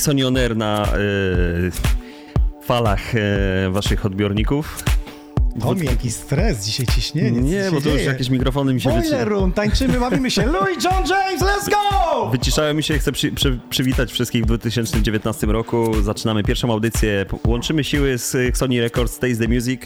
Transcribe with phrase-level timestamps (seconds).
[0.00, 0.96] I Xoni On Air na e,
[2.62, 4.84] falach e, waszych odbiorników.
[5.62, 7.40] O mi jaki stres, dzisiaj ciśnienie.
[7.40, 10.46] Nie, bo to już jakieś mikrofony mi się wyci Boiler room, tańczymy, bawimy się.
[10.52, 12.30] Louis John James, let's go!
[12.30, 12.98] wyciszają mi się.
[12.98, 16.02] Chcę przy, przy, przywitać wszystkich w 2019 roku.
[16.02, 17.26] Zaczynamy pierwszą audycję.
[17.46, 19.82] Łączymy siły z Sony Records Taste the Music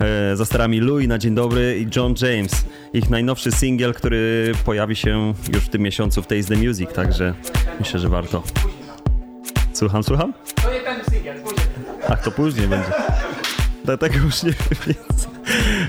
[0.00, 2.64] e, za starami Louis na dzień dobry i John James.
[2.92, 7.34] Ich najnowszy singiel, który pojawi się już w tym miesiącu w Taste the Music, także
[7.80, 8.42] myślę, że warto.
[9.74, 10.32] Słucham, słucham?
[10.62, 11.66] To nie ten singiel, później.
[12.08, 12.90] Ach, to później będzie.
[13.84, 14.94] Dlatego już nie wiem.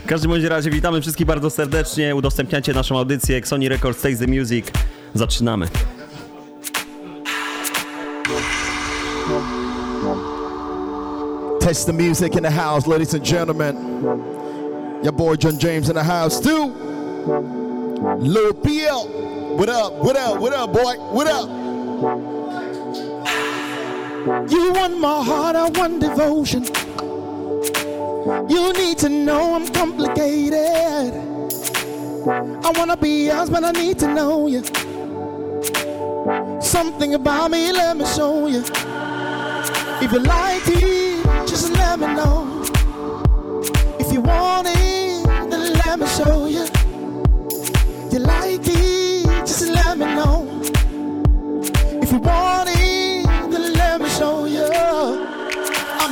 [0.03, 2.15] W każdym bądź razie witamy wszystkich bardzo serdecznie.
[2.15, 4.65] Udostępniacie naszą audycję Sony Records Takes the Music.
[5.13, 5.67] Zaczynamy.
[11.59, 13.75] Test the music in the house, ladies and gentlemen.
[15.03, 16.71] Your boy John James in the house too.
[18.19, 19.07] Lil PL.
[19.57, 19.93] What up?
[20.03, 20.39] What up?
[20.39, 20.95] What up, boy?
[21.11, 22.34] What up?
[24.25, 26.63] You want my heart, I want devotion.
[28.49, 31.13] You need to know I'm complicated.
[32.27, 34.63] I wanna be yours, but I need to know you.
[36.59, 38.63] Something about me, let me show you.
[40.01, 42.63] If you like it, just let me know.
[43.99, 46.65] If you want it, then let me show you.
[48.11, 48.54] You like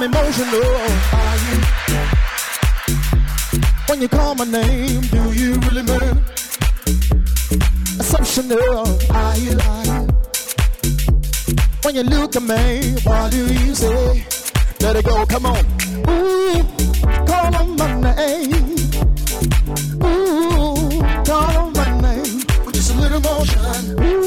[0.03, 0.61] Emotional.
[1.13, 1.57] Are you?
[3.87, 6.15] When you call my name, do you really mean?
[8.01, 8.83] Assumptional.
[9.15, 9.57] Are you?
[9.71, 10.07] Are you?
[11.83, 14.25] When you look at me, what do you say?
[14.81, 15.65] Let it go, come on.
[16.09, 16.63] Ooh,
[17.25, 18.75] call on my name.
[20.03, 22.41] Ooh, call on my name.
[22.65, 24.03] With just a little motion.
[24.03, 24.22] Ooh,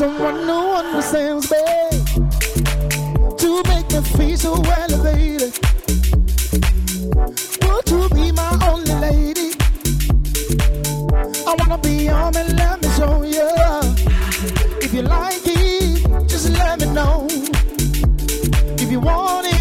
[0.00, 1.58] someone who understands me.
[3.36, 5.52] To make me feel so elevated.
[7.64, 9.48] Would you be my only lady?
[11.46, 13.50] I wanna be on and let me show you.
[14.80, 17.26] If you like it, just let me know.
[18.82, 19.59] If you want it,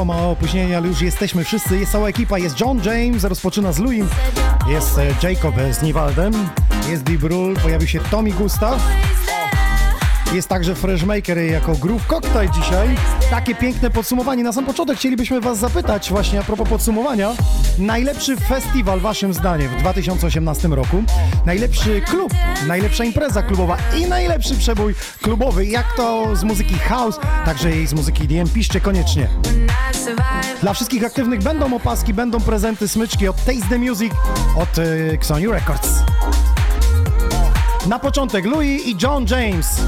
[0.00, 3.78] Było małe opóźnienie, ale już jesteśmy wszyscy, jest cała ekipa, jest John James, rozpoczyna z
[3.78, 4.04] Louis,
[4.68, 6.32] jest e, Jacob z Niwaldem,
[6.88, 8.80] jest Deep Rule, pojawił się Tommy Gustav,
[10.34, 12.88] jest także Freshmaker jako Groove Cocktail dzisiaj.
[13.30, 14.44] Takie piękne podsumowanie.
[14.44, 17.32] Na sam początek chcielibyśmy Was zapytać właśnie a propos podsumowania.
[17.78, 21.02] Najlepszy festiwal waszym zdaniem w 2018 roku?
[21.46, 22.32] Najlepszy klub,
[22.66, 25.66] najlepsza impreza klubowa i najlepszy przebój klubowy.
[25.66, 28.48] Jak to z muzyki house, także i z muzyki DM?
[28.48, 29.28] Piszcie koniecznie.
[30.60, 34.12] Dla wszystkich aktywnych będą opaski, będą prezenty, smyczki od Taste the Music,
[34.56, 35.88] od y, Xoni Records.
[37.86, 39.80] Na początek Louis i John James.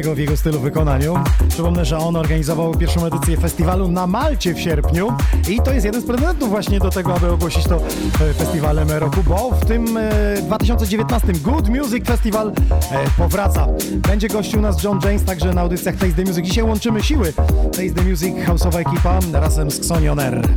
[0.00, 1.14] Pięknego w jego stylu wykonaniu.
[1.48, 5.12] Przypomnę, że on organizował pierwszą edycję festiwalu na Malcie w sierpniu
[5.48, 9.22] i to jest jeden z pretendentów właśnie do tego, aby ogłosić to e, festiwalem roku,
[9.28, 13.66] bo w tym e, 2019 Good Music Festival e, powraca.
[14.08, 16.44] Będzie gościł nas John James także na audycjach Taste the Music.
[16.44, 17.32] Dzisiaj łączymy siły.
[17.72, 20.48] Taste the Music, houseowa ekipa razem z Xonion Air.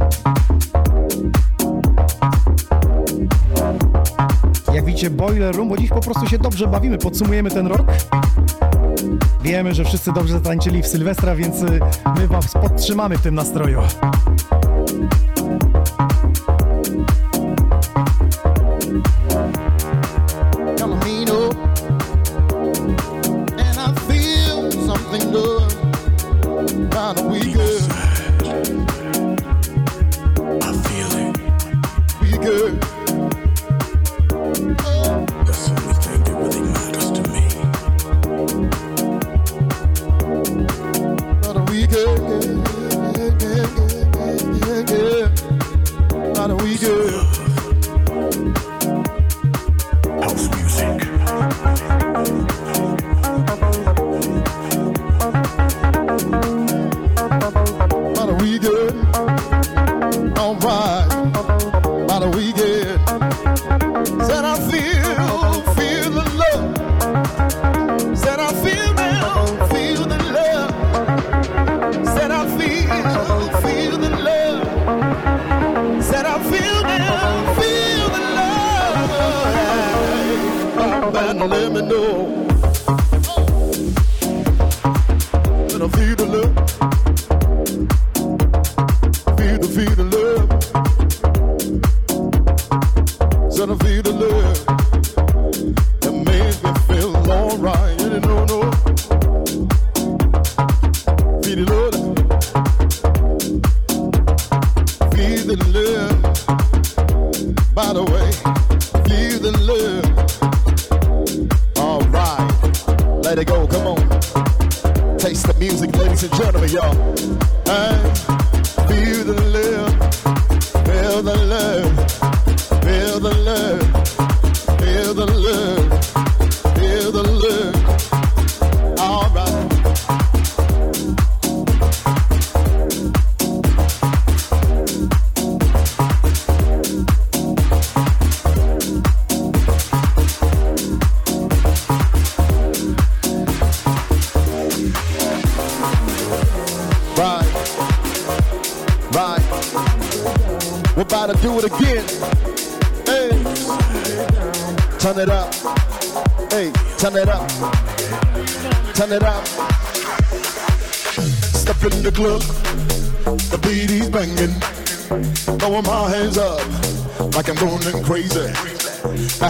[4.74, 7.88] Jak widzicie, Boiler Room, bo dziś po prostu się dobrze bawimy, podsumujemy ten rok.
[9.44, 11.80] Wiemy, że wszyscy dobrze zatańczyli w Sylwestra, więc y,
[12.20, 13.82] my was podtrzymamy w tym nastroju.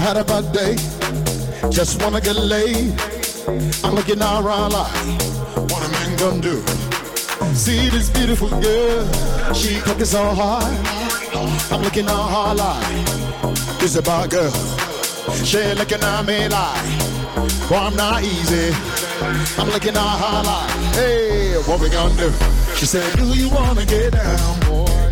[0.03, 0.75] Had a bad day.
[1.71, 2.91] Just wanna get laid.
[3.85, 4.91] I'm looking around like
[5.71, 6.57] what a man gonna do.
[7.55, 10.75] See this beautiful girl, she cooking so hard.
[11.71, 14.51] I'm looking at her like this a bad girl.
[15.45, 18.75] She looking at me like, well I'm not easy.
[19.57, 22.29] I'm looking at her like, hey, what we gonna do?
[22.75, 25.03] She said, Do you wanna get down, boy?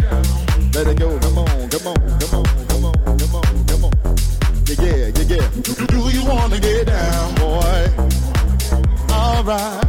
[0.74, 2.21] Let it go, come on, come on,
[4.82, 5.50] Yeah, yeah, yeah.
[5.94, 7.82] Do, you wanna get down, boy?
[9.14, 9.86] Alright.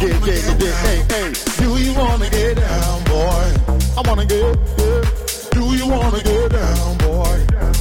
[0.00, 1.32] Yeah, yeah, yeah, yeah, hey, hey.
[1.58, 3.46] Do you wanna get down, boy?
[3.98, 5.04] I wanna get, yeah.
[5.52, 7.36] Do you wanna get down, boy?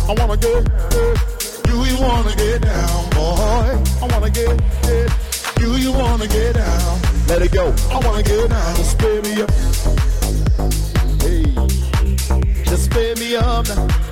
[0.09, 1.15] I wanna get, yeah.
[1.63, 3.83] Do you wanna get down, boy?
[4.01, 5.07] I wanna get, yeah.
[5.55, 6.99] Do you wanna get down?
[7.29, 7.73] Let it go.
[7.89, 8.75] I wanna get down.
[8.75, 9.51] Just spin me up.
[11.23, 11.43] Hey,
[12.65, 14.02] just spin me up now.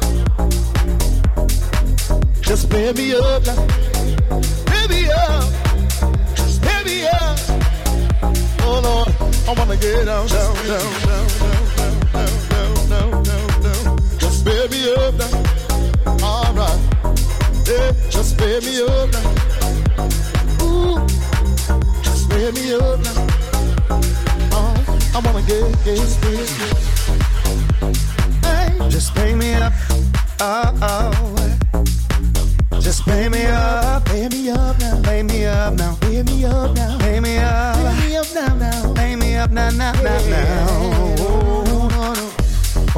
[2.52, 4.42] Just spin me up now.
[4.42, 5.44] Spin me up.
[6.36, 7.40] Spin me up.
[8.64, 9.08] Oh Lord,
[9.48, 11.62] I wanna get down, down, down, down, down,
[12.12, 14.00] down, down, down, down.
[14.18, 16.28] Just bear me up now.
[16.28, 16.80] All right,
[17.70, 20.66] yeah, just bear me up now.
[20.66, 21.08] Ooh,
[22.04, 23.28] just bear me up now.
[24.52, 24.76] Oh,
[25.16, 26.91] I wanna get, get, get, get.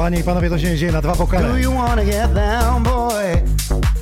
[0.04, 3.42] Panie i panowie, to się dzieje na dwa Do you wanna get down, boy?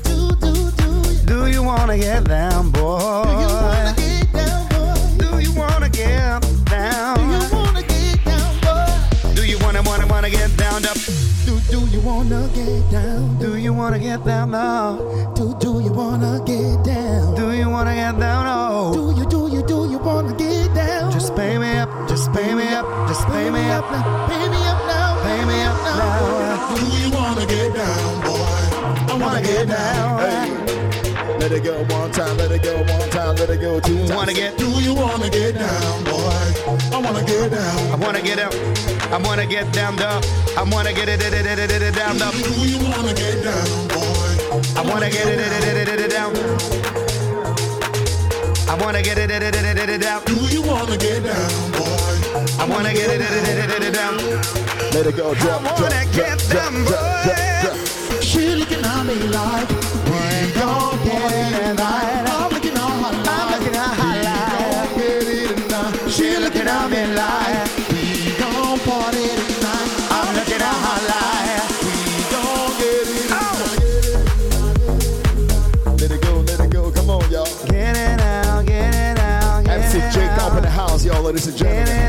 [0.05, 1.03] Do, do, do.
[1.27, 2.99] Do you wanna get down, boy?
[3.23, 5.19] Do you wanna get down, boy?
[5.19, 6.41] Do you wanna get
[6.71, 7.15] down?
[7.15, 9.35] Do you wanna get down, boy?
[9.35, 10.99] Do you wanna, wanna, wanna get down, up?
[11.47, 13.39] Do, do you wanna get down?
[13.39, 14.97] Do you wanna get down now?
[15.37, 17.37] Do, do you wanna get down?
[17.37, 18.93] Do you wanna get down, oh?
[18.93, 21.13] Do you, do you, do you wanna get down?
[21.13, 24.32] Just pay me up, just pay me up, just pay me up now.
[26.77, 29.13] Do you wanna get down, boy?
[29.13, 30.19] I wanna get down.
[30.21, 30.49] Hey,
[31.41, 34.13] let it go one time, let it go one time, let it go two times.
[34.13, 36.47] Wanna get- Do you wanna get down, boy?
[36.93, 37.79] I wanna get down.
[37.93, 38.55] I wanna get up.
[39.13, 40.23] I wanna get down, down.
[40.57, 42.33] I wanna get it, it, it, it, it, it, down, down.
[42.33, 44.31] Do you wanna get down, boy?
[44.77, 46.33] I wanna get it, it, it, it, it, it, down.
[48.69, 50.23] I wanna get it, it, it, it, it, it, down.
[50.25, 52.15] Do you wanna get down, boy?
[52.59, 54.62] I wanna get it, it, it, it, it, it, down.
[54.93, 57.63] Let it go, drop, I wanna drop, get drop, down, drop, drop, boy.
[57.63, 58.23] drop.
[58.23, 59.69] She looking at me like
[60.05, 62.29] we gon' get it tonight.
[62.29, 66.11] I'm looking at her like I'm looking at her like Get it tonight.
[66.11, 68.03] she looking at me like We
[68.39, 69.89] gon' party tonight.
[70.13, 71.95] I'm looking at her like We
[72.33, 73.57] gon' get it oh.
[75.99, 76.83] Let it go, let it go.
[76.93, 77.49] Come on, y'all.
[77.67, 81.23] Get it out, get it out, get MC it Jake up in the house, y'all,
[81.23, 81.97] ladies and Get gentlemen.
[81.97, 82.02] it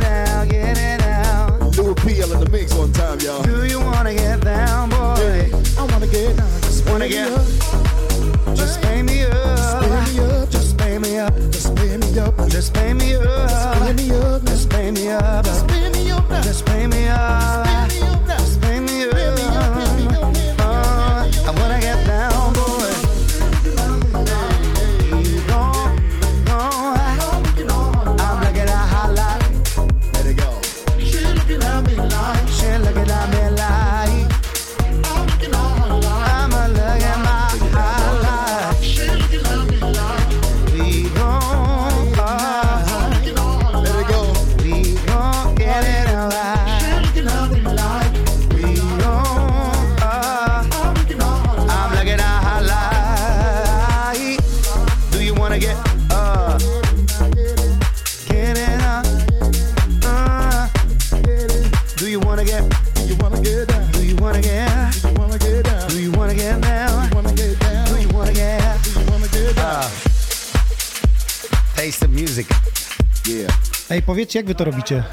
[74.24, 75.04] powiedzcie, jak wy to robicie?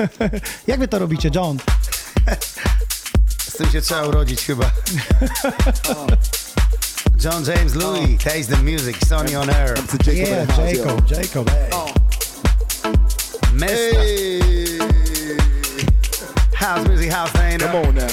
[0.66, 1.58] jak wy to robicie, John?
[3.38, 4.64] Z tym się trzeba urodzić chyba.
[7.24, 9.74] John James Louis, Taste the Music, Sony on Air.
[9.74, 10.58] To Jacob Yeah.
[10.58, 11.70] Jacob, Jacob, ej.
[13.52, 13.66] Mr.
[13.66, 14.78] Hey.
[16.54, 18.06] House Music House ain't Come on now.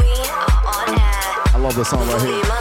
[0.00, 1.54] We are on air.
[1.54, 2.53] I love this song right here.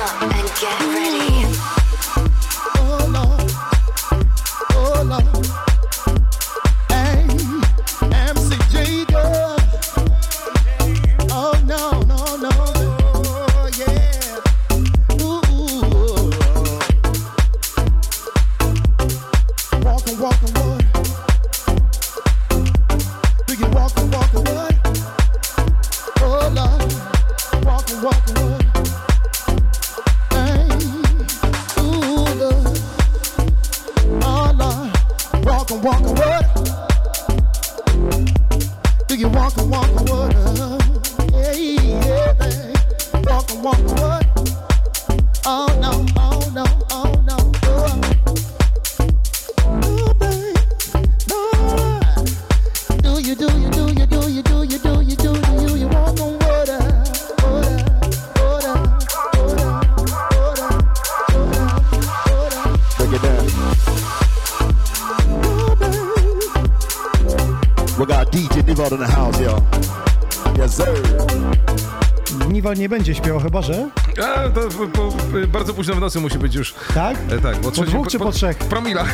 [72.83, 73.89] Nie będzie śpiewał, chyba że?
[74.23, 75.13] A, to po, po,
[75.47, 76.73] bardzo późno w nocy musi być już.
[76.93, 77.17] Tak?
[77.29, 78.57] E, tak, bo trzeci- dwóch czy po trzech?
[78.57, 79.05] Promila.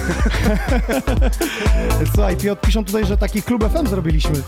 [2.13, 4.41] Słuchaj, Piotr, piszą tutaj, że taki klub FM zrobiliśmy.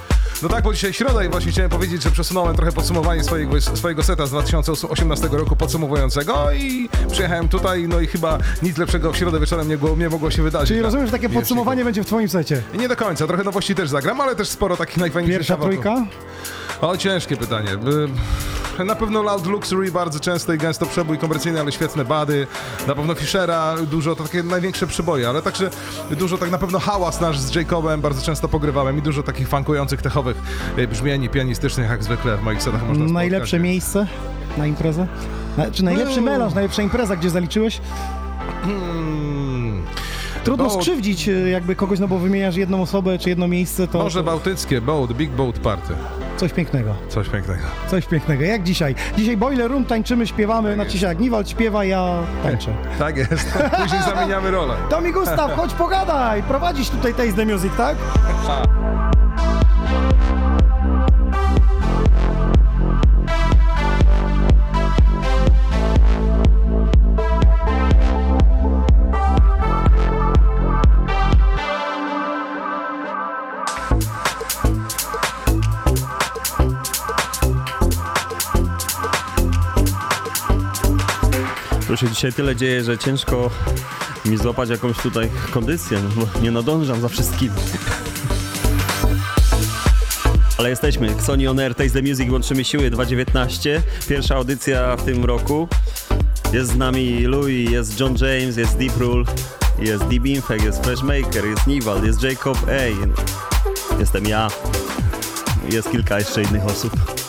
[0.43, 4.03] No tak, bo dzisiaj środa i właśnie chciałem powiedzieć, że przesunąłem trochę podsumowanie swojego, swojego
[4.03, 9.39] seta z 2018 roku podsumowującego i przyjechałem tutaj, no i chyba nic lepszego w środę
[9.39, 10.67] wieczorem nie, było, nie mogło się wydarzyć.
[10.67, 12.61] Czyli na rozumiem, że takie podsumowanie będzie w twoim secie.
[12.73, 16.05] Nie do końca, trochę nowości też zagram, ale też sporo takich najfajniejszych Pierwsza trójka?
[16.81, 17.69] O, ciężkie pytanie.
[18.85, 22.47] Na pewno Loud Luxury, bardzo często i gęsto przebój komercyjny, ale świetne bady.
[22.87, 25.69] Na pewno Fischera, dużo, to takie największe przeboje, ale także
[26.11, 30.01] dużo tak na pewno hałas nasz z Jacobem bardzo często pogrywałem i dużo takich funkujących,
[30.01, 30.37] techowych
[30.77, 33.63] y, brzmieni pianistycznych, jak zwykle w moich setach można Najlepsze spotkać.
[33.63, 34.07] miejsce
[34.57, 35.07] na imprezę?
[35.57, 36.23] Na, czy najlepszy Mm.
[36.33, 37.81] melanż, najlepsza impreza, gdzie zaliczyłeś?
[38.63, 39.81] Hmm.
[40.43, 43.97] Trudno Boat- skrzywdzić e, jakby kogoś, no bo wymieniasz jedną osobę czy jedno miejsce, to,
[43.97, 45.93] Morze to Bałtyckie, Boat, Big Boat Party.
[46.41, 46.95] Coś pięknego.
[47.09, 47.61] Coś pięknego.
[47.87, 48.95] Coś pięknego, jak dzisiaj.
[49.17, 52.71] Dzisiaj Boiler Room, tańczymy, śpiewamy, znaczy się jak Niwald śpiewa, ja tańczę.
[52.99, 53.57] Tak jest.
[53.81, 54.73] Później zamieniamy rolę.
[54.89, 57.97] Tomi Gustaw, chodź pogadaj, prowadzisz tutaj Taste the Music, tak?
[82.01, 83.49] Się dzisiaj tyle dzieje, że ciężko
[84.25, 87.51] mi złapać jakąś tutaj kondycję, no bo nie nadążam za wszystkim.
[90.57, 91.21] Ale jesteśmy.
[91.21, 93.81] Sony On Air, Taste the Music, łączymy siły 2.19.
[94.09, 95.67] Pierwsza audycja w tym roku.
[96.53, 99.23] Jest z nami Louis, jest John James, jest Deep Rule,
[99.79, 103.99] jest Deep Infect, jest Freshmaker, jest Nival, jest Jacob A.
[103.99, 104.47] Jestem ja.
[105.69, 107.20] Jest kilka jeszcze innych osób.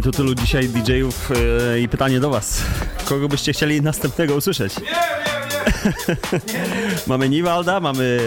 [0.00, 1.30] Mamy tu tylu dzisiaj DJ-ów
[1.74, 2.62] e, i pytanie do was.
[3.04, 4.74] Kogo byście chcieli następnego usłyszeć?
[4.76, 4.90] Nie, nie,
[6.42, 6.50] nie.
[7.06, 8.18] mamy Nivalda, mamy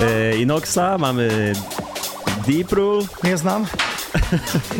[0.00, 1.52] e, Inoxa, mamy
[2.48, 3.06] Deep Rule.
[3.24, 3.66] Nie znam.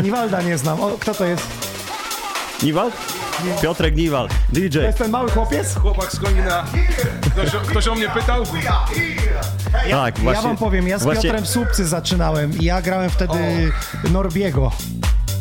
[0.03, 0.81] Niwalda nie znam.
[0.81, 1.47] O, kto to jest?
[2.63, 2.95] Niwald?
[3.63, 4.79] Piotrek Niwald, DJ.
[4.79, 5.75] To jest ten mały chłopiec?
[5.75, 6.65] Chłopak z Konina.
[7.33, 8.45] Ktoś, ktoś o mnie pytał?
[9.73, 10.43] Tak, Ja właśnie.
[10.43, 13.73] wam powiem, ja z właśnie- Piotrem Słupcy zaczynałem i ja grałem wtedy
[14.13, 14.73] Norbiego.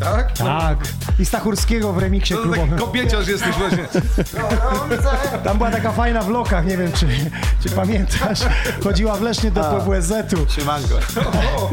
[0.05, 0.31] Tak?
[0.37, 0.77] Tak.
[1.19, 2.79] I Stachurskiego w remiksie taki klubowym.
[2.79, 3.85] kobieciarz jesteś właśnie.
[5.43, 7.07] Tam była taka fajna w lokach, nie wiem czy,
[7.63, 8.39] czy pamiętasz.
[8.83, 10.51] Chodziła wlecznie do PWSZ-u.
[10.55, 10.95] Siemanko.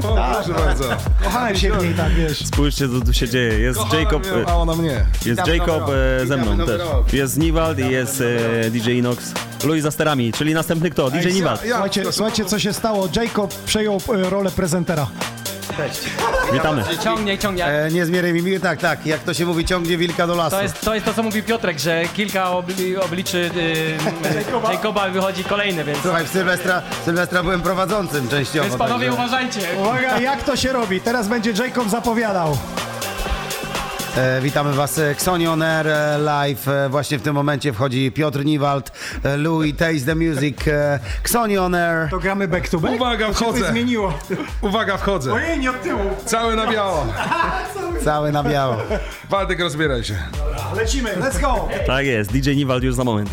[0.03, 0.85] Proszę bardzo.
[1.25, 2.47] Kochałem się w niej tak, wiesz.
[2.47, 3.59] Spójrzcie, co tu się dzieje.
[3.59, 4.91] Jest Kochana Jacob, mnie, e, a ona mnie.
[4.91, 5.91] jest Witamy Jacob
[6.23, 6.83] e, ze mną też.
[7.13, 8.23] Jest Niwald i jest
[8.67, 9.33] e, DJ Inox.
[9.65, 11.11] Louis za sterami, czyli następny kto?
[11.11, 11.61] DJ Ej, Niwald.
[11.65, 13.09] ja- ja- Słuchajcie, słuchajcie, co się stało.
[13.17, 15.07] Jacob przejął e, rolę prezentera.
[16.53, 16.85] Witamy.
[17.05, 17.67] Ciągnie, ciągnie.
[17.67, 20.57] E, nie zmierzaj mi, tak, tak, jak to się mówi, ciągnie wilka do lasu.
[20.57, 24.33] To jest, to jest to, co mówi Piotrek, że kilka obli, obliczy y,
[24.73, 28.69] Jacoba wychodzi kolejny, więc, Słuchaj, w Sylwestra, Sylwestra byłem prowadzącym częściowo.
[28.69, 29.61] więc panowie także, uważajcie.
[29.81, 31.01] Uwaga, jak to się robi?
[31.01, 32.57] Teraz będzie Jacob zapowiadał.
[34.17, 36.69] E, witamy Was, e, Xonion Air e, Live.
[36.69, 38.93] E, właśnie w tym momencie wchodzi Piotr Niwald,
[39.25, 40.57] e, Louis Taste the Music,
[41.23, 42.09] Xonion Air.
[42.11, 42.95] To gramy back to back?
[42.95, 43.71] Uwaga, To się wchodzę.
[43.71, 44.15] zmieniło.
[44.61, 45.33] Uwaga, wchodzę.
[45.33, 46.01] Ojej, nie od tyłu.
[46.27, 47.07] Cały na biało.
[48.05, 48.77] Cały na biało.
[49.31, 50.15] Waldek, rozbieraj się.
[50.77, 51.69] Lecimy, let's go.
[51.87, 53.31] Tak jest, DJ Niwald już za moment.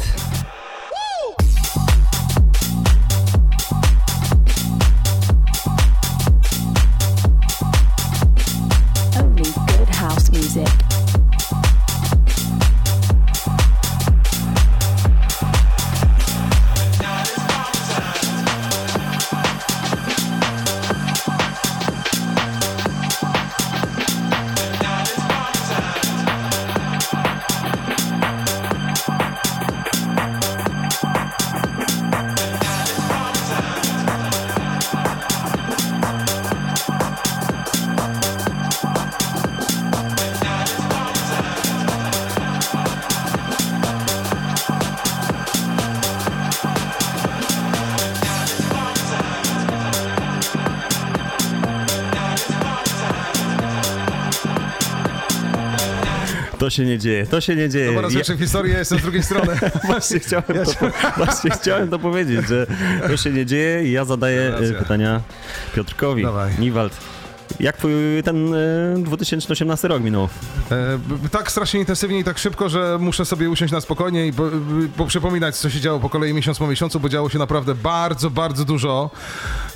[56.69, 57.93] To się nie dzieje, to się nie dzieje.
[57.93, 59.53] Po raz Ja- pierwszy w historii ja jestem z drugiej strony.
[59.87, 62.67] Właśnie chciałem, to, po- właśnie chciałem to powiedzieć, że
[63.07, 64.67] to się nie dzieje i ja zadaję Racja.
[64.67, 65.21] e, pytania
[65.75, 66.23] Piotrkowi.
[66.23, 66.51] Dawaj.
[66.59, 66.93] Niwald,
[67.59, 67.91] jak twój
[68.25, 68.57] ten e,
[68.97, 70.29] 2018 rok minął?
[70.71, 70.99] E,
[71.31, 74.51] tak strasznie intensywnie i tak szybko, że muszę sobie usiąść na spokojnie i po, y,
[74.97, 78.65] poprzypominać, co się działo po kolei miesiąc po miesiącu, bo działo się naprawdę bardzo, bardzo
[78.65, 79.09] dużo.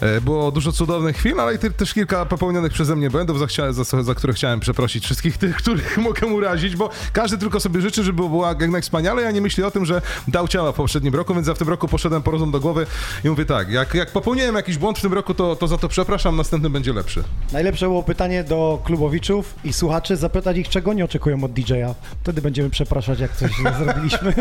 [0.02, 4.04] E, było dużo cudownych chwil, ale i też kilka popełnionych przeze mnie błędów, za, za,
[4.04, 8.18] za które chciałem przeprosić wszystkich tych, których mogę urazić, bo każdy tylko sobie życzy, żeby
[8.18, 11.48] było jak najwspaniale, ja nie myślę o tym, że dał ciała w poprzednim roku, więc
[11.48, 12.86] ja w tym roku poszedłem po rozum do głowy
[13.24, 15.90] i mówię tak, jak, jak popełniłem jakiś błąd w tym roku, to, to za to
[15.90, 17.24] przepraszam, następny będzie lepszy.
[17.74, 21.94] Najlepsze było pytanie do klubowiczów i słuchaczy, zapytać ich, czego nie oczekują od DJ-a.
[22.24, 24.34] Wtedy będziemy przepraszać, jak coś źle zrobiliśmy.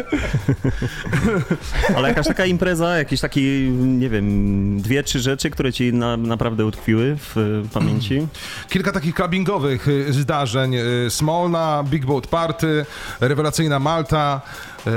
[1.97, 6.67] Ale jakaś taka impreza, jakieś takie, nie wiem, dwie, trzy rzeczy, które ci na, naprawdę
[6.67, 8.27] utkwiły w pamięci?
[8.73, 10.75] Kilka takich clubbingowych y, zdarzeń.
[10.75, 12.87] y, Smolna, Big Boat Party,
[13.21, 14.41] rewelacyjna Malta.
[14.87, 14.91] y,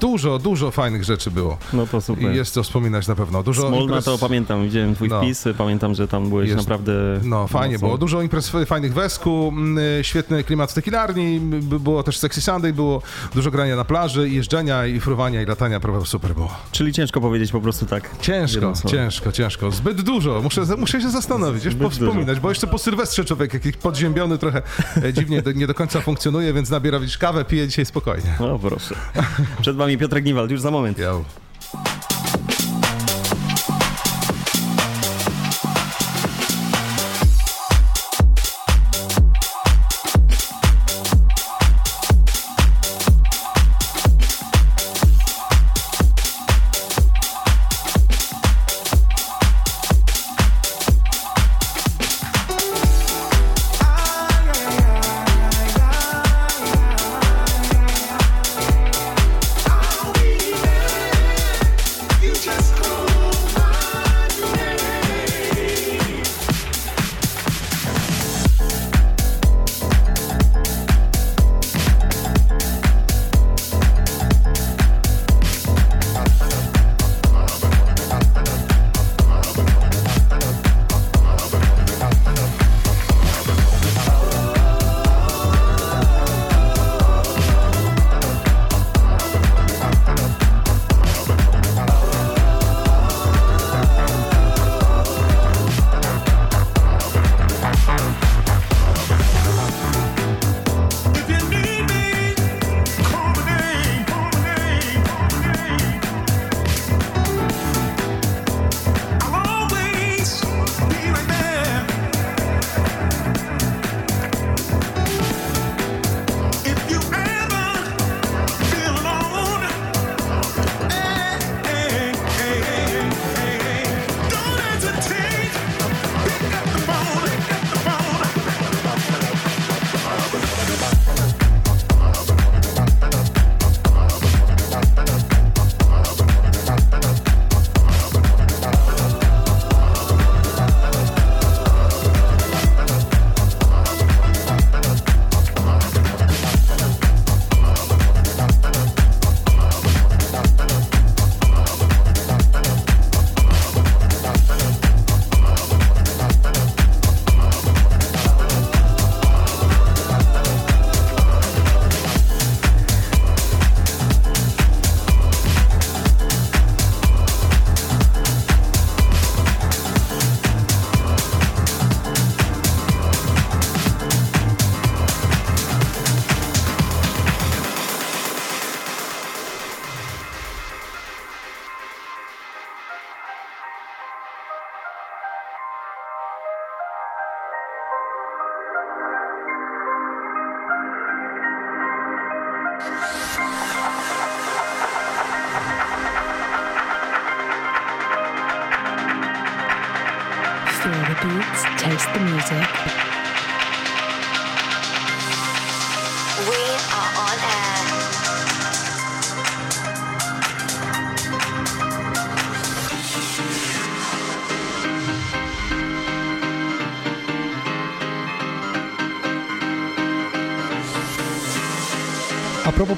[0.00, 1.58] Dużo, dużo fajnych rzeczy było.
[1.72, 2.32] No to super.
[2.32, 3.42] I jest co wspominać na pewno.
[3.42, 5.20] Dużo Smolna imprez- to pamiętam, widziałem twój No.
[5.20, 6.92] wpis, pamiętam, że tam byłeś Jest- naprawdę...
[7.22, 7.86] No, fajnie mocno.
[7.88, 7.98] było.
[7.98, 11.40] Dużo imprez fajnych w Esku, mm, y, świetny klimat w tekilarni,
[11.80, 13.02] było też Sexy Sunday, było
[13.34, 16.54] dużo grania na plaży, jeżdżenia i fruwania i latania, prawda, super było.
[16.72, 18.10] Czyli ciężko powiedzieć po prostu tak.
[18.20, 19.70] Ciężko, ciężko, ciężko.
[19.70, 20.40] Zbyt dużo.
[20.42, 24.62] Muszę, muszę się zastanowić, już powspominać, bo jeszcze po Sylwestrze człowiek jakiś podziębiony trochę
[25.04, 28.36] e, dziwnie nie do końca funkcjonuje, więc nabiera widzisz kawę, pije dzisiaj spokojnie.
[28.40, 28.94] No proszę.
[29.60, 30.98] Przed wami Piotrek Niwald, już za moment.
[30.98, 31.24] Yo.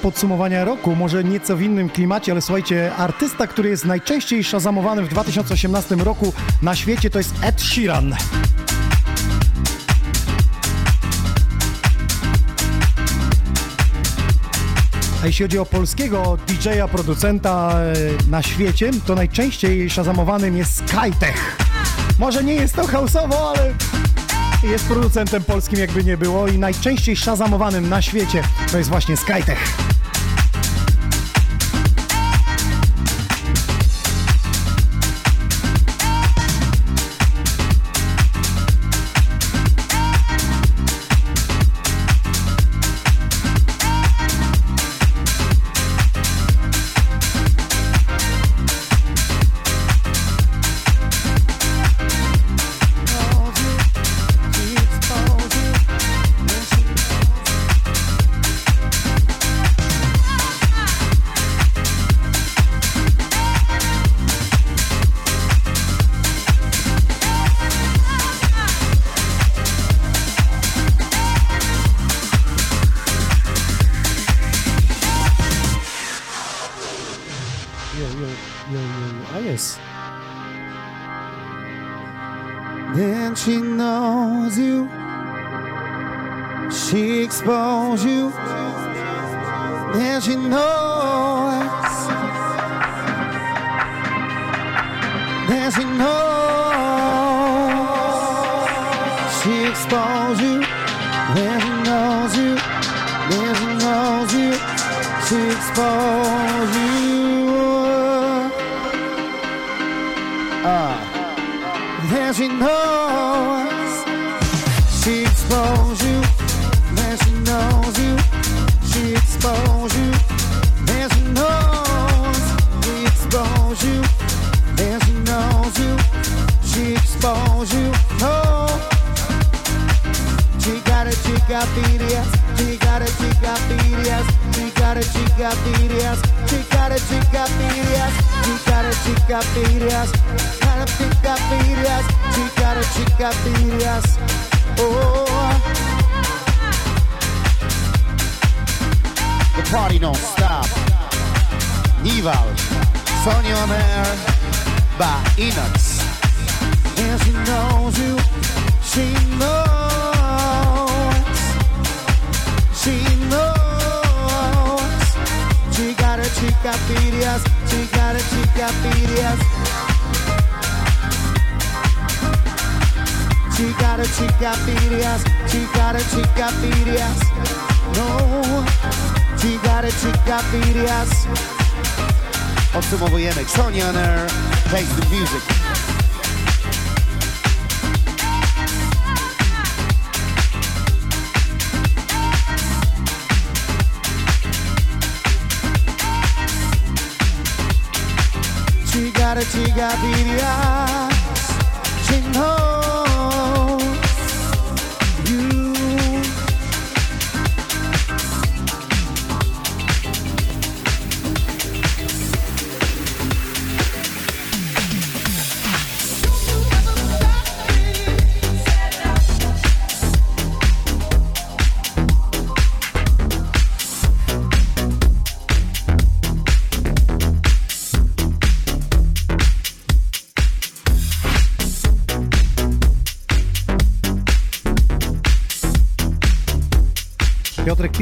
[0.05, 5.09] Podsumowania roku, może nieco w innym klimacie, ale słuchajcie, artysta, który jest najczęściej szazamowany w
[5.09, 8.15] 2018 roku na świecie, to jest Ed Sheeran.
[15.23, 17.75] A jeśli chodzi o polskiego DJ-a, producenta
[18.27, 21.57] e, na świecie, to najczęściej szazamowanym jest Skytech.
[22.19, 23.75] Może nie jest to houseowo, ale
[24.71, 29.94] jest producentem polskim jakby nie było i najczęściej szazamowanym na świecie to jest właśnie Skytech.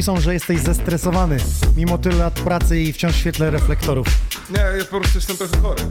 [0.03, 1.37] Piszą, że jesteś zestresowany,
[1.77, 4.07] mimo tyle lat pracy i wciąż w świetle reflektorów.
[4.51, 5.83] Nie, ja po prostu jestem trochę chory.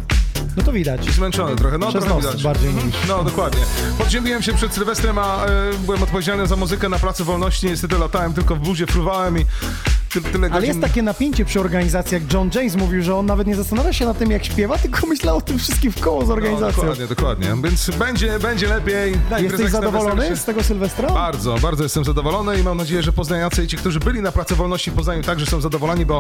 [0.57, 1.05] No to widać.
[1.12, 2.43] Zmęczony trochę, no Przez trochę nos widać.
[2.43, 2.88] bardziej Mhm.
[2.88, 2.95] niż...
[3.07, 3.62] No, dokładnie.
[3.97, 5.49] Podzieliłem się przed Sylwestrem, a e,
[5.86, 7.68] byłem odpowiedzialny za muzykę na Placu Wolności.
[7.68, 9.45] Niestety latałem tylko w buzie, fruwałem i
[10.14, 10.53] ty, tyle godzin...
[10.53, 13.93] Ale jest takie napięcie przy organizacji, jak John James mówił, że on nawet nie zastanawia
[13.93, 16.84] się nad tym, jak śpiewa, tylko myślał o tym wszystkim w koło z No, organizacją.
[16.84, 17.47] dokładnie, dokładnie.
[17.64, 19.14] Więc będzie, będzie lepiej.
[19.30, 21.09] Na Jesteś zadowolony z tego Sylwestra?
[21.09, 24.55] Bardzo, bardzo jestem zadowolony i mam nadzieję, że poznaniacy i ci, którzy byli na Pracy
[24.55, 26.20] Wolności w Poznaniu także są zadowoleni, bo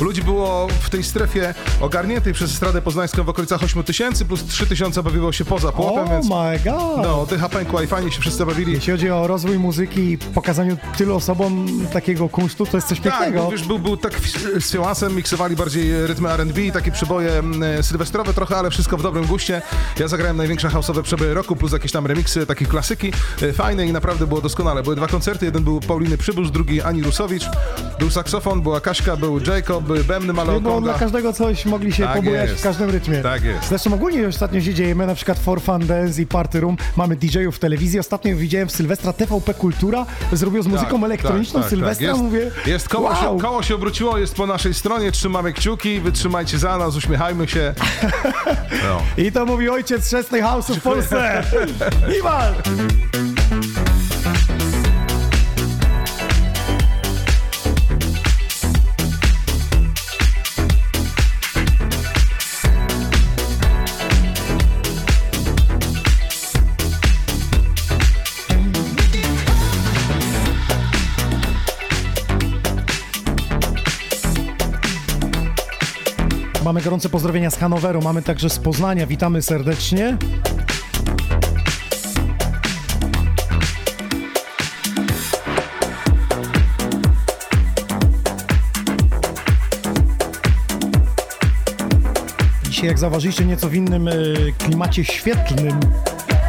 [0.00, 4.66] ludzi było w tej strefie ogarniętej przez Stradę Poznańską w okolicach 8 tysięcy plus 3
[4.66, 6.96] tysiące bawiło się poza płotem, Oh więc my god!
[7.02, 8.72] no, dycha pękła i fajnie się wszyscy bawili.
[8.72, 13.27] Jeśli chodzi o rozwój muzyki i pokazaniu tylu osobom takiego kunsztu, to jest coś Tak,
[13.32, 14.12] był, wiesz, był, był tak
[14.60, 19.26] z fiałansem, miksowali bardziej rytmy R&B, takie przeboje mm, sylwestrowe trochę, ale wszystko w dobrym
[19.26, 19.62] guście.
[20.00, 23.12] Ja zagrałem największe house'owe przeboje roku, plus jakieś tam remiksy, takie klasyki,
[23.42, 24.82] e, fajne i naprawdę było doskonale.
[24.82, 27.44] Były dwa koncerty, jeden był Pauliny Przybysz, drugi Ani Rusowicz,
[27.98, 30.80] był saksofon, była Kaśka, był Jacob, były bębny Było Malokonga.
[30.80, 33.22] dla każdego coś, mogli się Tak pobujać w każdym rytmie.
[33.22, 33.68] Tak jest.
[33.68, 37.16] Zresztą ogólnie ostatnio się dzieje, my na przykład For Fun Dance i Party Room, mamy
[37.16, 37.98] DJ-ów w telewizji.
[37.98, 42.16] Ostatnio widziałem w Sylwestra TVP Kultura, zrobił z muzyką Tak, elektroniczną tak, Sylwestra, tak.
[42.16, 46.58] Jest, mówię, jest koło, się, koło się obróciło, jest po naszej stronie, trzymamy kciuki, wytrzymajcie
[46.58, 47.74] za nas, uśmiechajmy się.
[48.88, 49.02] No.
[49.24, 51.44] I to mówi ojciec chrzestnej house'u w Polsce.
[52.18, 52.54] Iwan!
[76.88, 79.06] Gorące pozdrowienia z Hanoweru, mamy także z Poznania.
[79.06, 80.16] Witamy serdecznie.
[92.62, 94.12] Dzisiaj, jak zauważyliście, nieco w innym e,
[94.58, 95.80] klimacie świetlnym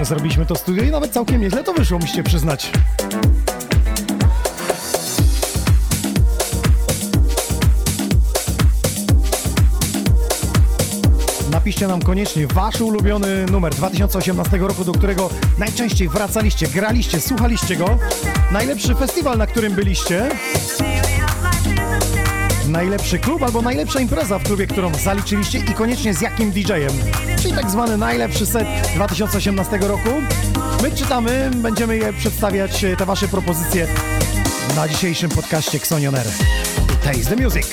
[0.02, 2.72] zrobiliśmy to studio i nawet całkiem nieźle to wyszło, musicie przyznać.
[11.70, 17.98] Napiszcie nam koniecznie wasz ulubiony numer 2018 roku, do którego najczęściej wracaliście, graliście, słuchaliście go.
[18.52, 20.30] Najlepszy festiwal, na którym byliście.
[22.68, 26.94] Najlepszy klub albo najlepsza impreza w klubie, którą zaliczyliście i koniecznie z jakim DJ-em.
[27.42, 30.10] Czyli tak zwany najlepszy set 2018 roku.
[30.84, 33.88] My czytamy, będziemy je przedstawiać, e, te wasze propozycje
[34.76, 36.28] na dzisiejszym podcaście Xonion Air.
[37.04, 37.68] Taste the Music.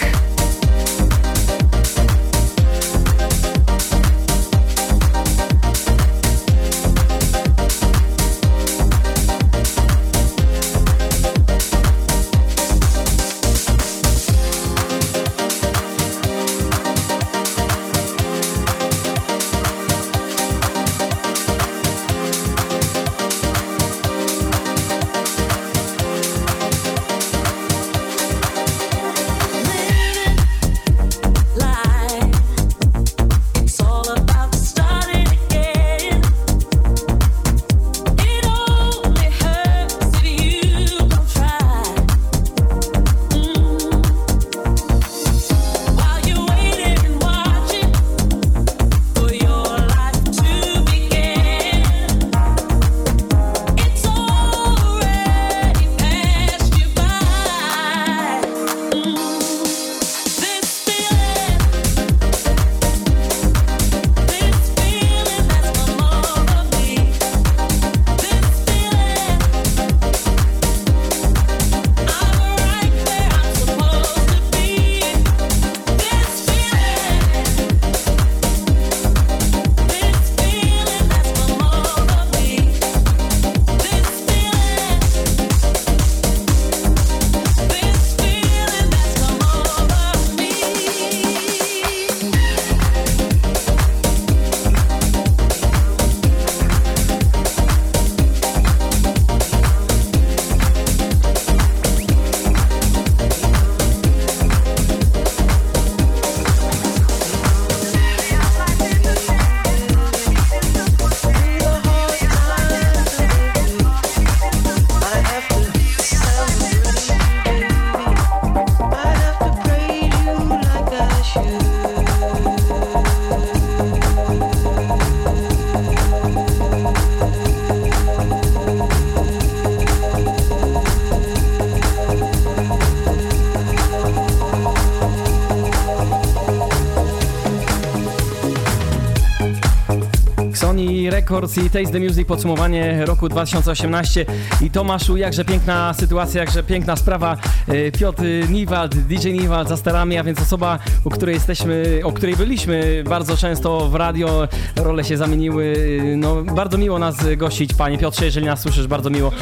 [141.16, 144.26] Records i Taste the Music podsumowanie roku 2018
[144.62, 147.36] i Tomaszu, jakże piękna sytuacja, jakże piękna sprawa.
[147.68, 152.36] E, Piotr Niwald, DJ Niwald za sterami, a więc osoba, u której jesteśmy, o której
[152.36, 155.76] byliśmy bardzo często w radio, role się zamieniły.
[156.16, 159.32] No, bardzo miło nas gościć, panie Piotrze, jeżeli nas słyszysz, bardzo miło,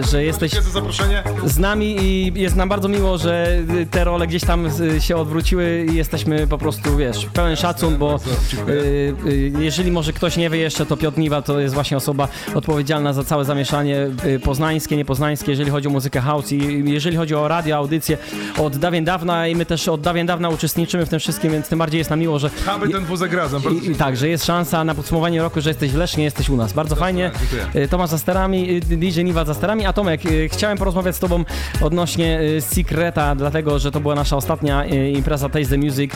[0.00, 0.52] e, że jesteś
[1.44, 3.58] z nami i jest nam bardzo miło, że
[3.90, 8.20] te role gdzieś tam y, się odwróciły i jesteśmy po prostu, wiesz, pełen szacun, bo
[8.68, 8.72] y,
[9.26, 13.12] y, jeżeli może ktoś nie wie jeszcze, to Piotr Niwa to jest właśnie osoba odpowiedzialna
[13.12, 17.48] za całe zamieszanie y, poznańskie, niepoznańskie, jeżeli chodzi o muzykę house i jeżeli chodzi o
[17.48, 18.18] radio, audycję
[18.58, 21.78] od dawien dawna i my też od dawien dawna uczestniczymy w tym wszystkim, więc tym
[21.78, 23.62] bardziej jest nam miło, że Aby ten wózek razem.
[23.62, 26.48] Bardzo i, i tak, że jest szansa na podsumowanie roku, że jesteś w Lesznie, jesteś
[26.48, 26.72] u nas.
[26.72, 27.30] Bardzo fajnie.
[27.76, 31.44] Y, Tomasz za sterami, y, DJ Niwa za sterami, a Tomek, chciałem porozmawiać z tobą
[31.80, 36.12] odnośnie Secreta, dlatego, że to była nasza ostatnia impreza Taste the Music.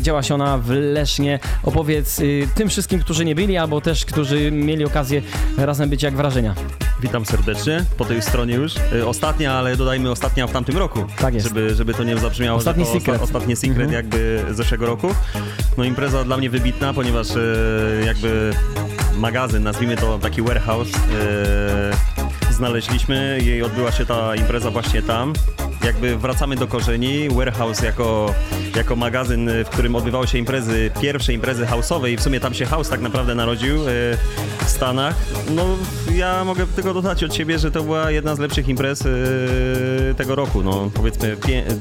[0.00, 1.38] Działa się ona w Lesznie.
[1.62, 2.20] Opowiedz
[2.54, 4.21] tym wszystkim, którzy nie byli, albo też, którzy
[4.52, 5.22] mieli okazję
[5.58, 6.54] razem być, jak wrażenia.
[7.00, 8.74] Witam serdecznie po tej stronie już.
[8.92, 11.04] Y, Ostatnia, ale dodajmy ostatnia w tamtym roku.
[11.18, 11.46] Tak jest.
[11.48, 13.22] Żeby, żeby to nie zabrzmiało, Ostatni że to secret.
[13.22, 13.92] ostatni secret Mhm.
[13.92, 15.14] jakby zeszłego roku.
[15.78, 18.52] No impreza dla mnie wybitna, ponieważ y, jakby
[19.18, 22.21] magazyn, nazwijmy to taki warehouse, y,
[22.62, 25.32] znaleźliśmy i odbyła się ta impreza właśnie tam.
[25.84, 27.28] Jakby wracamy do korzeni.
[27.30, 28.34] Warehouse jako,
[28.76, 32.66] jako magazyn, w którym odbywały się imprezy, pierwsze imprezy house'owe i w sumie tam się
[32.66, 34.16] house tak naprawdę narodził y,
[34.64, 35.14] w Stanach.
[35.54, 35.64] No
[36.14, 40.34] ja mogę tylko dodać od siebie, że to była jedna z lepszych imprez y, tego
[40.34, 40.62] roku.
[40.62, 41.36] No powiedzmy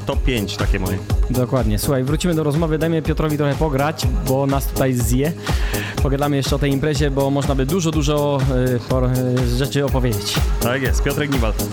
[0.06, 0.98] top 5 takie moje.
[1.30, 1.80] Dokładnie.
[1.80, 2.78] Słuchaj, wrócimy do rozmowy.
[2.78, 5.32] Dajmy Piotrowi trochę pograć, bo nas tutaj zje.
[6.04, 8.40] Pogadamy jeszcze o tej imprezie, bo można by dużo, dużo
[9.38, 10.36] y, rzeczy opowiedzieć.
[10.72, 11.64] Tak jest, Piotrek Niwald.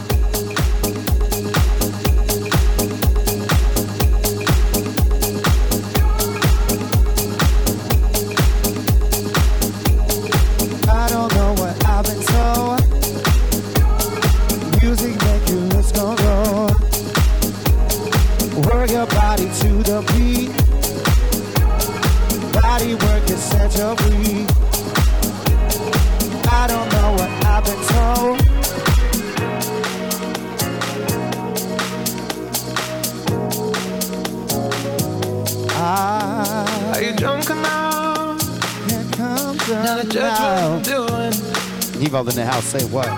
[42.68, 43.08] Say what?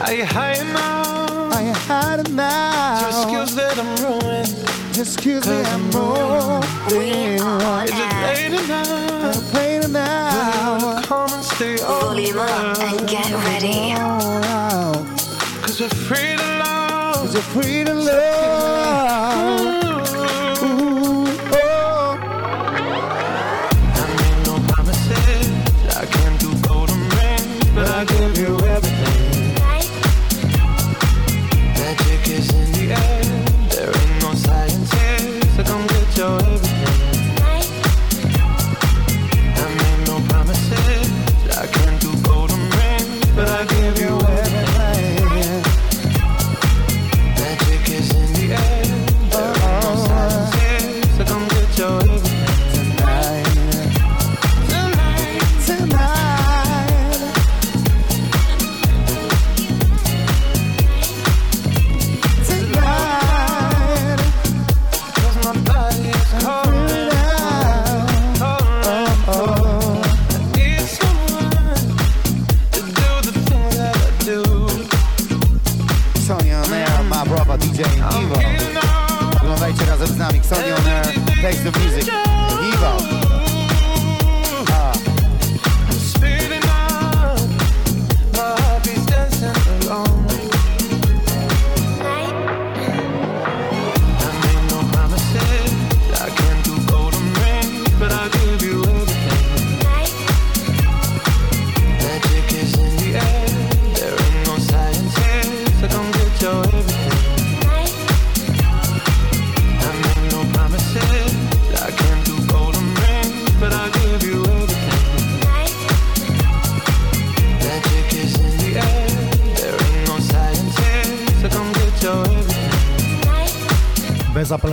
[0.00, 1.52] Are you high enough?
[1.52, 2.98] I ain't hiding now.
[2.98, 4.48] To excuse that I'm ruined.
[4.98, 7.36] Excuse me, I'm moving.
[7.84, 9.36] Is it late enough?
[9.36, 11.02] I'm playing now.
[11.02, 13.92] Come and stay Volume up and get ready.
[15.60, 17.16] Cause we're free to love.
[17.16, 18.79] Cause you're free to love.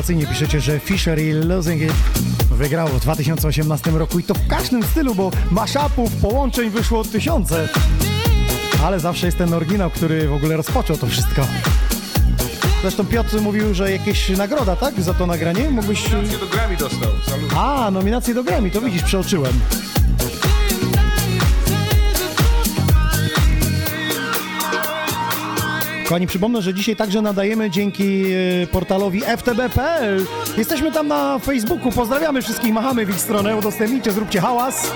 [0.07, 1.93] Bezapelacyjnie piszecie, że Fisher i Losing It
[2.51, 7.69] wygrało w 2018 roku i to w każdym stylu, bo mashupów, połączeń wyszło tysiące.
[8.83, 11.47] Ale zawsze jest ten oryginał, który w ogóle rozpoczął to wszystko.
[12.81, 15.01] Zresztą Piotr mówił, że jakieś nagroda, tak?
[15.01, 15.69] Za to nagranie?
[15.69, 16.11] Mógłbyś...
[16.11, 17.11] Nominację do Grammy dostał.
[17.27, 19.53] Za lu- A, nominację do Grammy, to widzisz, przeoczyłem.
[26.07, 28.23] Kochani, przypomnę, że dzisiaj także nadajemy dzięki
[28.63, 30.25] e, portalowi ftb.pl.
[30.57, 34.91] Jesteśmy tam na Facebooku, pozdrawiamy wszystkich, machamy w ich stronę, udostępnijcie, zróbcie hałas.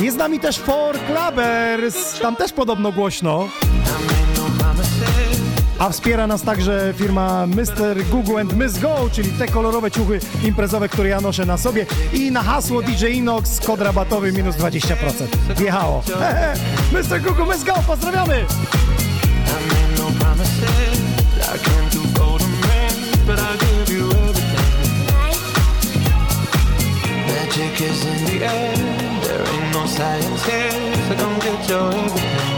[0.00, 3.48] Jest z nami też For Clubbers, tam też podobno głośno.
[5.78, 8.04] A wspiera nas także firma Mr.
[8.10, 11.86] Google and Miss Go, czyli te kolorowe ciuchy imprezowe, które ja noszę na sobie.
[12.12, 14.94] I na hasło DJ Inox kod rabatowy minus 20%.
[15.56, 16.02] Wjechało.
[16.92, 17.20] Mr.
[17.20, 18.44] Google Miss Go, pozdrawiamy!
[27.52, 28.76] Magic is in the air.
[29.22, 30.70] There ain't no science here,
[31.08, 32.51] so come get your everything.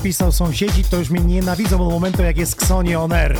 [0.00, 3.36] Napisał, sąsiedzi to już mnie nienawidzą od momentu, jak jest Xoni on air.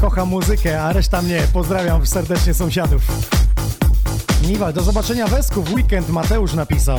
[0.00, 1.42] Kocham muzykę, a reszta mnie.
[1.52, 3.02] Pozdrawiam serdecznie sąsiadów.
[4.42, 6.98] Niwal, do zobaczenia Wesku w weekend Mateusz napisał.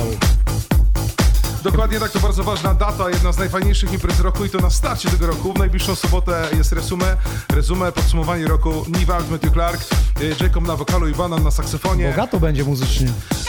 [1.62, 5.10] Dokładnie tak, to bardzo ważna data, jedna z najfajniejszych imprez roku i to na starcie
[5.10, 5.52] tego roku.
[5.52, 7.16] W najbliższą sobotę jest resumę,
[7.54, 8.84] rezumę, podsumowanie roku.
[8.98, 9.80] Niwald, Matthew Clark,
[10.20, 12.10] y, Jacob na wokalu i Banan na saksofonie.
[12.10, 13.08] Bogato będzie muzycznie.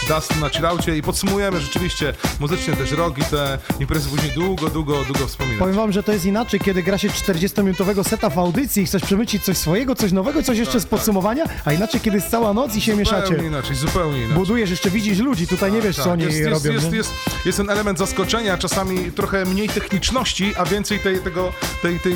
[0.10, 5.04] Dust na chillaucie i podsumujemy rzeczywiście muzycznie też rok i te imprezy później długo, długo,
[5.04, 5.60] długo wspominać.
[5.60, 9.04] Powiem wam, że to jest inaczej, kiedy gra się 40-minutowego seta w audycji i chcesz
[9.04, 12.76] przemycić coś swojego, coś nowego, coś jeszcze z podsumowania, a inaczej, kiedy jest cała noc
[12.76, 13.28] i się mieszacie.
[13.28, 14.36] Zupełnie inaczej, zupełnie inaczej.
[14.36, 16.72] Budujesz, jeszcze widzisz ludzi, tutaj nie wiesz, co oni jest, jest, robią.
[16.72, 16.98] jest, nie?
[16.98, 17.14] jest,
[17.46, 22.16] jest ten element zaskoczenia, czasami trochę mniej techniczności, a więcej tej, tego, tej, tej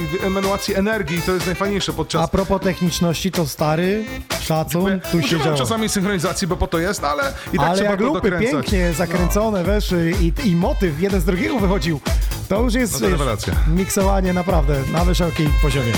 [0.75, 1.21] energii.
[1.21, 2.23] To jest najfajniejsze podczas...
[2.23, 4.05] A propos techniczności, to stary,
[4.41, 5.57] szacun, tu się działo.
[5.57, 8.51] czasami synchronizacji, bo po to jest, ale i tak Ale trzeba jak lupy dokręcać.
[8.51, 11.99] pięknie zakręcone weszły i, i motyw jeden z drugiego wychodził,
[12.49, 15.93] to już jest No to miksowanie naprawdę na wysokim poziomie.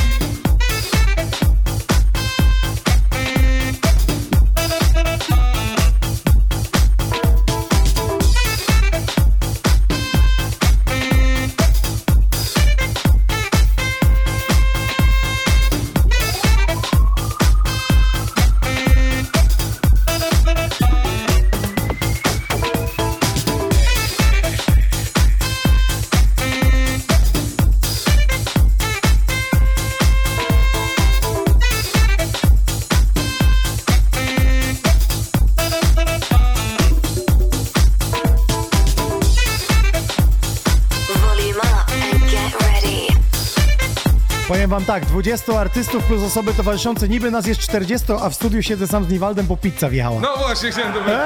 [44.99, 49.05] Tak, 20 artystów plus osoby towarzyszące, niby nas jest 40, a w studiu siedzę sam
[49.05, 50.21] z Niwaldem, bo pizza wjechała.
[50.21, 51.21] No właśnie, chciałem to powiedzieć.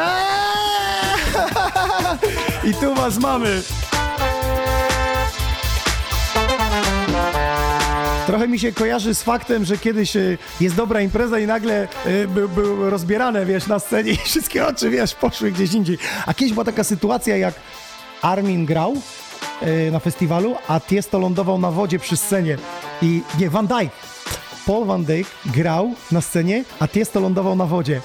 [2.70, 3.62] I tu was mamy.
[8.28, 12.28] Trochę mi się kojarzy z faktem, że kiedyś y, jest dobra impreza i nagle y,
[12.28, 15.98] był, był rozbierane, wiesz, na scenie i wszystkie oczy, wiesz, poszły gdzieś indziej.
[16.26, 17.54] A kiedyś była taka sytuacja, jak
[18.22, 18.94] Armin grał
[19.64, 22.58] y, na festiwalu, a Tiesto lądował na wodzie przy scenie.
[23.02, 23.92] I nie, Van Dijk.
[24.66, 28.02] Paul Van Dijk grał na scenie, a Tiesto lądował na wodzie.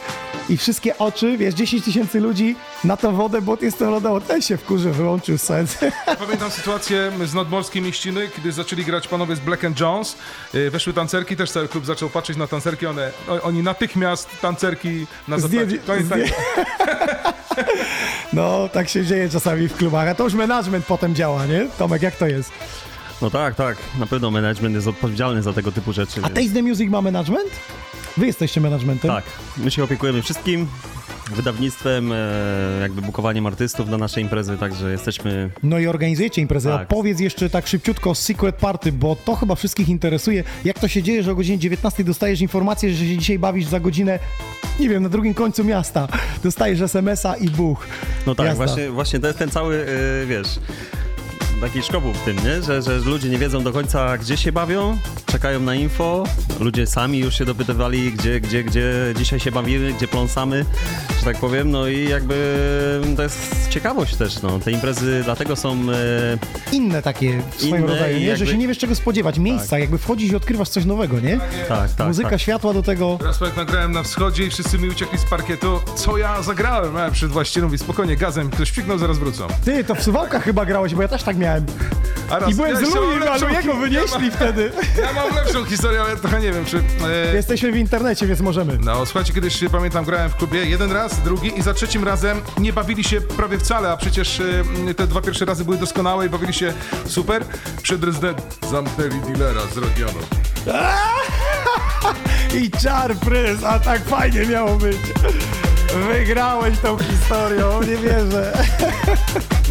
[0.48, 4.20] I wszystkie oczy, wiesz, 10 tysięcy ludzi na tą wodę, bo Tiesto lądował.
[4.20, 5.78] Ten się wkurzy, wyłączył sens.
[6.26, 10.16] Pamiętam sytuację z nadmorskiej mieściny, kiedy zaczęli grać panowie z Black and Jones.
[10.54, 12.86] Y, Weszły tancerki, też cały klub zaczął patrzeć na tancerki.
[12.86, 15.36] One, o- oni natychmiast tancerki na.
[15.36, 16.24] Zdjęli- Koniec zdję-
[18.32, 21.66] No, tak się dzieje czasami w klubach, a to już management potem działa, nie?
[21.78, 22.50] Tomek, jak to jest?
[23.22, 23.76] No tak, tak.
[23.98, 26.20] Na pewno management jest odpowiedzialny za tego typu rzeczy.
[26.22, 27.50] A więc- Taste the Music ma management?
[28.16, 29.10] Wy jesteście managementem?
[29.10, 29.24] Tak,
[29.56, 30.66] my się opiekujemy wszystkim,
[31.30, 32.16] wydawnictwem, e,
[32.80, 35.50] jakby bukowaniem artystów na nasze imprezy, także jesteśmy...
[35.62, 36.74] No i organizujecie imprezę.
[36.74, 36.88] A Tak.
[36.88, 40.44] powiedz jeszcze tak szybciutko o Secret Party, bo to chyba wszystkich interesuje.
[40.64, 43.80] Jak to się dzieje, że o godzinie 19 dostajesz informację, że się dzisiaj bawisz za
[43.80, 44.18] godzinę,
[44.80, 46.08] nie wiem, na drugim końcu miasta.
[46.44, 47.86] Dostajesz SMS-a i buch.
[48.26, 48.66] No tak, Jazda.
[48.66, 49.86] właśnie, właśnie to jest ten cały,
[50.22, 50.48] e, wiesz,
[51.60, 52.62] taki szkopuł w tym, nie?
[52.62, 56.24] Że, że ludzie nie wiedzą do końca, gdzie się bawią, czekają na info,
[56.60, 60.64] ludzie sami już się dopytywali, gdzie, gdzie, gdzie dzisiaj się bawimy, gdzie pląsamy,
[61.18, 62.34] że tak powiem, no i jakby
[63.16, 64.58] to jest ciekawość też, no.
[64.58, 65.72] Te imprezy dlatego są...
[65.72, 68.24] E, Inne takie w swoim Inne rodzaju, nie?
[68.24, 69.38] że jakby- się nie wiesz czego spodziewać.
[69.38, 71.40] Miejsca, jakby wchodzisz i odkrywasz coś nowego, nie?
[71.68, 72.40] tak, tak, Muzyka, tak.
[72.40, 73.18] światła do tego.
[73.24, 75.80] Raz jak nagrałem na wschodzie i wszyscy mi uciekli z parkietu.
[75.96, 76.96] Co ja zagrałem?
[76.96, 79.46] A przed właścicielem mówi, spokojnie, gazem, ktoś psiknął, zaraz wrócą.
[79.64, 81.43] Ty, to w Suwałkach chyba grałeś, bo ja też tak miałem.
[82.30, 84.30] A raz, I byłem ja z jeszcze mam Louis, a lepszą Louiego hi- wynieśli ja
[84.32, 84.72] wtedy.
[84.76, 86.82] mam, ja mam lepszą historię, ale trochę nie wiem, czy...
[87.30, 88.78] E, Jesteśmy w internecie, więc możemy.
[88.80, 92.40] No, słuchajcie, kiedyś y, pamiętam, grałem w klubie jeden raz, drugi i za trzecim razem
[92.58, 94.64] nie bawili się prawie wcale, a przecież y,
[94.96, 96.72] te dwa pierwsze razy były doskonałe i bawili się
[97.06, 97.44] super.
[97.82, 100.18] Przed rezydent zamknęli dealera z Rodionu.
[102.62, 104.96] I czar pryz, a tak fajnie miało być.
[105.92, 108.52] Wygrałeś tą historią, nie wierzę.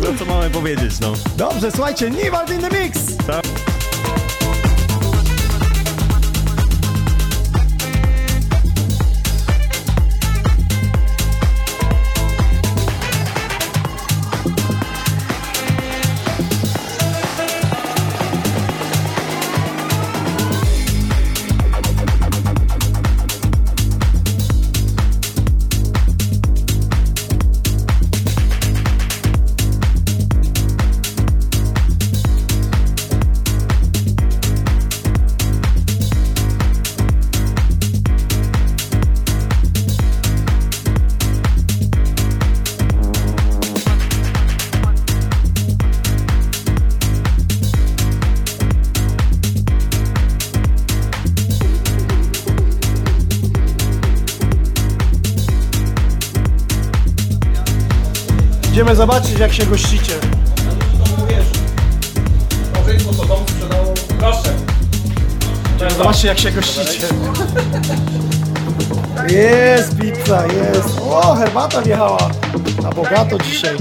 [0.01, 1.13] No co mamy powiedzieć, no.
[1.37, 2.99] Dobrze, słuchajcie, Niwald in the Mix!
[3.27, 3.45] Tak.
[58.93, 60.13] Idziemy zobaczyć, jak się gościcie.
[65.75, 67.07] Idziemy zobaczyć, jak się gościcie.
[69.29, 70.99] Jest pizza, jest.
[71.01, 72.29] O, herbata wjechała.
[72.83, 73.77] Na bogato dzisiaj.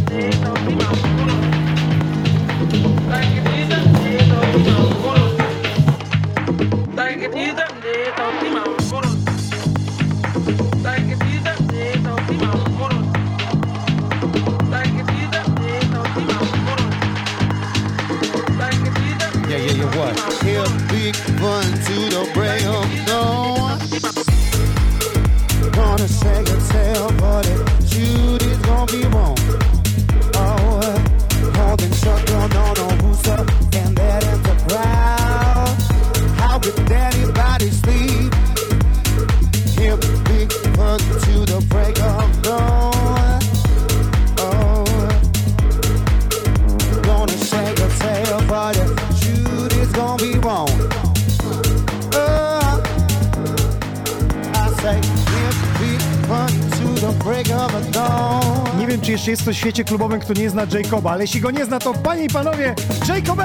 [59.23, 61.79] Jeszcze jest ktoś w świecie klubowym, kto nie zna Jacoba, ale jeśli go nie zna,
[61.79, 62.75] to panie i panowie,
[63.09, 63.39] Jacob!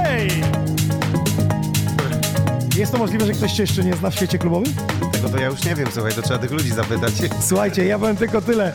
[2.77, 4.73] Jest to możliwe, że ktoś cię jeszcze nie zna w świecie klubowym?
[5.11, 7.13] Tego to ja już nie wiem, słuchaj, to trzeba tych ludzi zapytać.
[7.49, 8.73] Słuchajcie, ja powiem tylko tyle.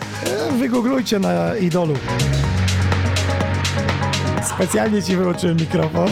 [0.59, 1.94] Wygooglujcie na idolu.
[4.55, 6.09] Specjalnie ci wyłączyłem mikrofon.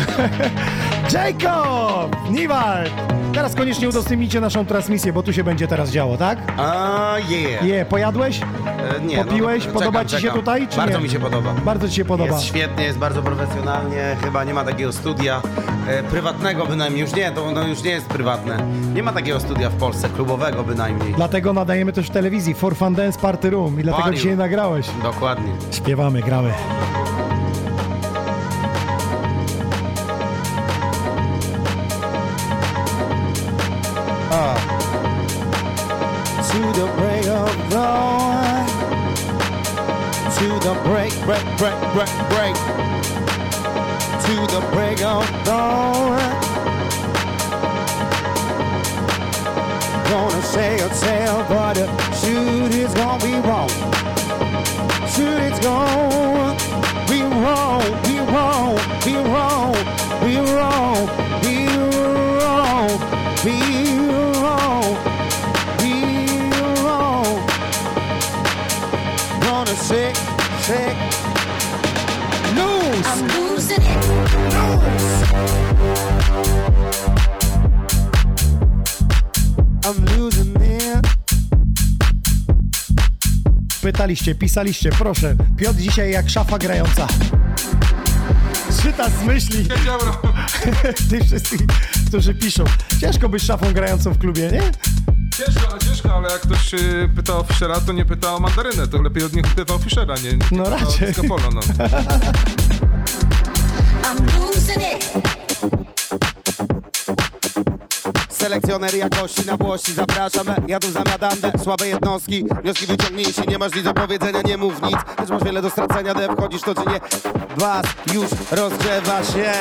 [1.12, 2.30] Jacob!
[2.30, 3.19] Niwald!
[3.34, 6.38] Teraz koniecznie udostępnijcie naszą transmisję, bo tu się będzie teraz działo, tak?
[6.58, 7.14] A.
[7.62, 8.40] Je, pojadłeś?
[8.40, 9.66] E, Nie, Popiłeś?
[9.66, 10.38] no, Podoba czekam, ci się czekam.
[10.38, 11.04] tutaj, czy Bardzo nie?
[11.04, 11.52] mi się podoba.
[11.64, 12.32] Bardzo ci się podoba.
[12.34, 15.42] Jest świetnie, jest bardzo profesjonalnie, chyba nie ma takiego studia
[15.88, 18.56] e, prywatnego bynajmniej, już nie, to no, już nie jest prywatne.
[18.94, 21.14] Nie ma takiego studia w Polsce, klubowego bynajmniej.
[21.16, 24.18] Dlatego nadajemy też w telewizji For Fun Dance Party Room i dlatego Palił.
[24.20, 24.86] dzisiaj nagrałeś.
[25.02, 25.52] Dokładnie.
[25.70, 26.50] Śpiewamy, gramy.
[41.58, 42.56] Break, break, break, break.
[44.24, 46.18] To the break of dawn.
[50.10, 53.68] Gonna say a tale, but the shoot is gonna be wrong.
[55.14, 56.56] Shoot it's gonna
[57.08, 59.74] be wrong, be wrong, be wrong,
[60.24, 61.06] be wrong,
[61.42, 61.66] be
[62.40, 62.88] wrong,
[63.44, 63.56] be
[64.40, 64.96] wrong,
[65.78, 65.94] be
[66.82, 67.26] wrong.
[69.40, 70.16] Gonna shake,
[70.66, 71.19] shake,
[83.82, 85.36] Pytaliście, pisaliście, proszę.
[85.56, 87.06] Piotr dzisiaj jak szafa grająca.
[88.70, 89.68] Zżyta z myśli.
[91.10, 91.60] Tych wszystkich,
[92.08, 92.64] którzy piszą.
[93.00, 94.62] Ciężko być szafą grającą w klubie, nie?
[95.46, 96.70] Ciężko, ale ciężko, ale jak ktoś
[97.16, 100.14] pyta o Fischera, to nie pyta o mandarynę, to lepiej od niego pyta o Fischera,
[100.14, 101.14] nie, nie No raczej.
[101.24, 101.60] o Polo, no.
[108.28, 113.58] Selekcjoner jakości na włości Zapraszam, ja tu zamiadam de Słabe jednostki, wnioski wyciągnij Jeśli nie
[113.58, 114.96] masz nic do powiedzenia, nie mów nic.
[115.18, 117.00] Lecz masz wiele do stracenia, de wchodzisz to czy nie?
[117.56, 119.52] Was już rozgrzewa się.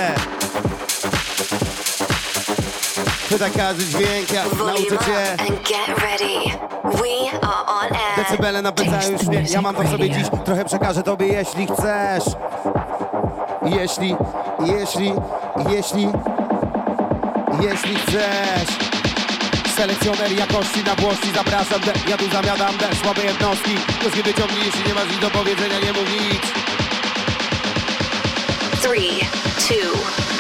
[3.30, 5.38] Pyta każdy dźwięk, ja nauczę cię.
[8.18, 10.28] Decybele napędzają już mnie, ja mam to w sobie dziś.
[10.46, 12.24] Trochę przekażę tobie, jeśli chcesz
[13.66, 14.16] Jeśli,
[14.60, 15.14] jeśli,
[15.70, 16.08] jeśli
[17.62, 18.70] Jeśli chcesz.
[19.76, 24.88] Selekcjoner jakości na włości Zapraszam, de, ja tu zamiadam de Słabe jednostki, wnioski wyciągnij Jeśli
[24.88, 26.42] nie masz nic do powiedzenia, nie mów nic.
[28.82, 29.20] Three,
[29.68, 29.92] two,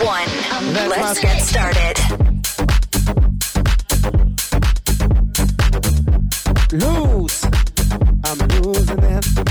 [0.07, 0.29] one.
[0.89, 1.97] Let's get started.
[6.71, 7.45] Lose.
[8.23, 9.48] I'm losing it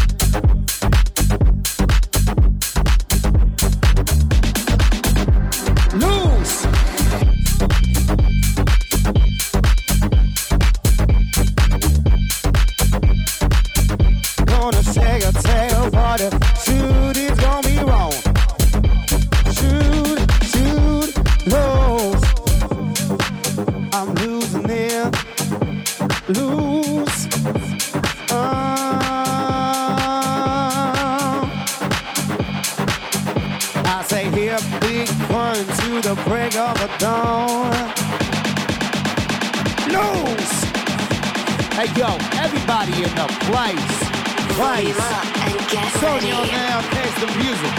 [44.78, 44.84] Lose.
[44.84, 45.68] Hey yo, everybody in the place.
[45.68, 45.96] Twice.
[45.98, 47.72] Sony on air, taste the music.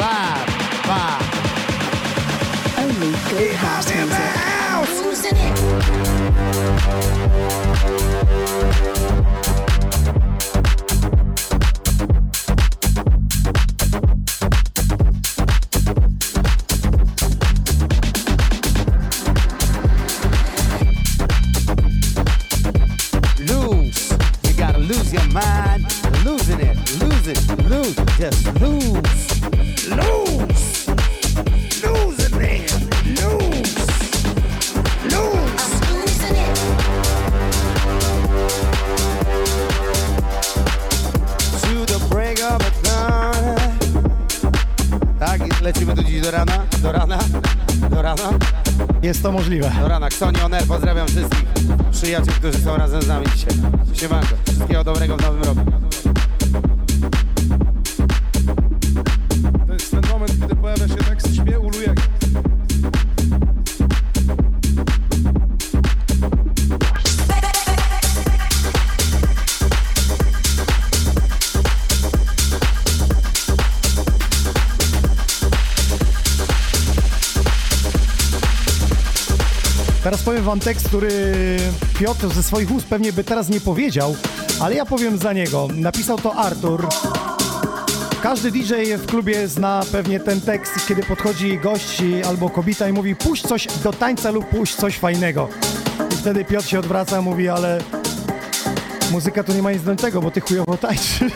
[0.00, 0.46] Live.
[0.88, 1.20] Bye.
[2.78, 4.18] Only good house music.
[5.04, 5.54] Losing it.
[49.02, 49.72] Jest to możliwe.
[49.80, 50.08] Do rana.
[50.08, 51.44] Ksoni Oner, pozdrawiam wszystkich
[51.92, 53.54] przyjaciół, którzy są razem z nami dzisiaj.
[53.94, 54.34] Siemanko.
[54.46, 55.89] Wszystkiego dobrego w nowym roku.
[80.30, 81.10] Powiem wam tekst, który
[81.98, 84.16] Piotr ze swoich ust pewnie by teraz nie powiedział,
[84.60, 85.68] ale ja powiem za niego.
[85.74, 86.88] Napisał to Artur.
[88.22, 93.16] Każdy DJ w klubie zna pewnie ten tekst, kiedy podchodzi gość albo kobieta i mówi
[93.16, 95.48] puść coś do tańca lub puść coś fajnego.
[96.12, 97.80] I wtedy Piotr się odwraca i mówi, ale
[99.10, 101.32] muzyka to nie ma nic do tego, bo ty chujowo tańczysz.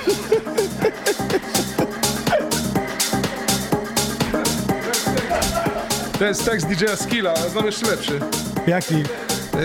[6.19, 8.21] To jest tekst DJ-a Skilla, znam jeszcze lepszy.
[8.67, 9.03] Jaki?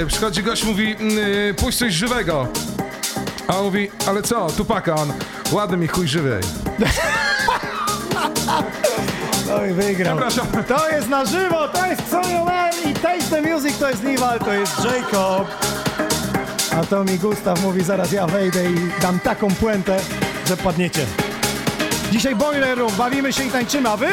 [0.01, 1.17] E, Przychodzi gość, mówi, mm,
[1.49, 2.47] e, puść coś żywego.
[3.47, 5.13] A on mówi, ale co, Tupaka, on,
[5.51, 6.41] ładny mi chuj żywej.
[9.47, 10.17] No i wygrał.
[10.17, 10.63] Przepraszam.
[10.63, 14.39] To jest na żywo, to jest Xonion Man i Taste the Music, to jest Nival,
[14.39, 15.47] to jest Jacob.
[16.79, 19.99] A to mi Gustaw mówi, zaraz ja wejdę i dam taką puentę,
[20.47, 21.05] że padniecie.
[22.11, 24.07] Dzisiaj Boiler Room, bawimy się i tańczymy, a wy?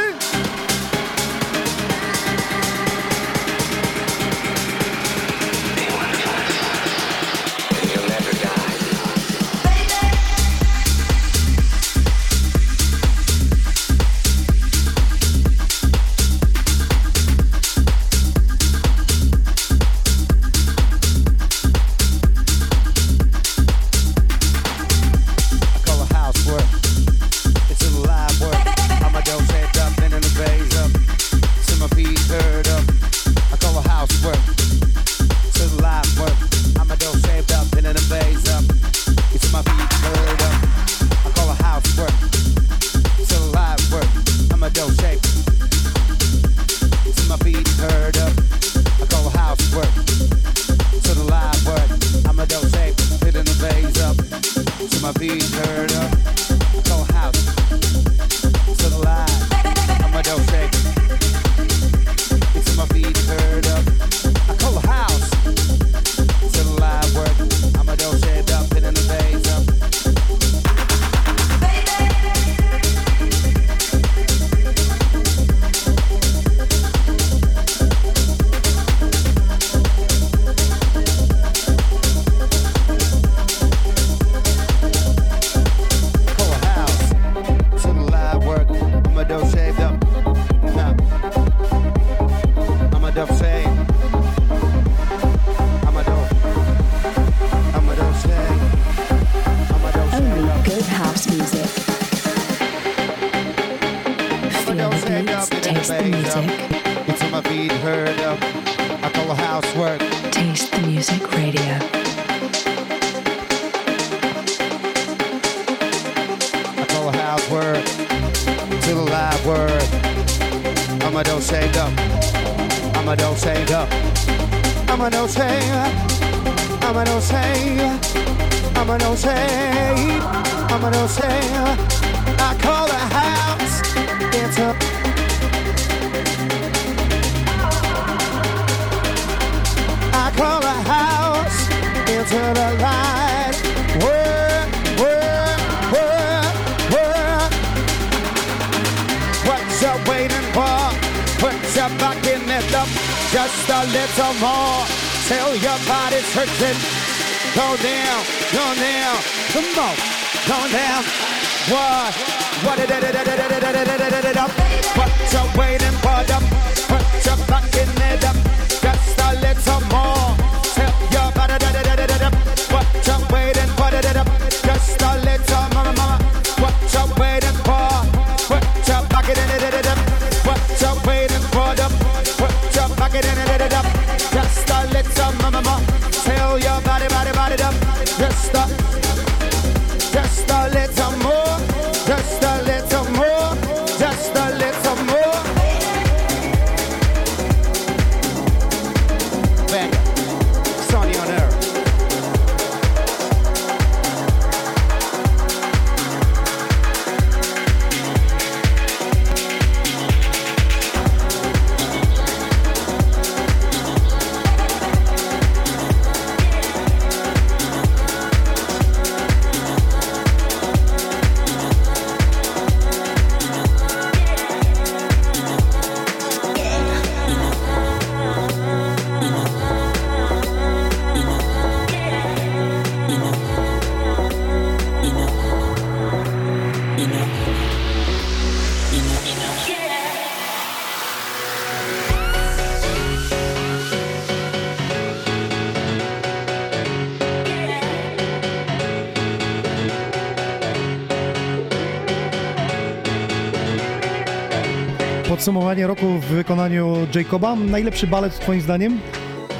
[255.47, 257.57] Podsumowanie roku w wykonaniu Jacoba.
[257.57, 259.01] Najlepszy balet twoim zdaniem?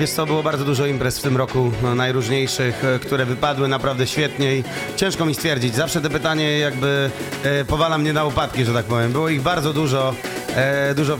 [0.01, 4.07] Wiesz co, było bardzo dużo imprez w tym roku, no, najróżniejszych, e, które wypadły naprawdę
[4.07, 4.65] świetnie i
[4.97, 5.75] ciężko mi stwierdzić.
[5.75, 7.11] Zawsze te pytanie jakby
[7.45, 9.13] e, powala mnie na łopatki, że tak powiem.
[9.13, 10.15] Było ich bardzo dużo,
[10.57, 11.19] e, dużo e,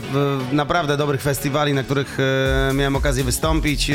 [0.51, 3.91] naprawdę dobrych festiwali, na których e, miałem okazję wystąpić.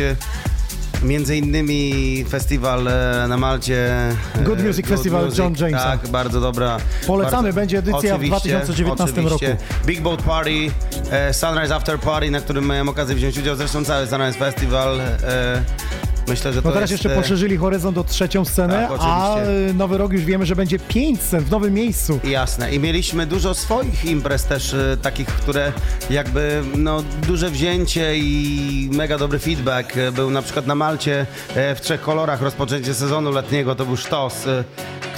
[1.03, 3.91] Między innymi festiwal e, na Malcie.
[4.39, 5.85] e, Good Music Festival John Jamesa.
[5.85, 6.77] Tak, bardzo dobra.
[7.07, 9.49] Polecamy, bardzo, będzie edycja w oczywiście, 2019 oczywiście.
[9.49, 9.63] roku.
[9.87, 10.71] Big Boat Party,
[11.11, 15.01] e, Sunrise After Party, na którym miałem okazję wziąć udział, zresztą cały Sunrise Festival.
[16.29, 17.05] Myślę, że to No teraz jest...
[17.05, 19.37] jeszcze e, poszerzyli horyzont o trzecią scenę, Tak, a
[19.71, 22.21] y, nowy rok już wiemy, że będzie pięć scen w nowym miejscu.
[22.25, 22.75] Jasne.
[22.75, 25.73] I mieliśmy dużo swoich imprez też, e, takich, które
[26.11, 29.97] jakby, no, duże wzięcie i mega dobry feedback.
[29.97, 33.97] E, Był na przykład na Malcie e, w trzech kolorach rozpoczęcie sezonu letniego, to był
[33.97, 34.35] sztos,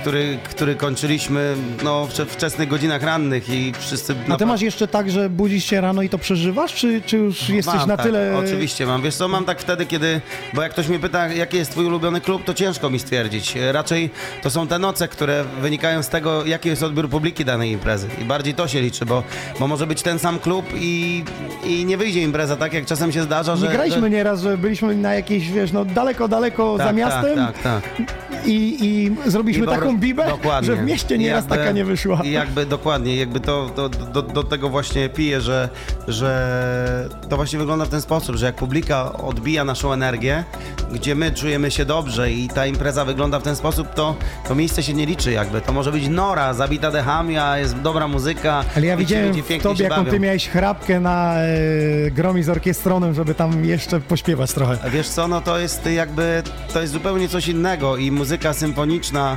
[0.05, 4.15] który, który kończyliśmy, no, w wcze- wczesnych godzinach rannych i wszyscy...
[4.29, 7.49] A ty masz jeszcze tak, że budzisz się rano i to przeżywasz, czy, czy już
[7.49, 8.37] jesteś mam, na tak, tyle...
[8.45, 9.03] Oczywiście mam.
[9.03, 10.21] Wiesz co, mam tak wtedy, kiedy...
[10.55, 13.55] Bo jak ktoś mnie pyta, jaki jest twój ulubiony klub, to ciężko mi stwierdzić.
[13.73, 14.11] Raczej
[14.43, 18.09] to są te noce, które wynikają z tego, jaki jest odbiór publiki danej imprezy.
[18.23, 19.23] I bardziej to się liczy, bo,
[19.61, 21.25] bo może być ten sam klub i,
[21.65, 23.67] i nie wyjdzie impreza tak, jak czasem się zdarza, że...
[23.67, 24.11] Nie graliśmy że...
[24.11, 28.15] nieraz, że byliśmy na jakiejś, wiesz, no daleko, daleko Tak, za miastem Tak, tak, tak.
[28.47, 30.67] I, i zrobiliśmy I po taką bibę, dokładnie.
[30.67, 32.21] że w mieście nieraz Jakby- taka nie wyszła.
[32.25, 35.69] i Jakby dokładnie, jakby to, to do, do tego właśnie piję, że,
[36.09, 40.45] że to właśnie wygląda w ten sposób, że jak publika odbija naszą energię,
[40.93, 44.17] gdzie my czujemy się dobrze i ta impreza wygląda w ten sposób, to,
[44.49, 45.61] to miejsce się nie liczy jakby.
[45.61, 48.65] To może być nora, zabita dechami, a jest dobra muzyka.
[48.77, 53.35] Ale ja widziałem w tobie, jaką ty miałeś chrapkę na e, gromi z orkiestronem, żeby
[53.35, 54.91] tam jeszcze pośpiewać trochę.
[54.91, 56.43] Wiesz co, no to jest jakby,
[56.73, 59.37] to jest zupełnie coś innego i muzyka symfoniczna,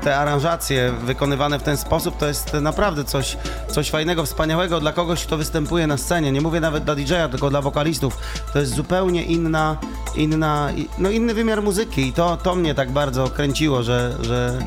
[0.00, 3.36] te aranżacje wykonywane w ten sposób, to jest naprawdę coś,
[3.68, 6.32] coś fajnego, wspaniałego dla kogoś, kto występuje na scenie.
[6.32, 8.18] Nie mówię nawet dla DJ-a, tylko dla wokalistów.
[8.52, 9.76] To jest zupełnie inna,
[10.16, 14.58] inna, no inny wymiar muzyki i to, to mnie tak bardzo kręciło, że, że,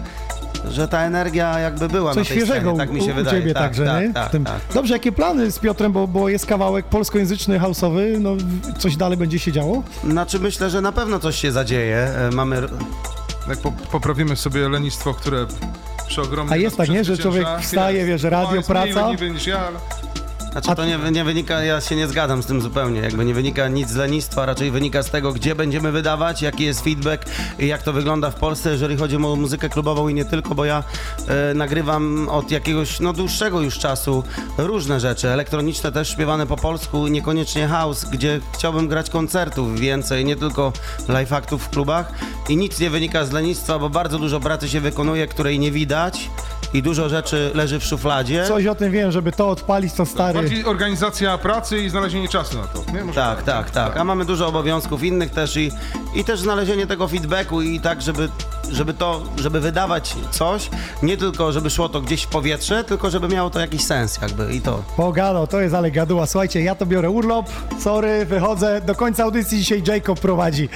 [0.71, 3.39] że ta energia jakby była Coś na tej świeżego scenie, tak mi się u, wydaje.
[3.39, 4.13] ciebie tak, także, tak, nie?
[4.13, 4.43] Tak, W tym.
[4.45, 4.59] tak.
[4.73, 8.35] Dobrze, jakie plany z Piotrem, bo, bo jest kawałek polskojęzyczny, houseowy, no
[8.79, 9.83] coś dalej będzie się działo?
[10.09, 11.97] Znaczy myślę, że na pewno coś się zadzieje.
[11.97, 12.61] E, Mamy
[13.49, 15.45] Jak po, poprawimy sobie lenistwo, które
[16.07, 17.03] przy ogromnym A jest tak, nie?
[17.03, 19.13] Że człowiek wstaje, wiesz, radio, jest praca.
[19.13, 19.79] Mniej, niż ja, ale...
[20.53, 23.67] Znaczy to nie, nie wynika, ja się nie zgadzam z tym zupełnie, jakby nie wynika
[23.67, 27.25] nic z lenistwa, raczej wynika z tego, gdzie będziemy wydawać, jaki jest feedback
[27.59, 30.65] i jak to wygląda w Polsce, jeżeli chodzi o muzykę klubową i nie tylko, bo
[30.65, 30.83] ja
[31.27, 34.23] e, nagrywam od jakiegoś, no dłuższego już czasu
[34.57, 40.35] różne rzeczy, elektroniczne też śpiewane po polsku, niekoniecznie house, gdzie chciałbym grać koncertów więcej, nie
[40.35, 40.73] tylko
[41.07, 42.11] live aktów w klubach.
[42.49, 46.29] I nic nie wynika z lenistwa, bo bardzo dużo pracy się wykonuje, której nie widać
[46.73, 48.45] i dużo rzeczy leży w szufladzie.
[48.47, 50.39] Coś o tym wiem, żeby to odpalić, to stary.
[50.39, 52.91] Bardziej organizacja pracy i znalezienie czasu na to.
[52.93, 53.03] Nie?
[53.03, 53.97] Może Tak, tak, tak.
[53.97, 55.71] A mamy dużo obowiązków innych też i,
[56.15, 58.29] i też znalezienie tego feedbacku i tak, żeby,
[58.73, 60.69] żeby to, żeby wydawać coś,
[61.03, 64.53] nie tylko żeby szło to gdzieś w powietrze, tylko żeby miało to jakiś sens jakby
[64.53, 64.83] i to.
[64.97, 66.25] Pogado, to jest ale gaduła.
[66.27, 67.45] Słuchajcie, ja to biorę urlop,
[67.79, 68.81] sorry, wychodzę.
[68.81, 70.69] Do końca audycji dzisiaj Jacob prowadzi.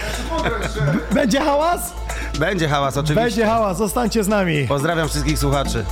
[1.12, 1.94] Będzie hałas?
[2.40, 3.24] Będzie hałas oczywiście.
[3.24, 4.68] Będzie hałas, zostańcie z nami.
[4.68, 5.86] Pozdrawiam wszystkich słuchaczy.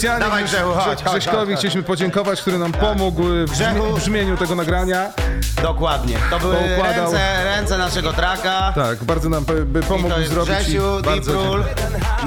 [0.00, 0.06] Tu.
[0.06, 1.58] oficjalnie Dawaj, Grzechu, chodź, chodź, Grześkowi chodź, chodź.
[1.58, 3.94] chcieliśmy podziękować, który nam pomógł w brzmi, Grzechu.
[3.96, 5.12] brzmieniu tego nagrania.
[5.62, 6.16] Dokładnie.
[6.30, 7.12] To były Poukładał.
[7.12, 8.72] ręce, ręce naszego traka.
[8.74, 10.54] Tak, bardzo nam p- by pomógł I to jest zrobić.
[10.54, 11.64] Grzesiu, i bardzo, Deep Rule,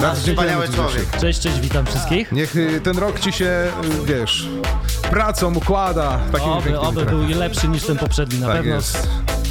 [0.00, 0.94] nasz dziękujemy wspaniały Ci, człowiek.
[1.08, 1.20] Grzesiu.
[1.20, 2.32] Cześć, cześć, witam wszystkich.
[2.32, 4.48] Niech y, ten rok ci się, y, wiesz,
[5.10, 7.26] pracą układa Oby, pięknymi oby trackami.
[7.26, 8.74] był lepszy niż ten poprzedni, na Tak pewno.
[8.74, 9.08] jest.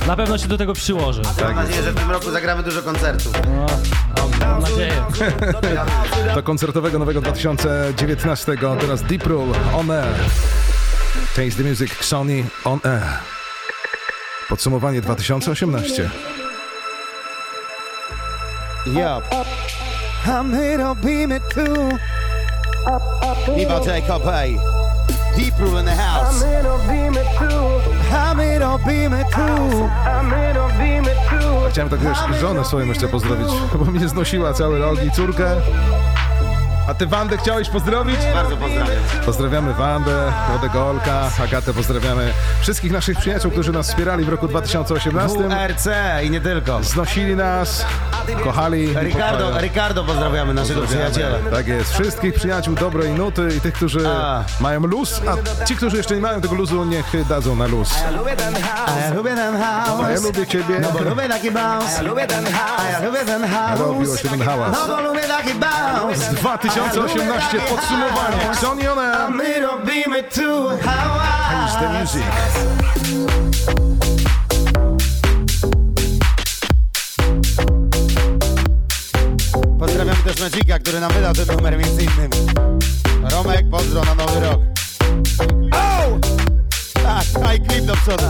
[0.08, 1.22] Na pewno się do tego przyłożę.
[1.44, 3.34] Mam nadzieję, że w tym roku zagramy dużo koncertów.
[4.52, 4.94] Mam nadzieję.
[6.36, 10.16] Do koncertowego nowego 2019, teraz Deep Rule on Air.
[11.36, 13.20] Taste the Music, Sony on Air.
[14.50, 16.10] Podsumowanie 2018.
[18.86, 19.46] Yup.
[20.28, 21.90] A my robimy tu.
[23.56, 24.81] Viva Jacob, hey.
[25.38, 26.44] Deep Rule in the house.
[31.70, 33.48] Chciałem tak, wiesz, żonę swoją jeszcze pozdrowić,
[33.80, 35.56] bo mnie znosiła cały rok i córkę.
[36.92, 38.18] A ty Wandę chciałeś pozdrowić?
[38.34, 38.98] Bardzo pozdrawiam.
[39.26, 42.34] Pozdrawiamy Wandę, młodego Olka, Agatę pozdrawiamy.
[42.62, 45.38] Wszystkich naszych przyjaciół, którzy nas wspierali w roku 2018.
[45.38, 45.88] WRC
[46.24, 46.84] i nie tylko.
[46.84, 47.86] Znosili nas,
[48.44, 48.94] kochali.
[48.94, 49.62] Ricardo.
[49.62, 51.38] Ricardo pozdrawiamy, naszego przyjaciela.
[51.52, 51.94] Tak jest.
[51.94, 54.44] Wszystkich przyjaciół dobrej nuty i tych, którzy A.
[54.60, 57.94] mają luz, a ci, którzy jeszcze nie mają tego luzu, niech dadzą na luz.
[57.96, 58.12] A ja
[59.14, 60.06] lubię ten house.
[60.06, 60.80] A ja lubię ciebie.
[60.80, 61.88] No bo lubię taki bounce.
[61.88, 62.82] A ja lubię ten house.
[62.88, 63.80] A ja lubię ten house.
[63.80, 64.72] Robiło się ten hałas.
[64.74, 66.42] No bo lubię taki bounce.
[66.90, 68.56] 2018 podsumowanie.
[68.62, 71.74] Sony on A my robimy tu hałas.
[71.80, 72.24] The music.
[79.80, 82.54] Pozdrawiamy też Magica, który nam wydał ten numer między innymi.
[83.32, 84.60] Romek, pozdro na nowy rok.
[85.72, 86.20] Oh!
[87.04, 88.26] Tak, a i klip do przodu.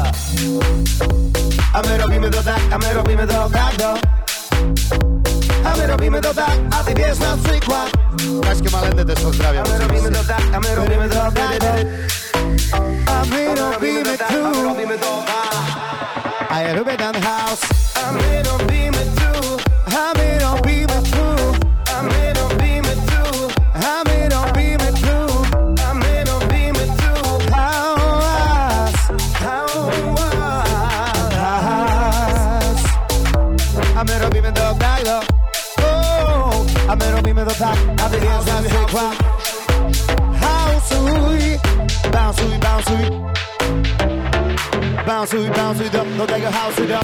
[1.74, 4.21] A my robimy to tak, a my robimy to tak, do.
[5.82, 7.92] My robimy to tak, a ty bierz na przykład.
[8.44, 9.66] Kaśkę Malendę też pozdrawiam.
[9.68, 11.68] A my robimy to tak, a my robimy to tak, do.
[13.12, 15.08] A my robimy tu.
[16.50, 17.66] A ja lubię ten house.
[17.96, 18.61] A my robimy
[45.06, 47.00] Bounce'uj, bounce'uj do, do tego house'uj do.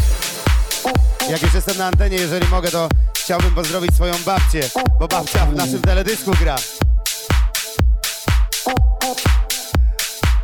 [1.29, 4.69] Jak już jestem na antenie, jeżeli mogę, to chciałbym pozdrowić swoją babcię,
[4.99, 6.55] bo babcia w naszym teledysku gra.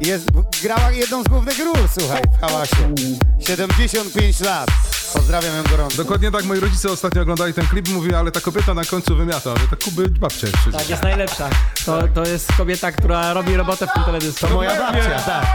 [0.01, 0.25] Jest,
[0.63, 2.93] grała jedną z głównych ról, słuchaj, w hałasie.
[3.39, 4.92] 75 lat.
[5.13, 5.97] Pozdrawiam ją gorąco.
[5.97, 9.15] Dokładnie tak, moi rodzice ostatnio oglądali ten klip i mówili, ale ta kobieta na końcu
[9.15, 9.49] wymiata.
[9.49, 10.81] Ale ta Kuby babcia jest przecież.
[10.81, 11.49] Tak, jest najlepsza.
[11.85, 14.47] To, to jest kobieta, która robi robotę w tym teledysku.
[14.47, 15.45] To moja babcia, tak.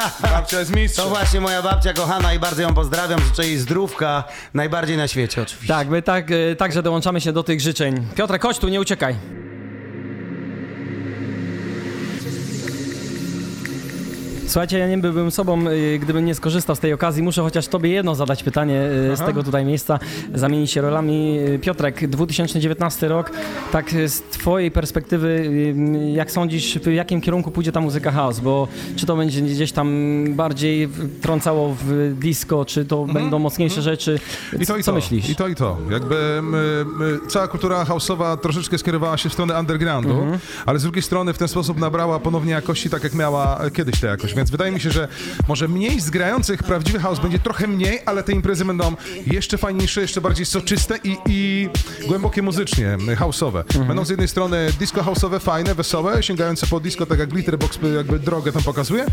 [0.32, 0.96] Babcia jest mistrz.
[0.96, 3.20] To właśnie moja babcia kochana i bardzo ją pozdrawiam.
[3.20, 4.24] Życzę jej zdrówka,
[4.54, 5.74] najbardziej na świecie oczywiście.
[5.74, 8.06] Tak, my tak, y, także dołączamy się do tych życzeń.
[8.16, 9.16] Piotrek, chodź tu, nie uciekaj.
[14.50, 17.22] Słuchajcie, ja nie byłbym sobą, y, gdybym nie skorzystał z tej okazji.
[17.22, 18.82] Muszę chociaż tobie jedno zadać pytanie
[19.12, 19.26] y, z Aha.
[19.26, 19.98] tego tutaj miejsca,
[20.34, 21.38] zamienić się rolami.
[21.38, 23.30] Y, Piotrek, 2019 rok,
[23.72, 25.50] tak z twojej perspektywy,
[26.14, 28.40] jak sądzisz, w jakim kierunku pójdzie ta muzyka house?
[28.40, 30.88] Bo czy to będzie gdzieś tam bardziej
[31.22, 34.18] trącało w disco, czy to będą mocniejsze rzeczy?
[34.60, 34.96] I to, i Co to.
[34.96, 35.30] myślisz?
[35.30, 35.76] I to, i to.
[35.90, 40.38] Jakby m, m, cała kultura house'owa troszeczkę skierowała się w stronę undergroundu, Mhm.
[40.66, 44.06] ale z drugiej strony w ten sposób nabrała ponownie jakości, tak jak miała kiedyś tę
[44.06, 44.34] jakość.
[44.40, 45.08] Więc wydaje mi się, że
[45.48, 48.96] może mniej zgrających prawdziwy house będzie trochę mniej, ale te imprezy będą
[49.26, 51.68] jeszcze fajniejsze, jeszcze bardziej soczyste i, i
[52.06, 53.58] głębokie muzycznie, house'owe.
[53.58, 53.86] Mhm.
[53.86, 58.18] Będą z jednej strony disco house'owe, fajne, wesołe, sięgające po disco, tak jak Glitterbox jakby
[58.18, 59.06] drogę tam pokazuje,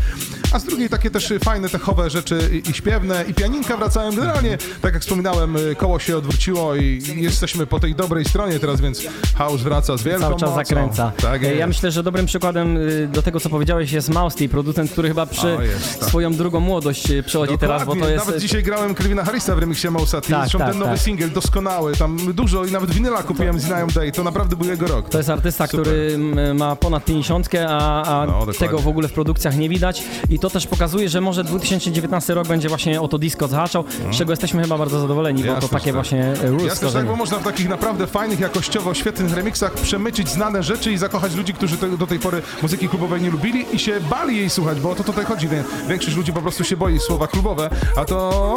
[0.52, 4.10] a z drugiej takie też fajne, techowe rzeczy i, i śpiewne, i pianinka wracają.
[4.10, 9.02] Generalnie, tak jak wspominałem, koło się odwróciło i jesteśmy po tej dobrej stronie teraz, więc
[9.34, 10.54] house wraca z wielką Cały czas mocą.
[10.56, 11.12] zakręca.
[11.22, 15.08] Tak ja myślę, że dobrym przykładem y, do tego, co powiedziałeś, jest Mousty, producent, który
[15.08, 16.08] chyba chyba przy O, jest, tak.
[16.08, 18.26] swoją drugą młodość e, przechodzi teraz, bo to jest...
[18.26, 20.28] Nawet dzisiaj grałem Krywina Harrisa w remixie Mousa T.
[20.28, 21.00] Tak, Zresztą tak, ten nowy tak.
[21.00, 24.12] singiel, doskonały, tam dużo i nawet winyla kupiłem z Inają Day.
[24.12, 25.08] To naprawdę był jego rok.
[25.08, 25.80] To jest artysta, Super.
[25.80, 26.18] który
[26.54, 30.02] ma ponad 50, a, a No, tego w ogóle w produkcjach nie widać.
[30.30, 34.16] I to też pokazuje, że może 2019 rok będzie właśnie o to disco zahaczał, z
[34.16, 35.48] czego jesteśmy chyba bardzo zadowoleni, bo.
[35.48, 35.94] Jasne, to takie tak.
[35.94, 40.62] właśnie rules Jasne, tak, bo można w takich naprawdę fajnych, jakościowo świetnych remixach przemycić znane
[40.62, 44.00] rzeczy i zakochać ludzi, którzy te, do tej pory muzyki klubowej nie lubili i się
[44.00, 45.48] bali jej słuchać, bo to tutaj chodzi.
[45.48, 48.54] Wie- Większość ludzi po prostu się boi słowa klubowe, a to...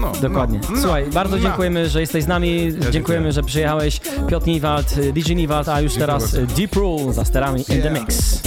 [0.00, 0.60] No, Dokładnie.
[0.70, 1.42] No, Słuchaj, bardzo no.
[1.42, 2.48] dziękujemy, że jesteś z nami.
[2.72, 3.32] dziękujemy, dziękuję.
[3.32, 4.00] że przyjechałeś.
[4.28, 6.38] Piotr Niwald, y, DJ Niwald, a już teraz bardzo.
[6.40, 8.40] y, Deep Rule za sterami in the mix.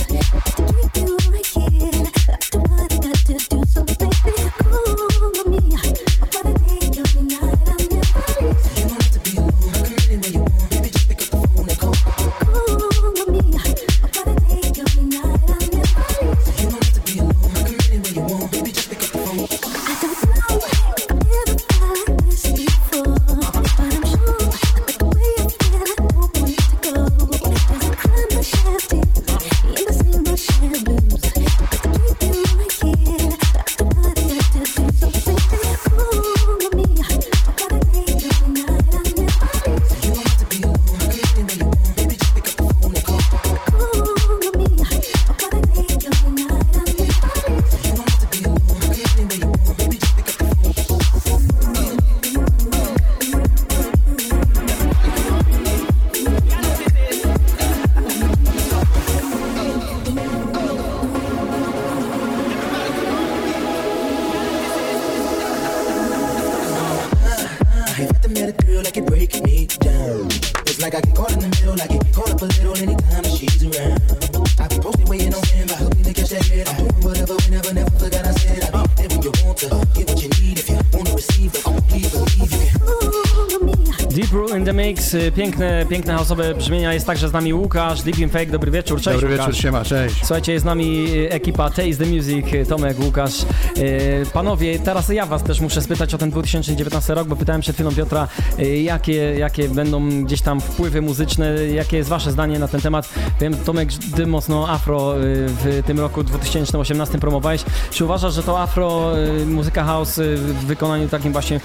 [85.13, 86.93] Y, piękne, piękne house'owe brzmienia.
[86.93, 89.47] Jest także z nami Łukasz, Deep in Fake, dobry wieczór, cześć Dobry Łukasz.
[89.47, 90.15] wieczór, siema, cześć.
[90.19, 93.33] Słuchajcie, jest z nami y, ekipa Taste the Music, y, Tomek, Łukasz.
[94.33, 97.91] Panowie, teraz ja was też muszę spytać o ten 2019 rok, bo pytałem przed chwilą
[97.95, 98.27] Piotra,
[98.83, 103.09] jakie, jakie będą gdzieś tam wpływy muzyczne, jakie jest wasze zdanie na ten temat.
[103.41, 107.63] Wiem, Tomek, ty mocno afro y, w tym roku 2018 promowałeś.
[107.91, 111.59] Czy uważasz, że to afro, y, muzyka house y, w wykonaniu takim właśnie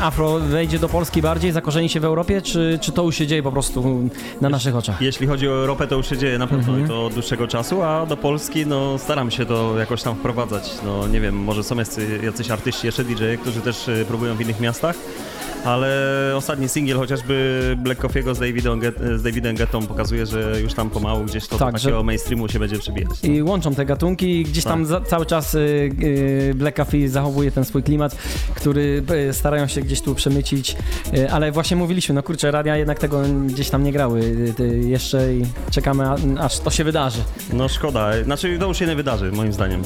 [0.00, 3.42] afro wejdzie do Polski bardziej, zakorzeni się w Europie, czy, czy to już się dzieje
[3.42, 4.08] po prostu
[4.40, 5.02] na naszych oczach?
[5.02, 6.88] Jeśli chodzi o Europę, to już się dzieje na pewno Mhm.
[6.88, 10.70] to od dłuższego czasu, a do Polski no staram się to jakoś tam wprowadzać.
[10.84, 14.60] No nie wiem, może są jacy, jacyś artyści, jeszcze DJ, którzy też próbują w innych
[14.60, 14.96] miastach,
[15.64, 15.88] ale
[16.36, 18.80] ostatni singiel chociażby Black Coffee'ego z Davidem,
[19.16, 22.48] z Davidem Gettą pokazuje, że już tam pomału gdzieś to Tak, do że- takiego mainstreamu
[22.48, 23.10] się będzie przebijać.
[23.22, 24.86] I łączą te gatunki i gdzieś tam Tak.
[24.86, 25.58] za, cały czas y,
[26.02, 28.16] y, Black Coffee zachowuje ten swój klimat,
[28.54, 30.76] który y, starają się gdzieś tu przemycić,
[31.16, 34.78] y, ale właśnie mówiliśmy, no kurczę, radia jednak tego gdzieś tam nie grały y, y,
[34.88, 37.18] jeszcze i czekamy a, aż to się wydarzy.
[37.52, 39.82] No szkoda, znaczy to już się nie wydarzy moim zdaniem.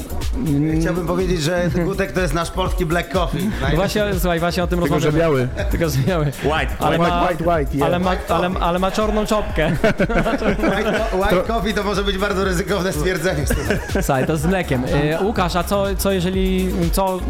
[0.80, 3.44] Chciałbym powiedzieć, że Gutek to jest nasz polski Black Coffee.
[3.70, 5.48] No właśnie, słuchaj, właśnie o tym Tylko, że rozmawiamy.
[5.48, 5.48] biały.
[5.70, 6.24] Tylko, że biały.
[6.24, 7.86] White, ale white, ma, white, white, yeah.
[7.86, 9.72] ale, ma, ale, ale ma czarną czopkę.
[10.00, 13.44] White, white Coffee to może być bardzo ryzykowne stwierdzenie.
[13.92, 14.84] Słuchaj, to z mlekiem.
[14.84, 17.18] Y, Łukasz, a co, co jeżeli, co...
[17.18, 17.20] y,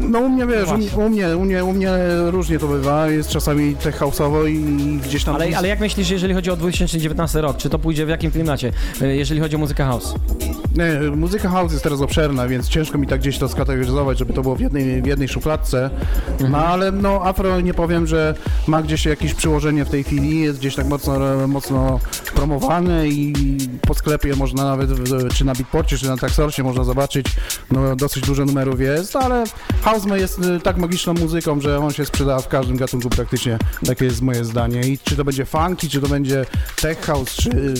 [0.00, 1.90] No u mnie wiesz, u, u, mnie, u, mnie, u mnie
[2.26, 5.34] różnie to bywa, jest czasami tech house'owo i gdzieś tam...
[5.34, 8.72] Ale, ale jak myślisz, jeżeli chodzi o 2019 rok, czy to pójdzie w jakim klimacie,
[9.02, 10.14] y, jeżeli chodzi o muzykę house?
[10.76, 14.42] Nie, muzyka house jest teraz obszerna, więc ciężko mi tak gdzieś to skategoryzować, żeby to
[14.42, 15.90] było w jednej, w jednej szufladce.
[16.48, 18.34] No ale no afro nie powiem, że
[18.66, 22.00] ma gdzieś jakieś przyłożenie w tej chwili, jest gdzieś tak mocno, mocno
[22.34, 23.32] promowane i
[23.80, 24.90] po sklepie można nawet,
[25.34, 27.26] czy na Beatporcie, czy na Taxorcie można zobaczyć,
[27.70, 29.44] no dosyć dużo numerów jest, ale
[29.82, 34.04] house jest y, tak magiczną muzyką, że on się sprzeda w każdym gatunku praktycznie, takie
[34.04, 34.80] jest moje zdanie.
[34.80, 36.46] I czy to będzie funky, czy to będzie
[36.80, 37.74] tech house, czy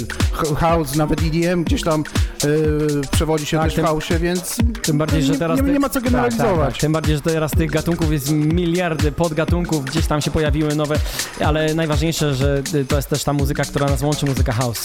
[0.56, 2.04] house, nawet EDM gdzieś tam
[3.10, 5.58] przewodzi się Tak, też tym- w house, więc Tym bardziej, że nie, teraz...
[5.60, 6.72] nie, ty- nie ma co Tak, tak, generalizować.
[6.74, 6.80] tak.
[6.80, 10.96] Tym bardziej, że teraz tych gatunków jest miliardy podgatunków, gdzieś tam się pojawiły nowe,
[11.44, 14.84] ale najważniejsze, że y, to jest też ta muzyka, która nas łączy, muzyka house.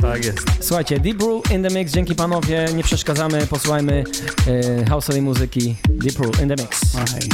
[0.00, 0.38] Tak jest.
[0.60, 4.04] Słuchajcie, Deep Rule in the Mix, dzięki panowie, nie przeszkadzamy, posłuchajmy
[4.48, 6.80] y, house'owej muzyki Deep Rule in the Mix.
[6.96, 7.28] Aj.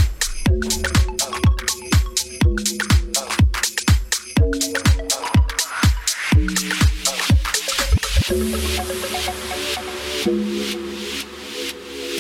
[12.12, 12.14] I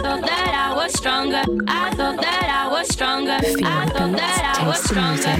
[0.00, 1.42] thought that I was stronger.
[1.66, 3.32] I thought that I was stronger.
[3.32, 5.36] I thought that I was stronger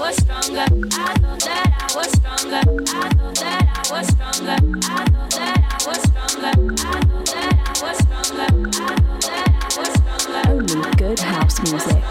[0.00, 0.60] was stronger.
[0.60, 2.56] I thought that I was stronger.
[2.56, 4.50] I thought that I was stronger.
[4.50, 6.46] I thought that I was stronger.
[6.46, 8.40] I thought that I was stronger.
[8.40, 10.40] I thought that I was stronger.
[10.48, 12.02] Only good house music.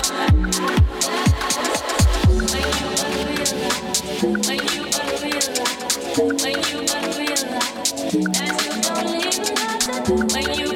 [4.21, 7.89] When you will realize, when you will realize,
[8.37, 10.21] that you don't need nothing.
[10.29, 10.68] When you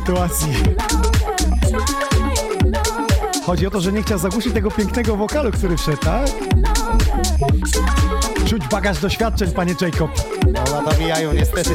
[0.00, 0.52] sytuacji.
[3.46, 6.26] Chodzi o to, że nie chciał zagłuszyć tego pięknego wokalu, który wszedł, tak?
[8.46, 10.10] Czuć bagaż doświadczeń, panie Jacob.
[10.52, 11.70] No, lata mijają niestety.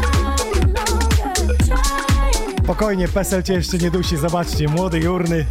[2.63, 5.45] Spokojnie, PESEL cię jeszcze nie dusi, zobaczcie, młody, jurny.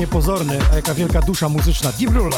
[0.00, 1.92] Niepozorny, a jaka wielka dusza muzyczna.
[1.92, 2.36] Dibrule.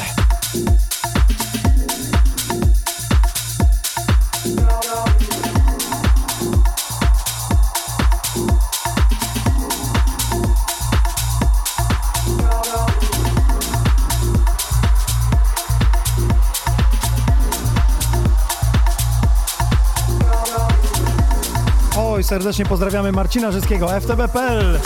[21.96, 24.80] Oj, serdecznie pozdrawiamy Marcina Żyskiego, FTB.pl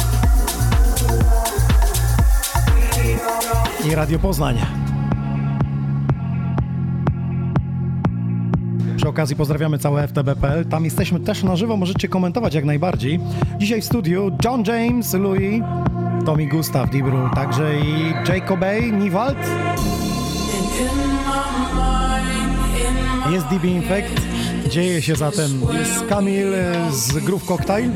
[3.93, 4.57] i Radio Poznań.
[8.97, 10.67] Przy okazji pozdrawiamy całe FTB.pl.
[10.67, 13.21] Tam jesteśmy też na żywo, możecie komentować jak najbardziej.
[13.59, 15.63] Dzisiaj w studiu John James, Louis,
[16.25, 18.93] Tommy Gustav, Dibru, także i Jacob A.
[18.93, 19.39] Niwald.
[23.31, 24.21] Jest DB Infect.
[24.71, 25.61] Dzieje się zatem.
[25.79, 26.53] Jest Kamil
[26.91, 27.91] z Groove Cocktail.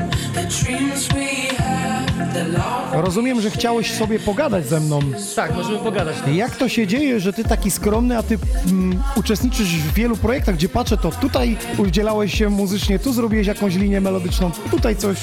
[2.93, 4.99] Rozumiem, że chciałeś sobie pogadać ze mną.
[5.35, 6.15] Tak, możemy pogadać.
[6.33, 8.37] Jak to się dzieje, że ty taki skromny, a ty
[8.67, 13.75] mm, uczestniczysz w wielu projektach, gdzie patrzę, to tutaj udzielałeś się muzycznie, tu zrobiłeś jakąś
[13.75, 15.17] linię melodyczną, tutaj coś.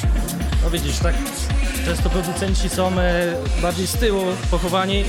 [0.64, 1.14] No widzisz, tak
[1.85, 5.05] często producenci są e, bardziej z tyłu pochowani,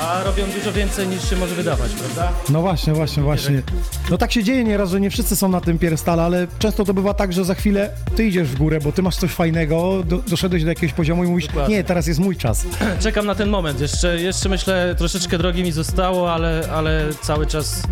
[0.00, 2.32] a robią dużo więcej niż się może wydawać, prawda?
[2.48, 3.62] No właśnie, właśnie, właśnie.
[4.10, 6.94] No tak się dzieje nieraz, że nie wszyscy są na tym pierstale, ale często to
[6.94, 10.18] bywa tak, że za chwilę ty idziesz w górę, bo ty masz coś fajnego, do,
[10.18, 11.76] doszedłeś do jakiegoś poziomu i mówisz, Dokładnie.
[11.76, 12.66] nie, teraz jest mój czas.
[13.00, 13.80] Czekam na ten moment.
[13.80, 17.82] Jeszcze, jeszcze myślę, troszeczkę drogi mi zostało, ale, ale cały czas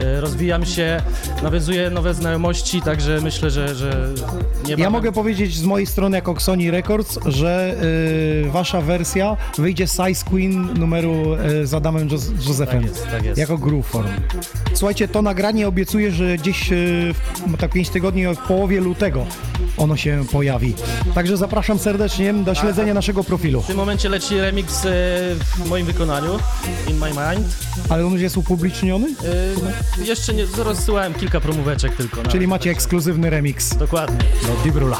[0.00, 1.02] e, rozwijam się,
[1.42, 4.08] nawiązuję nowe znajomości, także myślę, że, że
[4.68, 7.74] nie Ja mogę powiedzieć z mojej strony jako Sony Records, że
[8.46, 12.08] y, wasza wersja wyjdzie Size Queen numeru y, z Adamem
[12.46, 12.82] Józefem.
[12.82, 13.38] Tak jest, tak jest.
[13.38, 14.08] Jako groove form.
[14.74, 19.26] Słuchajcie, to nagranie obiecuję, że gdzieś y, w, tak 5 tygodni w połowie lutego
[19.76, 20.74] ono się pojawi.
[21.14, 23.62] Także zapraszam serdecznie do śledzenia naszego profilu.
[23.62, 24.88] W tym momencie leci remix e,
[25.56, 26.38] w moim wykonaniu,
[26.88, 27.56] In My Mind.
[27.88, 29.14] Ale on już jest upubliczniony?
[30.04, 32.16] Jeszcze nie, rozsyłałem kilka promóweczek tylko.
[32.16, 33.76] Czyli nawet, macie ekskluzywny remix.
[33.76, 34.18] Dokładnie.
[34.46, 34.98] Do Dibrula.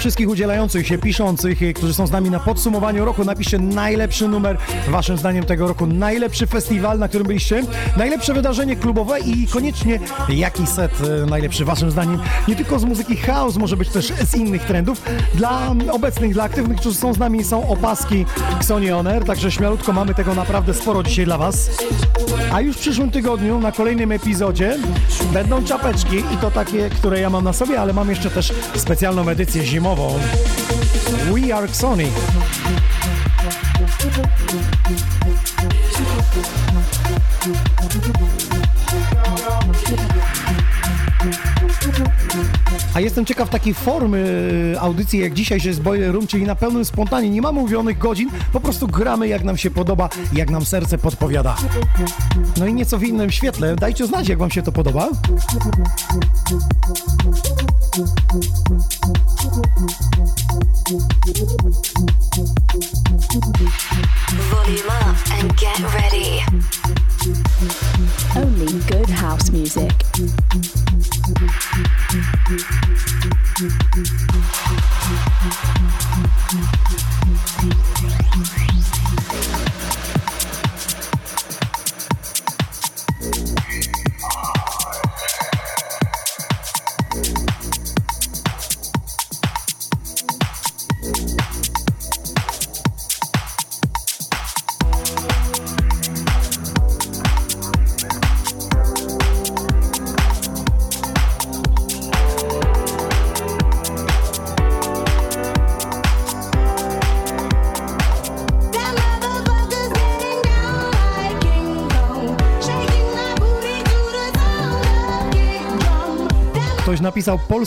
[0.00, 4.58] Wszystkich udzielających się, piszących, y, którzy są z nami na podsumowaniu roku, napiszcie najlepszy numer,
[4.88, 7.62] waszym zdaniem tego roku, najlepszy festiwal, na którym byliście,
[7.96, 9.98] najlepsze wydarzenie klubowe i koniecznie
[10.28, 12.18] jaki set y, najlepszy waszym zdaniem,
[12.48, 15.02] nie tylko z muzyki house, może być też z innych trendów.
[15.34, 18.26] Dla obecnych, dla aktywnych, którzy są z nami, są opaski
[18.60, 21.70] Sony On Air, także śmialutko mamy tego naprawdę sporo dzisiaj dla was.
[22.52, 24.78] A już w przyszłym tygodniu, na kolejnym epizodzie,
[25.32, 29.28] będą czapeczki i to takie, które ja mam na sobie, ale mam jeszcze też specjalną
[29.28, 29.89] edycję zimową.
[29.90, 32.06] We are Sony.
[42.94, 44.42] A jestem ciekaw takiej formy
[44.74, 47.30] e, audycji jak dzisiaj, że jest Boiler Room, czyli na pełnym spontanie.
[47.30, 51.56] Nie mamy umówionych godzin, po prostu gramy jak nam się podoba, jak nam serce podpowiada.
[52.56, 53.76] No i nieco w innym świetle.
[53.76, 55.08] Dajcie znać, jak wam się to podoba.
[57.90, 58.06] Volume
[64.90, 66.40] up and get ready.
[68.36, 69.90] Only good house music.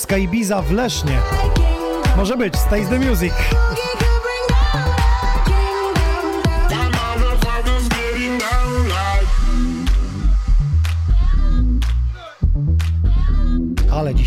[0.04, 1.20] Polska Ibiza w Lesznie.
[2.18, 3.34] Może być, Stays the Music.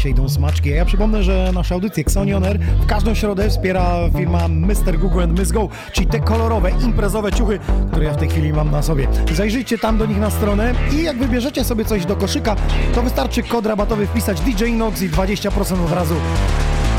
[0.06, 0.72] Się idą smaczki.
[0.72, 4.98] A ja przypomnę, że nasze audycje Xonion Air w każdą środę wspiera firma Mr.
[4.98, 7.58] Google and Miss Go, czyli te kolorowe, imprezowe ciuchy,
[7.90, 9.08] które ja w tej chwili mam na sobie.
[9.34, 12.56] Zajrzyjcie tam do nich na stronę i jak wybierzecie sobie coś do koszyka,
[12.94, 16.14] to wystarczy kod rabatowy wpisać DJ Nox i 20% od razu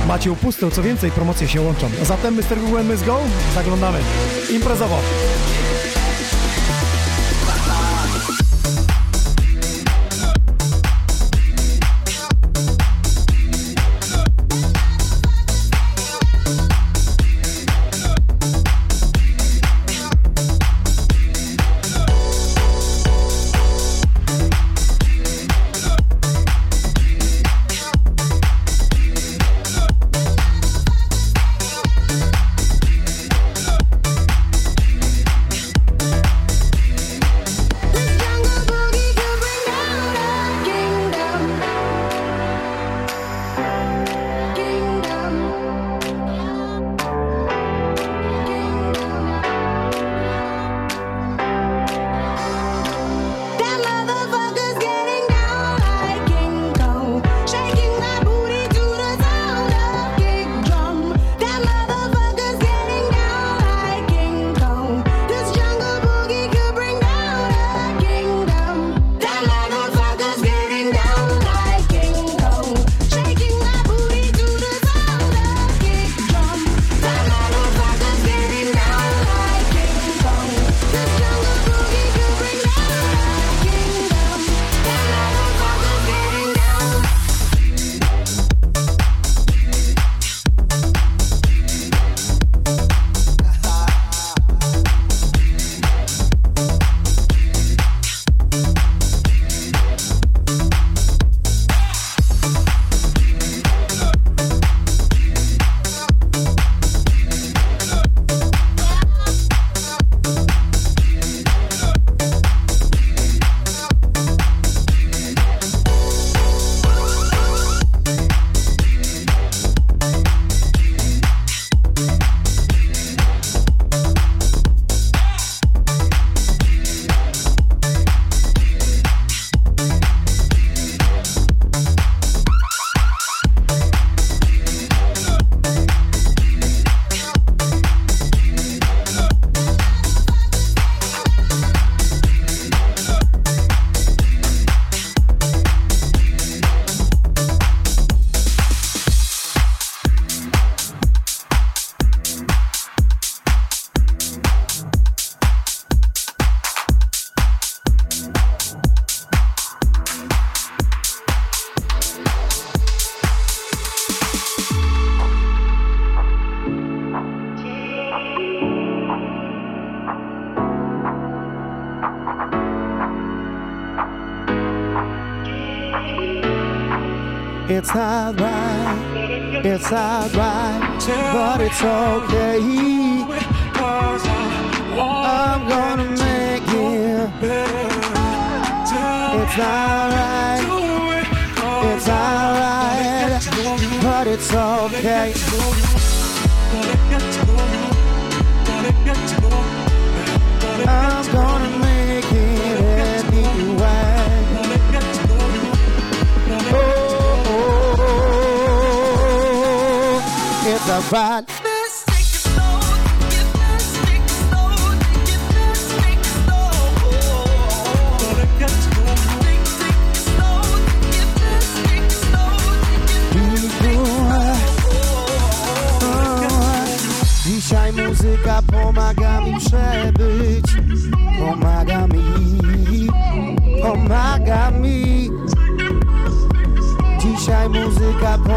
[0.07, 0.71] macie upustę.
[0.71, 1.89] Co więcej, promocje się łączą.
[2.03, 2.59] Zatem Mr.
[2.61, 3.19] Google and Miss Go,
[3.55, 3.99] zaglądamy
[4.51, 4.99] imprezowo.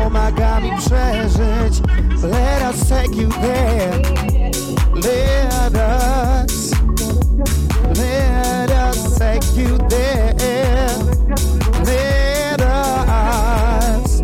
[0.03, 1.83] Pomaga mi przeżyć.
[2.23, 4.03] Let us take you there.
[4.95, 6.71] Let us
[7.97, 10.35] Let us take you there.
[11.85, 14.23] Let us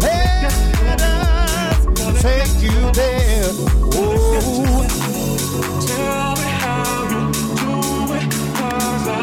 [0.00, 3.50] Let us take you there.
[3.94, 4.86] Oh.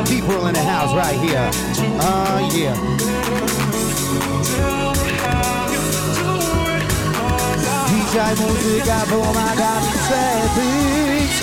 [0.06, 1.50] People in the house right here.
[2.02, 3.09] Oh yeah
[8.10, 11.34] Dzisiaj muzyka pomaga mi przebyć.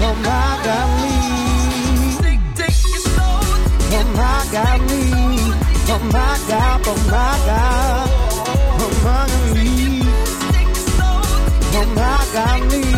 [0.00, 1.14] Pomaga mi.
[3.90, 5.02] Pomaga mi.
[5.86, 7.62] Pomaga, pomaga.
[11.72, 12.91] Pomaga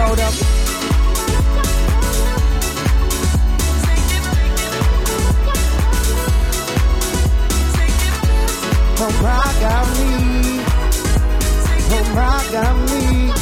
[0.00, 0.32] It up.
[9.00, 10.62] Oh my God, me.
[11.90, 13.32] Oh my God, me.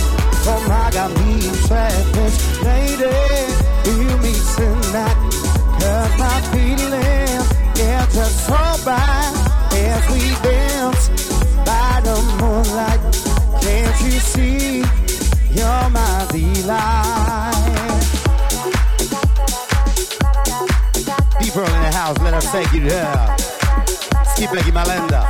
[0.48, 1.36] Oh my God, me.
[2.64, 3.12] Lady,
[3.84, 5.18] you me tonight.
[5.78, 7.42] Cause my feeling,
[7.76, 9.32] yeah, just so bad
[9.74, 11.08] as we dance
[11.64, 13.00] by the moonlight.
[13.62, 14.95] Can't you see?
[15.56, 17.54] You're my delight.
[21.40, 23.36] Deeper in the house, let us take you there.
[24.34, 25.22] Skip like Malenda.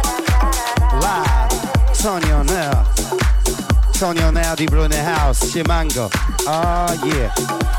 [1.00, 1.96] Live.
[1.96, 2.84] Sonia on air.
[3.92, 5.52] Sonia on air, Deeper in the house.
[5.52, 6.10] Shimango.
[6.12, 7.75] Oh, ah, yeah.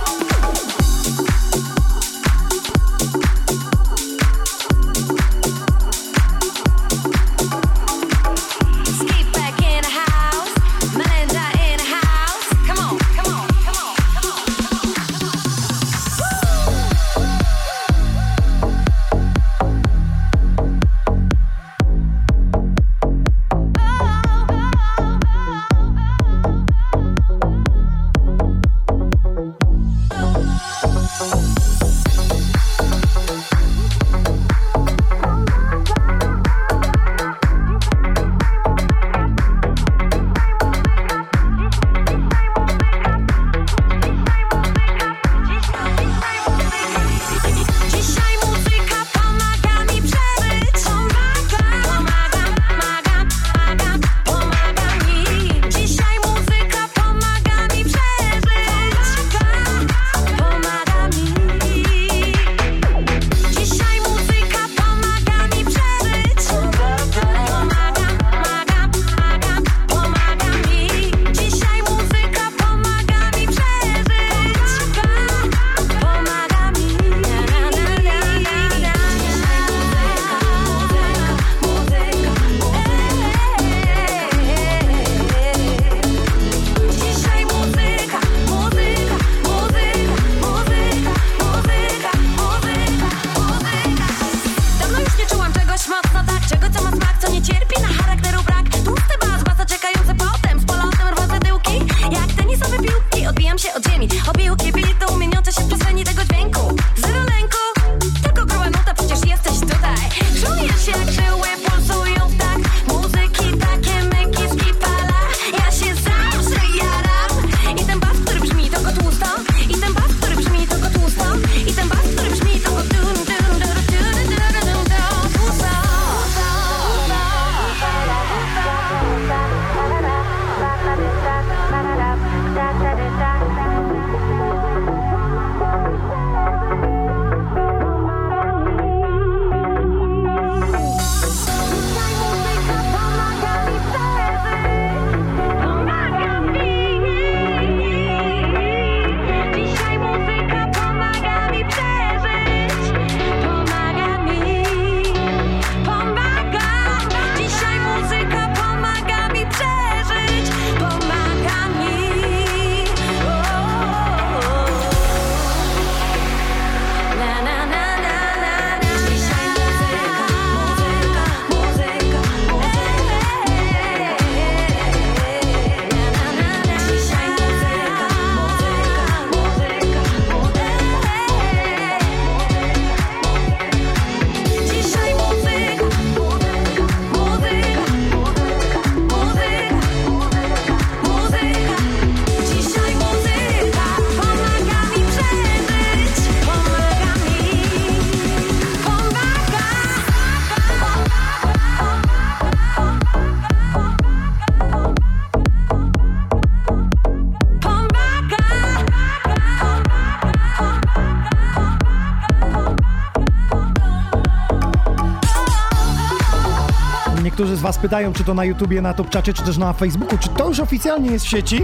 [217.57, 220.47] Z was pytają, czy to na YouTubie, na Topczacie, czy też na Facebooku, czy to
[220.47, 221.61] już oficjalnie jest w sieci?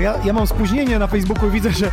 [0.00, 1.90] Ja, ja mam spóźnienie na Facebooku i widzę, że e,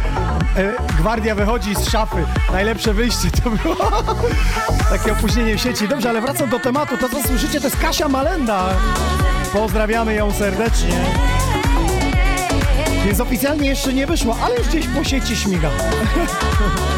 [0.99, 2.25] gwardia wychodzi z szafy.
[2.51, 3.91] Najlepsze wyjście to było.
[4.89, 5.87] Takie opóźnienie w sieci.
[5.87, 6.97] Dobrze, ale wracam do tematu.
[6.97, 8.69] To, co słyszycie, to jest Kasia Malenda.
[9.53, 10.99] Pozdrawiamy ją serdecznie.
[13.05, 15.69] Więc oficjalnie jeszcze nie wyszła, ale już gdzieś po sieci śmiga.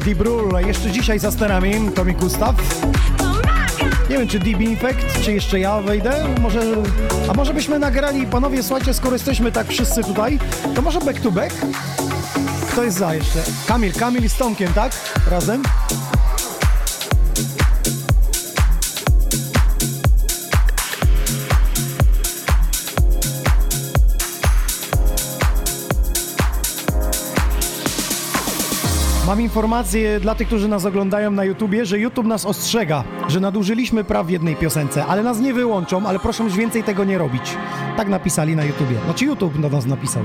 [0.00, 2.54] Deep Rule, jeszcze dzisiaj za sterami Tommy Gustaw.
[4.10, 6.60] Nie wiem, czy DB Infect, czy jeszcze ja wejdę, może...
[7.28, 10.38] A może byśmy nagrali, panowie, słuchajcie, skoro jesteśmy tak wszyscy tutaj,
[10.74, 11.54] to może back to back?
[12.72, 13.42] Kto jest za jeszcze?
[13.66, 14.92] Kamil, Kamil z Tomkiem, tak?
[15.30, 15.62] Razem?
[29.34, 34.04] Mam informację dla tych, którzy nas oglądają na YouTubie, że YouTube nas ostrzega, że nadużyliśmy
[34.04, 37.56] praw w jednej piosence, ale nas nie wyłączą, ale proszę już więcej tego nie robić.
[37.96, 38.96] Tak napisali na YouTubie.
[39.04, 40.22] Znaczy YouTube do nas napisał.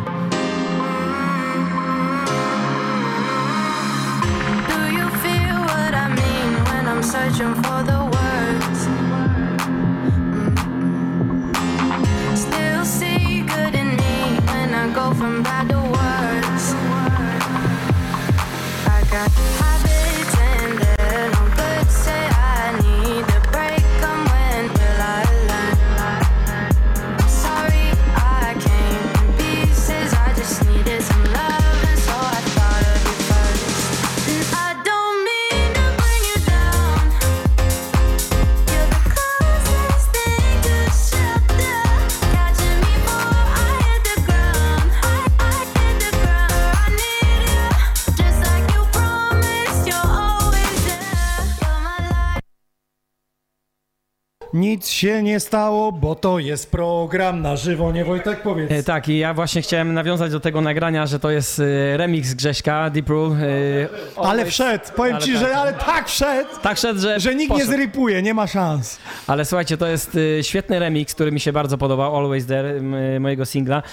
[54.69, 58.41] Nic się nie stało, bo to jest program na żywo, nie Wojtek?
[58.41, 58.71] Powiedz.
[58.71, 62.33] E, Tak, i ja właśnie chciałem nawiązać do tego nagrania, że to jest e, remix
[62.33, 63.35] Grześka, Deep Rule.
[63.35, 63.87] e,
[64.23, 65.41] Ale wszedł, powiem ale ci, tak.
[65.41, 67.71] że ale tak wszedł, Tak szedł, że, że nikt nie poszedł.
[67.71, 68.99] zrypuje, nie ma szans.
[69.27, 72.81] Ale słuchajcie, to jest świetny remix, który mi się bardzo podobał, Always There,
[73.19, 73.83] mojego singla,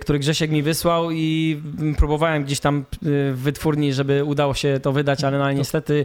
[0.00, 1.60] który Grzesiek mi wysłał i
[1.98, 6.04] próbowałem gdzieś tam w wytwórni, żeby udało się to wydać, ale no, niestety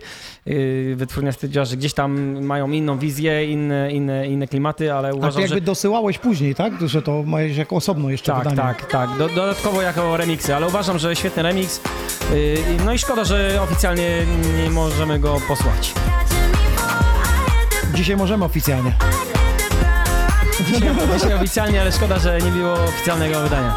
[0.95, 5.17] wytwórnia stwierdziła, że gdzieś tam mają inną wizję, inne, inne, inne klimaty, ale A ty
[5.17, 5.61] uważam, jakby że...
[5.61, 6.73] dosyłałeś później, tak?
[6.89, 8.57] Że to masz jako osobno jeszcze Tak, wydanie.
[8.57, 9.17] tak, tak.
[9.17, 11.81] Do, dodatkowo jako remixy, ale uważam, że świetny remix.
[12.33, 14.25] y, No i szkoda, że oficjalnie
[14.63, 15.93] nie możemy go posłać.
[17.93, 18.91] Dzisiaj możemy oficjalnie.
[20.67, 23.73] Dzisiaj, dzisiaj oficjalnie, ale szkoda, że nie było oficjalnego wydania.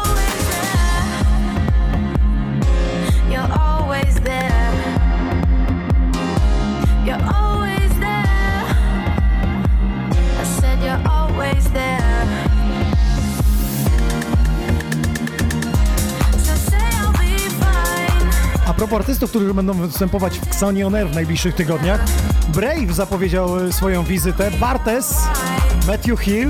[18.79, 22.01] Propos artystów, którzy będą występować w Xoni On Air w najbliższych tygodniach,
[22.53, 25.15] Brave zapowiedział swoją wizytę, Bartes,
[25.87, 26.49] Matthew Hill.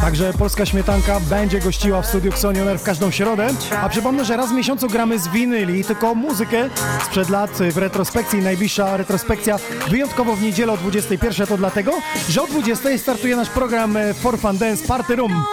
[0.00, 3.48] Także Polska Śmietanka będzie gościła w studiu Xoni On Air w każdą środę.
[3.82, 6.68] A przypomnę, że raz w miesiącu gramy z winyli, tylko muzykę
[7.04, 8.42] sprzed lat w retrospekcji.
[8.42, 9.58] Najbliższa retrospekcja
[9.90, 11.46] wyjątkowo w niedzielę o 21.
[11.46, 11.92] To dlatego,
[12.28, 15.44] że o 20 startuje nasz program e, For Fun Dance Party Room.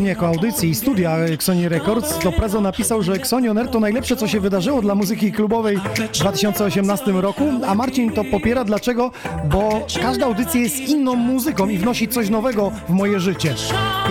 [0.00, 3.80] Mnie jako audycji i studia Xoni Records, to Prezo napisał, że Xoni On Air to
[3.80, 8.64] najlepsze, co się wydarzyło dla muzyki klubowej w 2018 roku, a Marcin to popiera.
[8.64, 9.10] Dlaczego?
[9.44, 13.54] Bo każda audycja jest inną muzyką i wnosi coś nowego w moje życie.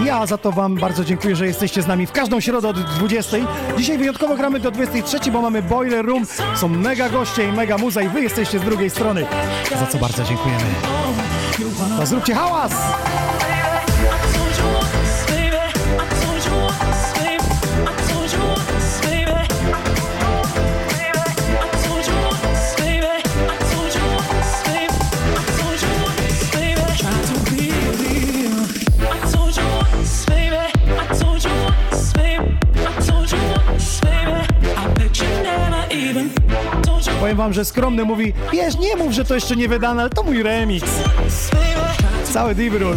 [0.06, 3.38] Ja za to Wam bardzo dziękuję, że jesteście z nami w każdą środę od 20.
[3.78, 8.02] Dzisiaj wyjątkowo gramy do 23, bo mamy Boiler Room, są mega goście i mega muza
[8.02, 9.26] i Wy jesteście z drugiej strony,
[9.80, 10.66] za co bardzo dziękujemy.
[12.00, 12.74] To zróbcie hałas!
[37.38, 40.24] Powiem wam, że skromny mówi, wiesz, nie mów, że to jeszcze nie wydane, ale to
[40.24, 40.86] mój remix.
[42.34, 42.96] Cały Dibrul.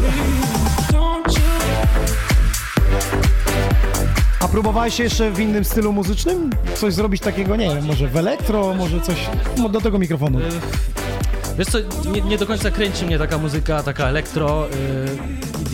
[4.41, 6.51] A próbowałeś jeszcze w innym stylu muzycznym?
[6.75, 9.17] Coś zrobić takiego, nie wiem, może w elektro, może coś
[9.57, 10.39] no, do tego mikrofonu.
[11.59, 11.79] Wiesz co,
[12.12, 14.67] nie, nie do końca kręci mnie taka muzyka, taka elektro,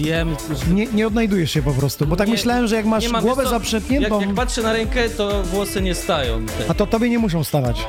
[0.01, 0.37] yy, EDM.
[0.75, 3.43] Nie, nie odnajdujesz się po prostu, bo tak Nie- myślałem, że jak masz mam, głowę
[3.43, 6.47] co, zaprzętniętą, Jak, jak patrzę na rękę, to włosy nie stają.
[6.69, 7.85] a to tobie nie muszą stawać.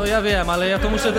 [0.00, 1.12] No ja wiem, ale ja to muszę...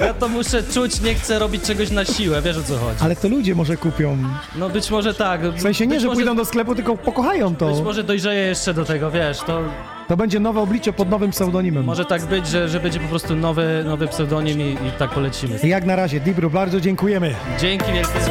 [0.00, 2.96] Ja to muszę czuć, nie chcę robić czegoś na siłę, wiesz o co chodzi.
[3.00, 4.18] Ale to ludzie może kupią.
[4.56, 5.40] No być może tak.
[5.42, 7.68] W sensie nie, być że może, pójdą do sklepu, tylko pokochają to.
[7.68, 9.60] Być może dojrzeję jeszcze do tego, wiesz, to
[10.08, 11.84] To będzie nowe oblicze pod nowym pseudonimem.
[11.84, 15.58] może tak być, że, że będzie po prostu nowy, nowy pseudonim i, i tak polecimy.
[15.62, 17.34] Jak na razie, Dibru, bardzo dziękujemy.
[17.60, 18.30] Dzięki wielkie za...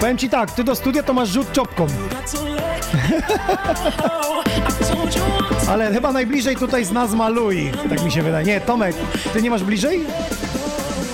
[0.00, 1.86] Powiem ci tak, ty do studia to masz rzut czopką.
[5.68, 8.46] Ale chyba najbliżej tutaj z nas Louis, tak mi się wydaje.
[8.46, 8.96] Nie, Tomek,
[9.32, 10.00] ty nie masz bliżej?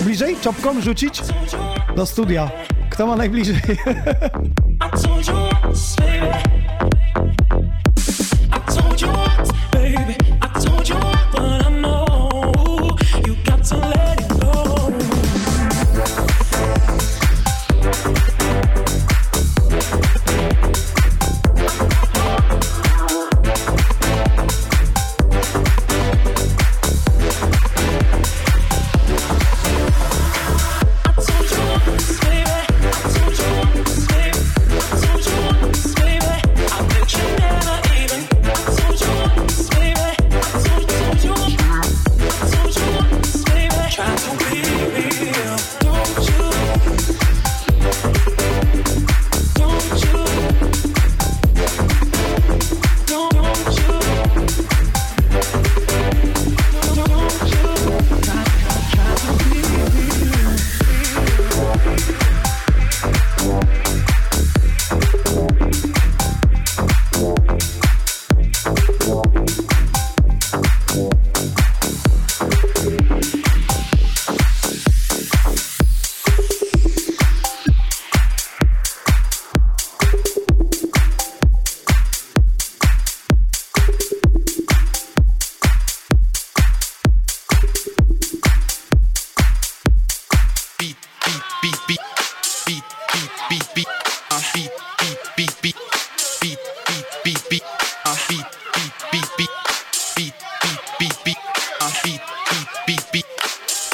[0.01, 1.21] Bliżej czopką rzucić?
[1.95, 2.49] Do studia.
[2.89, 3.61] Kto ma najbliżej?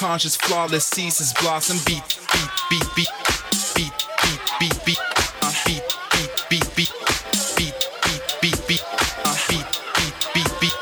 [0.02, 1.78] Conscious, flawless, ceases blossom.
[1.86, 2.02] Beat,
[2.34, 3.12] beat, beat, beat,
[3.76, 4.98] beat, beat, beat, beat.
[5.44, 6.94] Uh, beat, beat, beat, beat,
[7.56, 8.82] beat, beat, beat, beat.
[9.24, 10.78] Uh, beat, beat, beat, beat,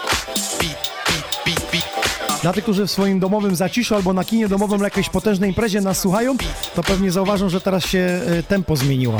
[0.60, 1.84] beat, beat, beat, beat.
[2.30, 5.50] Uh, Dla tych, którzy w swoim domowym zaciszu albo na kinie domowym na jakiejś potężnej
[5.50, 6.38] imprezie nas słuchają,
[6.76, 9.18] to pewnie zauważą, że teraz się e, tempo zmieniło.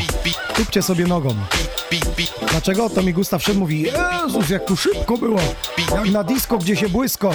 [0.56, 1.36] Tupcie sobie nogą.
[2.52, 2.90] Dlaczego?
[2.90, 5.40] To mi Gustaw Szed mówi, Jezus, jak tu szybko było.
[5.96, 7.32] Jak na disco, gdzie się błysko.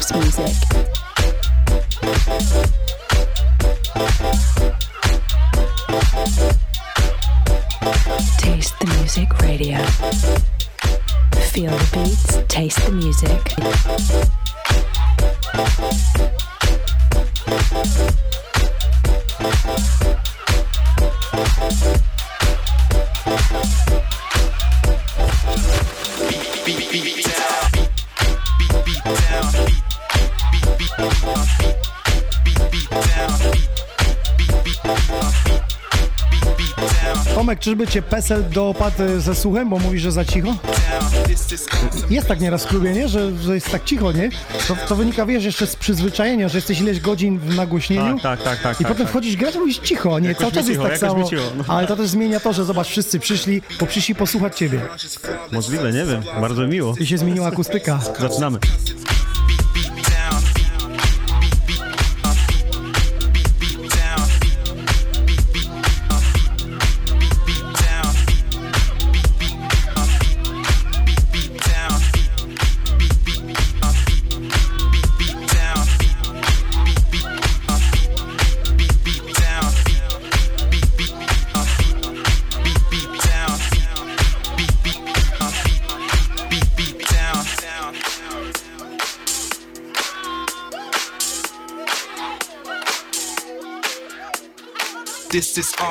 [0.00, 0.56] House music.
[8.38, 9.78] Taste the Music Radio.
[11.50, 13.39] Feel the beats, taste the music.
[37.70, 40.54] Czyżby cię PESEL dopadł e, ze słuchem, bo mówisz, że za cicho?
[42.10, 43.08] Jest tak nieraz w klubie, nie?
[43.08, 44.30] Że, że jest tak cicho, nie?
[44.68, 48.18] To, to wynika, wiesz, jeszcze z przyzwyczajenia, że jesteś ileś godzin w nagłośnieniu.
[48.18, 49.10] Tak, tak, tak, tak, I tak, potem tak.
[49.10, 50.28] wchodzisz grać, mówisz cicho, nie?
[50.28, 51.30] Jakoś Cały czas jest cicho, tak jakoś mi samo.
[51.30, 51.64] cicho, no.
[51.68, 54.80] Ale to też zmienia to, że zobacz, wszyscy przyszli, bo przyszli posłuchać ciebie.
[55.52, 56.22] Możliwe, nie wiem.
[56.40, 56.94] Bardzo miło.
[57.00, 58.00] I się zmieniła akustyka.
[58.20, 58.58] Zaczynamy.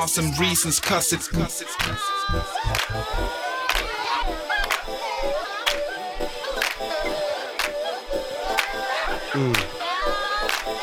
[0.00, 1.20] Awesome reasons, cuss it.
[1.30, 1.68] Cuss it.
[9.32, 9.54] Mm.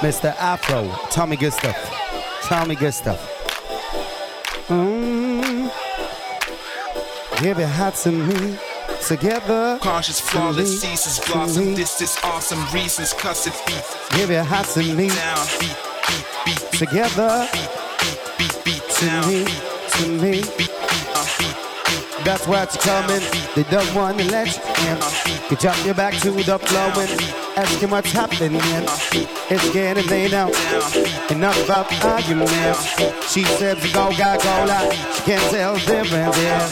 [0.02, 0.36] Mr.
[0.38, 1.76] Afro, Tommy Good Stuff.
[2.44, 3.20] Tommy Good Stuff.
[4.68, 5.72] Mm.
[7.42, 8.58] Give your heart to me
[9.08, 9.80] together.
[9.82, 11.74] Cautious, flawless, ceases blossom.
[11.74, 13.54] This is awesome reasons, cuss it.
[13.66, 15.76] Beat, Give your heart to me down, beat,
[16.08, 17.50] beat, beat, beat, together.
[17.52, 17.77] beat,
[18.98, 19.46] To me,
[19.92, 20.42] to me.
[22.26, 23.22] That's what's coming.
[23.56, 24.98] They don't want to let you in.
[25.52, 27.22] You jump your back to the flow and
[27.56, 28.60] asking what's happening.
[29.50, 30.50] It's getting late out.
[31.30, 33.32] Enough about arguments.
[33.32, 36.38] She says go, got go, like she can't tell the difference.
[36.42, 36.68] Yeah,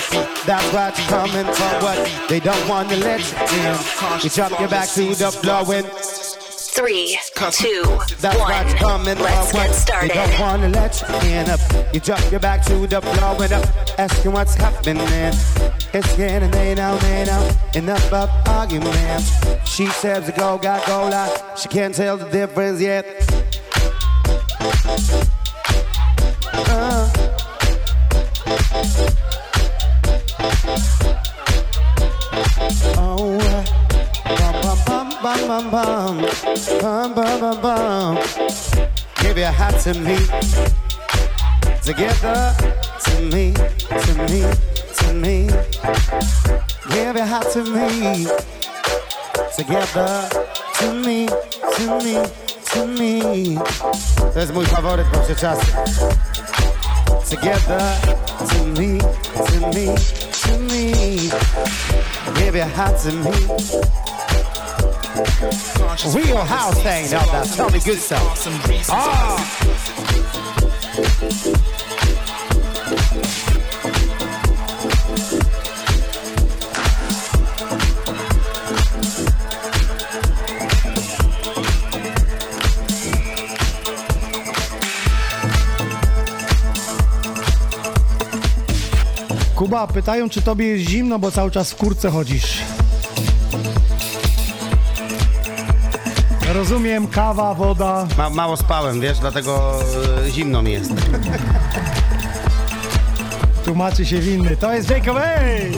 [0.48, 3.78] that's what's coming for what they don't want to let you in.
[4.24, 5.86] You jump your back to the flow and
[6.76, 7.18] Three,
[7.52, 7.84] two,
[8.20, 8.52] that's one.
[8.52, 9.18] what's coming.
[9.18, 10.12] Let's get started.
[10.12, 11.62] They don't wanna let you in up.
[11.94, 13.66] You drop your back to the floor and up,
[13.98, 15.08] asking what's happening.
[15.94, 17.50] It's getting late now, late now.
[17.76, 19.32] Enough of arguments.
[19.64, 23.06] She says the go got go like she can't tell the difference yet.
[26.68, 27.26] Uh.
[35.26, 36.18] bum bum bum
[36.82, 38.18] bum bum bum bum.
[39.22, 40.18] Give your hat to me,
[41.82, 42.54] together
[43.06, 43.54] to me,
[44.04, 44.42] to me,
[44.98, 45.50] to me.
[46.90, 48.28] Give your hat to me,
[49.58, 50.30] together
[50.78, 51.28] to me,
[51.76, 52.16] to me,
[52.72, 53.58] to me.
[54.34, 55.72] There's jest mój faworyt po przeczasie.
[57.30, 57.82] Together
[58.50, 59.00] to me,
[59.48, 59.96] to me,
[60.44, 60.92] to me.
[62.36, 64.15] Give your hat to me.
[65.16, 68.48] Real house thing, no, tell me good stuff.
[68.90, 69.38] Ah.
[89.56, 92.62] Kuba, pytają, czy tobie jest zimno, bo cały czas w kurce chodzisz.
[96.56, 98.08] Rozumiem, kawa, woda.
[98.18, 99.80] Ma, mało spałem, wiesz, dlatego
[100.28, 100.92] e, zimno mi jest.
[103.66, 104.58] Tłumaczy się winny.
[104.58, 105.72] To jest Jacob, ej!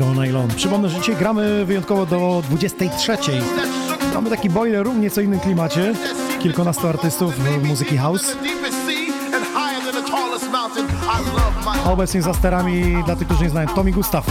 [0.00, 0.54] Night Long.
[0.54, 3.16] Przypomnę, że dzisiaj gramy wyjątkowo do 23.
[4.14, 5.94] Mamy taki boiler room nieco innym klimacie.
[6.40, 8.36] Kilkunastu artystów muzyki house.
[11.86, 14.26] A obecnie za sterami, dla tych, którzy nie znają, Tommy Gustaw.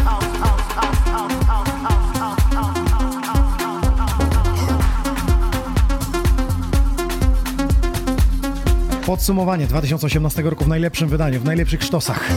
[9.06, 12.30] Podsumowanie 2018 roku w najlepszym wydaniu, w najlepszych sztosach.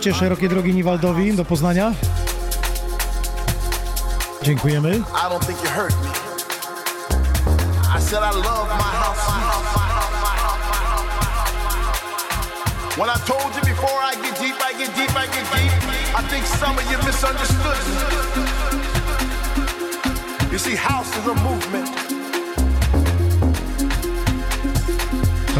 [0.00, 1.92] Życzcie szerokie drogi Niwaldowi do Poznania.
[4.42, 4.90] Dziękujemy.
[12.96, 15.72] When I told you before I get deep, I get deep, I get deep.
[16.18, 17.84] I think some of you misunderstood.
[20.52, 22.09] You see, house is a movement.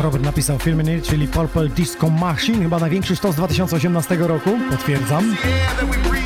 [0.03, 5.37] Robert napisał Filminy, czyli Purple Disco Machine, chyba największy sztos 2018 roku, potwierdzam.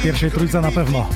[0.03, 1.09] Pierwszej trójce na pewno.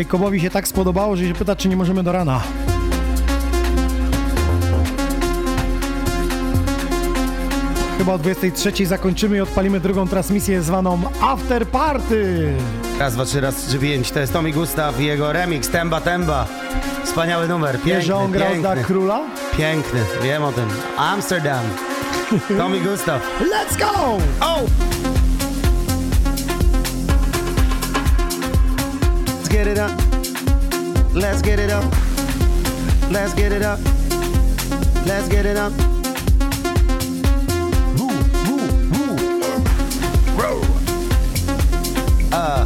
[0.00, 2.40] Jacobowi się tak spodobało, że się pyta, czy nie możemy do rana.
[7.98, 12.52] Chyba o 23 zakończymy i odpalimy drugą transmisję zwaną After Party.
[12.98, 14.10] Raz, dwa, trzy, raz, trzy, pięć.
[14.10, 16.46] To jest Tommy Gustaw i jego remix Temba Temba.
[17.04, 18.62] Wspaniały numer, piękny, Wiesz, że on grał piękny.
[18.74, 19.20] dla króla?
[19.56, 20.66] Piękny, wiem o tym.
[20.96, 21.64] Amsterdam.
[22.58, 23.22] Tommy Gustaw.
[23.40, 24.18] Let's go!
[24.40, 24.60] Oh!
[29.50, 29.90] Get it up.
[31.12, 31.84] Let's get it up.
[33.10, 33.80] Let's get it up.
[35.04, 35.72] Let's get it up.
[37.98, 38.08] Woo,
[38.46, 38.62] woo,
[38.92, 39.16] woo.
[40.40, 40.62] Row.
[42.32, 42.64] Uh.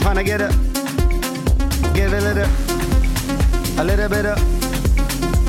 [0.00, 0.52] Trying to get up.
[1.92, 2.48] Give it a little.
[3.80, 4.38] A little bit up.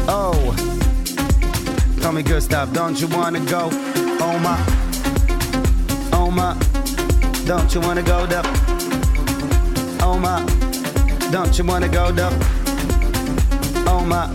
[0.08, 0.56] Oh.
[2.02, 3.70] Call me Gustav, don't you wanna go?
[4.22, 4.58] Oh my,
[6.14, 6.56] oh my,
[7.46, 8.65] don't you wanna go up?
[10.06, 10.46] Oh my,
[11.32, 12.34] don't you wanna go up?
[13.88, 14.28] Oh my,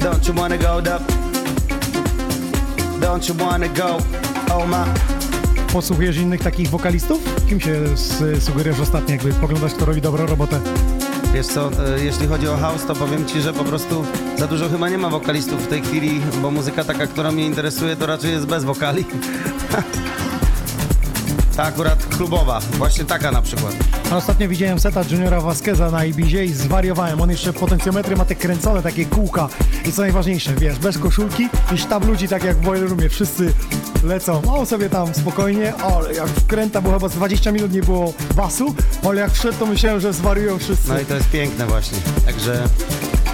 [0.00, 1.02] don't you wanna go up?
[3.00, 3.98] Don't you wanna go?
[4.50, 4.84] Oh my.
[5.72, 7.18] Posłuchujesz innych takich wokalistów?
[7.48, 7.82] Kim się
[8.40, 10.60] sugerujesz ostatnio, jakby poglądać, kto robi dobrą robotę?
[11.34, 14.04] Wiesz co, e, jeśli chodzi o house, to powiem ci, że po prostu
[14.38, 17.96] za dużo chyba nie ma wokalistów w tej chwili, bo muzyka taka, która mnie interesuje,
[17.96, 19.04] to raczej jest bez wokali.
[21.56, 23.74] Ta akurat klubowa, właśnie taka na przykład.
[24.10, 27.20] A ostatnio widziałem seta Juniora Vasqueza na Ibizie i zwariowałem.
[27.20, 29.48] On jeszcze potencjometry ma te kręcone, takie kółka.
[29.84, 33.52] I co najważniejsze, wiesz, bez koszulki i sztab ludzi, tak jak w Boiler Roomie, wszyscy
[34.04, 34.42] lecą.
[34.52, 38.74] On sobie tam spokojnie, ale jak wkręta, bo chyba z 20 minut nie było basu,
[39.08, 40.88] ale jak wszedł, to myślałem, że zwariują wszyscy.
[40.88, 42.68] No i to jest piękne właśnie, także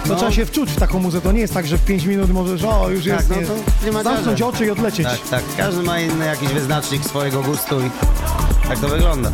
[0.03, 0.15] to no.
[0.15, 2.63] trzeba się wczuć w taką muzę, to nie jest tak, że w 5 minut możesz,
[2.63, 4.45] o już tak, jest, no nie, nie zamknąć każdy.
[4.45, 5.07] oczy i odlecieć.
[5.07, 7.89] Tak, tak, każdy ma inny jakiś wyznacznik swojego gustu i
[8.67, 9.31] tak to wygląda.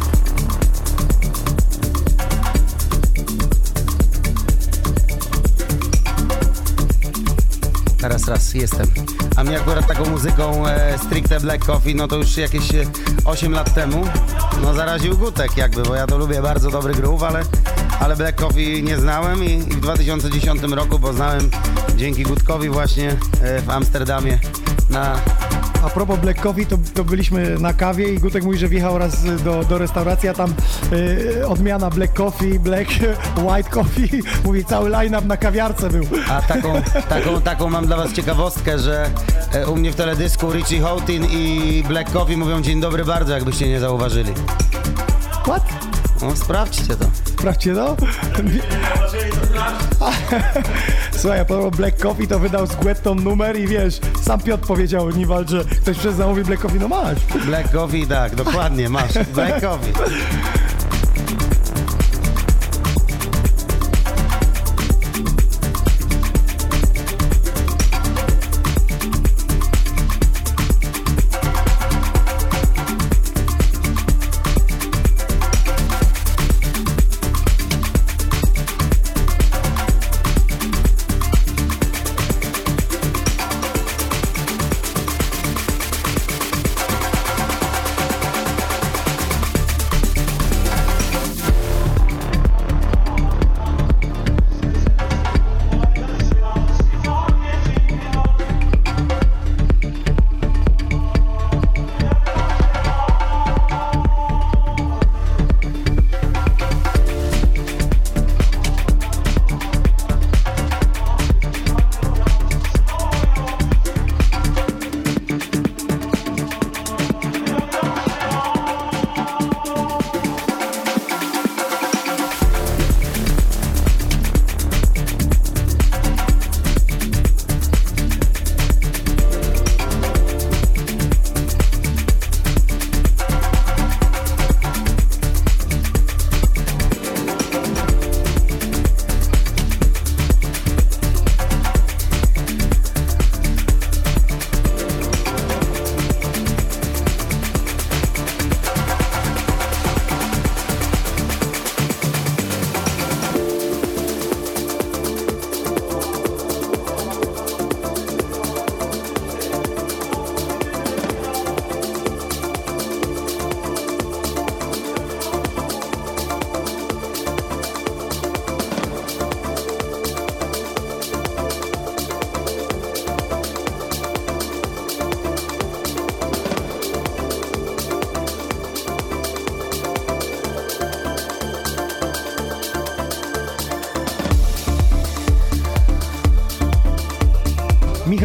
[8.02, 8.88] Teraz raz, jestem.
[9.36, 12.84] A mnie akurat taką muzyką e, stricte Black Coffee, no to już jakieś e,
[13.26, 14.06] 8 lat temu,
[14.62, 17.44] no zaraził gutek jakby, bo ja to lubię, bardzo dobry groove, ale
[18.00, 21.50] ale Black Coffee nie znałem i, i w 2010 roku poznałem
[21.98, 23.10] dzięki Gutkowi właśnie
[23.42, 24.40] e, w Amsterdamie
[24.90, 25.16] na
[25.84, 29.24] A propos Black Coffee, to, to byliśmy na kawie i Gutek mówi, że wjechał raz
[29.44, 30.54] do, do restauracji, a tam
[30.94, 32.90] y, odmiana Black Coffee, Black
[33.46, 34.10] White Coffee,
[34.46, 36.04] mówi cały line-up na kawiarce był.
[36.30, 39.10] A taką, taką, taką mam dla was ciekawostkę, że
[39.54, 43.68] e, u mnie w teledysku Richie Houghton i Black Coffee mówią dzień dobry bardzo, jakbyście
[43.68, 44.34] nie zauważyli.
[45.44, 45.79] What?
[46.22, 47.06] No sprawdźcie to.
[47.26, 47.96] Sprawdźcie to.
[51.12, 55.50] Słuchaj, propos Black Coffee to wydał z Guettą numer i wiesz, sam Piotr powiedział Niwald,
[55.50, 57.20] że ktoś przez zamówi Black Coffee, no masz.
[57.46, 59.14] Black Coffee, tak, dokładnie, masz.
[59.34, 59.94] Black Coffee.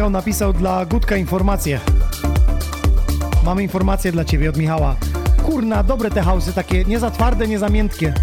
[0.05, 1.79] Michał napisał dla Gutka informację.
[3.43, 4.95] Mamy informację dla ciebie od Michała.
[5.45, 8.13] Kurna, dobre te hausy, takie nie za twarde, nie za miętkie.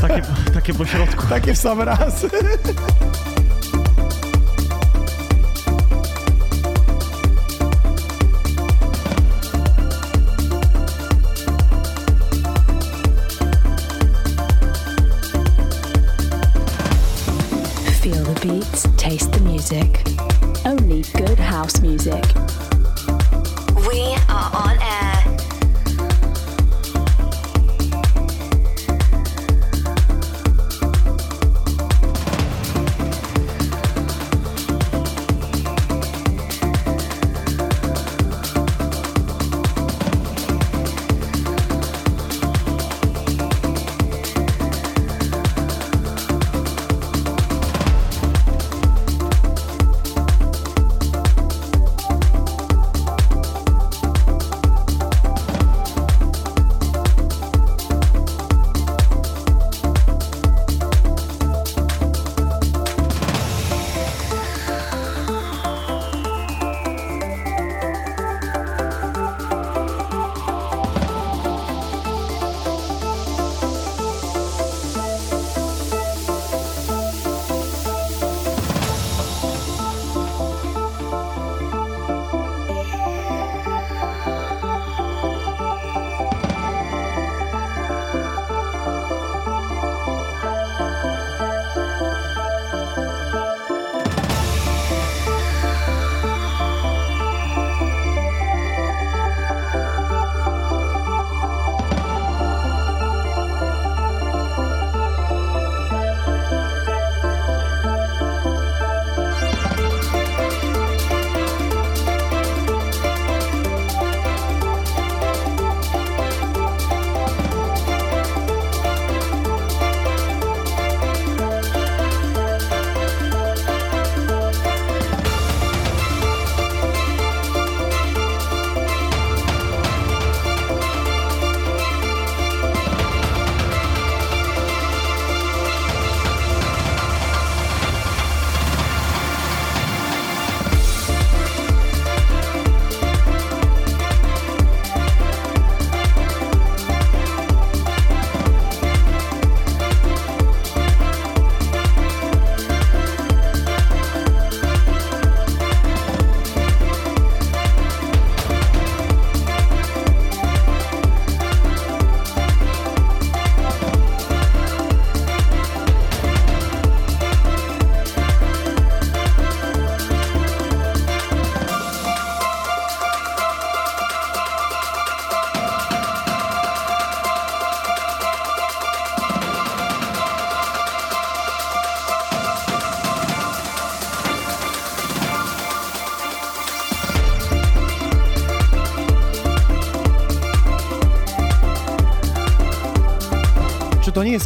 [0.00, 0.22] Takie,
[0.54, 1.26] takie po środku.
[1.28, 2.26] Takie w sam raz.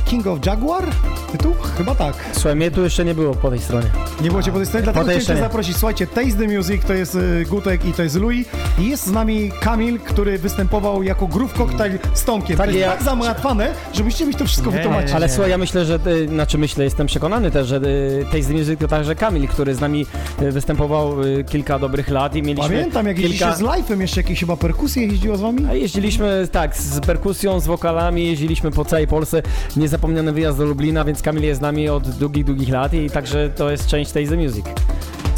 [0.09, 0.85] King of Jaguar?
[1.33, 1.55] Tytuł?
[1.79, 2.15] Chyba tak.
[2.33, 3.87] Słuchaj, mnie tu jeszcze nie było po tej stronie.
[4.21, 5.77] Nie było cię po tej stronie, dlatego chciałem zaprosić.
[5.77, 8.47] Słuchajcie, Taste the Music to jest y, Gutek i to jest Louis.
[8.81, 12.57] I jest z nami Kamil, który występował jako Groove Cocktail z Tomkiem.
[12.57, 15.13] Tak, to jest ja- tak zamłatwane, że musicie mi to wszystko wytłumaczyć.
[15.13, 18.53] Ale słuchaj, ja myślę, że, y, znaczy myślę, jestem przekonany też, że y, Taste the
[18.53, 20.07] Music to także Kamil, który z nami
[20.43, 23.29] y, występował y, kilka dobrych lat i mieliśmy Pamiętam, jak kilka...
[23.31, 25.67] jeździliście z live'em, jeszcze jakieś chyba perkusje jeździło z wami?
[25.71, 29.43] A jeździliśmy, tak, z perkusją, z wokalami, jeździliśmy po całej Polsce.
[29.77, 33.51] Niezapomniany wyjazd do Lublina, więc Kamil jest z nami od długich, długich lat i także
[33.57, 34.65] to jest część Taste the Music.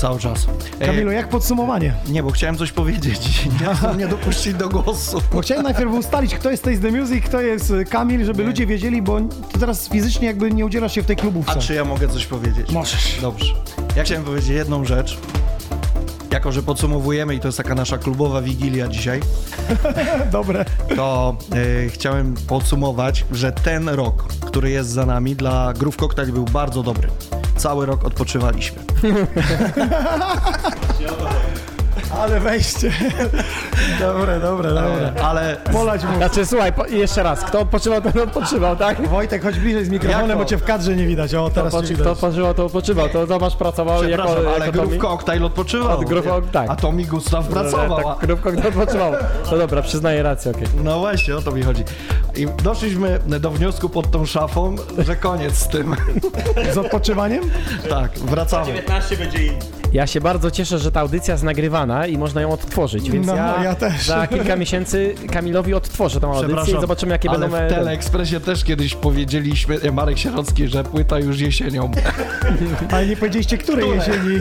[0.01, 0.47] Cały czas.
[0.87, 1.95] Kamilu, jak podsumowanie?
[2.09, 3.49] Nie, bo chciałem coś powiedzieć.
[3.61, 5.23] Nie chcę mnie dopuścić do głosu.
[5.33, 8.67] Bo chciałem najpierw ustalić, kto jest Taste the Music, kto jest y, Kamil, żeby ludzie
[8.67, 9.21] wiedzieli, bo
[9.53, 11.53] ty teraz fizycznie jakby nie udzielasz się w tej klubówce.
[11.53, 12.71] A czy ja mogę coś powiedzieć?
[12.73, 13.19] Możesz.
[13.21, 13.55] Dobrze.
[13.97, 15.19] Ja chciałem powiedzieć jedną rzecz.
[16.31, 19.21] Jako, że podsumowujemy i to jest taka nasza klubowa wigilia dzisiaj,
[20.33, 20.65] Dobre.
[20.97, 21.37] to
[21.87, 26.83] e, chciałem podsumować, że ten rok, który jest za nami, dla Groove Cocktail był bardzo
[26.83, 27.09] dobry.
[27.61, 28.79] Cały rok odpoczywaliśmy.
[32.19, 32.91] Ale wejście.
[34.01, 35.13] Dobre, dobre, dobre.
[35.25, 35.57] Ale...
[35.73, 36.17] Polać mu.
[36.17, 39.09] Znaczy, słuchaj, po, jeszcze raz, kto odpoczywał, ten odpoczywał, tak?
[39.09, 41.35] Wojtek, chodź bliżej z mikrofonem, bo cię w kadrze nie widać.
[41.35, 42.13] O, teraz Kto, cię kto widać.
[42.13, 43.09] odpoczywał, to odpoczywał.
[43.09, 44.99] To Tomasz pracował jako, ale jako Tomi.
[44.99, 45.99] Cocktail odpoczywał.
[45.99, 46.71] Od Groove- tak.
[46.71, 48.09] A Tomi Gustaw pracował.
[48.09, 49.13] a- Tak, Groove Cocktail odpoczywał.
[49.53, 50.67] No dobra, przyznaję rację, okej.
[50.85, 51.85] No właśnie, o to mi chodzi.
[52.37, 55.97] I doszliśmy do wniosku pod tą szafą, że koniec z tym.
[56.75, 57.51] Z odpoczywaniem?
[57.89, 58.67] Tak, wracamy.
[58.67, 59.80] 19 będzie inny.
[59.93, 63.37] Ja się bardzo cieszę, że ta audycja jest nagrywana i można ją odtworzyć, więc No,
[63.37, 64.07] ja, ja też.
[64.07, 67.57] za kilka miesięcy Kamilowi odtworzę tą audycję i zobaczymy, jakie ale będą...
[67.57, 71.91] w Teleekspresie też kiedyś powiedzieliśmy, e, Marek Sierocki, że płyta już jesienią.
[72.93, 74.41] Ale nie powiedzieliście, której jesieni.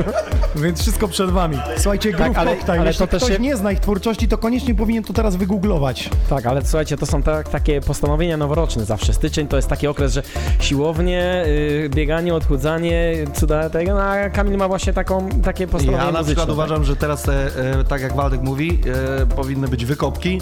[0.62, 1.58] Więc wszystko przed wami.
[1.76, 2.80] Słuchajcie, Groove Tak, ale- Cocktail.
[2.80, 5.36] ale Jeśli to też ktoś się- nie zna ich twórczości, to koniecznie powinien to teraz
[5.36, 6.10] wygooglować.
[6.30, 9.12] Tak, ale słuchajcie, to są tak, takie postanowienia noworoczne zawsze.
[9.14, 10.22] Styczeń to jest taki okres, że
[10.60, 16.12] siłownie, y, bieganie, odchudzanie, cuda tego, no, a Kamil ma właśnie taką, takie postanowienia Ja
[16.12, 16.54] na przykład tak?
[16.54, 17.46] uważam, że teraz te,
[17.80, 18.80] e, tak jak Waldek mówi,
[19.22, 20.40] e, powinny być wykopki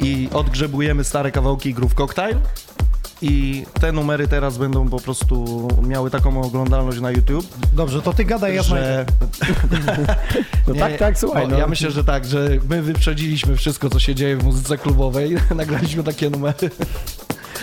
[0.00, 2.36] i odgrzebujemy stare kawałki Groove Cocktail.
[3.22, 7.46] I te numery teraz będą po prostu miały taką oglądalność na YouTube.
[7.72, 9.06] Dobrze, to ty gadaj, ja że...
[10.68, 11.58] No tak, tak, słuchaj, no.
[11.58, 15.36] Ja myślę, że tak, że my wyprzedziliśmy wszystko, co się dzieje w muzyce klubowej.
[15.56, 16.70] Nagraliśmy takie numery.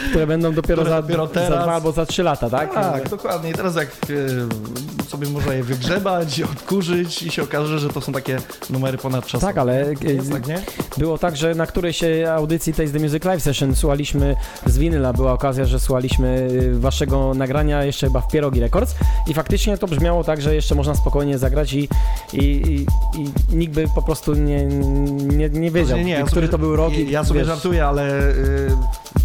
[0.09, 1.63] Które będą dopiero, Które za, dopiero za teraz.
[1.63, 2.73] dwa albo za trzy lata, tak?
[2.73, 3.49] Tak, dokładnie.
[3.49, 8.11] I teraz jak e, sobie można je wygrzebać, odkurzyć i się okaże, że to są
[8.13, 8.37] takie
[8.69, 9.47] numery ponadczasowe.
[9.47, 10.61] Tak, ale Jest tak, nie?
[10.97, 15.13] było tak, że na którejś e, audycji Taste the Music Live Session słuchaliśmy z winyla,
[15.13, 18.95] była okazja, że słuchaliśmy y, waszego nagrania jeszcze chyba w Pierogi Records
[19.27, 21.89] i faktycznie to brzmiało tak, że jeszcze można spokojnie zagrać i,
[22.33, 22.85] i, i,
[23.17, 26.57] i nikt by po prostu nie, nie, nie wiedział, Nie, nie, ja który sobie- to
[26.57, 26.93] był rok.
[26.93, 28.21] i, Ja sobie wiesz, żartuję, ale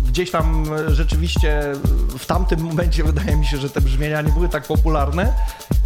[0.08, 1.62] gdzieś tam rzeczywiście
[2.18, 5.32] w tamtym momencie wydaje mi się, że te brzmienia nie były tak popularne.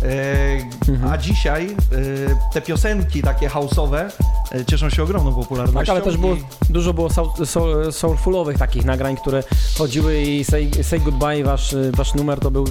[0.02, 1.12] y, Mhm.
[1.12, 4.10] A dzisiaj y, te piosenki takie house'owe
[4.54, 5.78] y, cieszą się ogromną popularnością.
[5.78, 6.36] Tak, ale też było,
[6.70, 9.42] dużo było soul, soul, soulfulowych takich nagrań, które
[9.78, 12.64] chodziły i Say, say Goodbye, wasz, wasz numer to był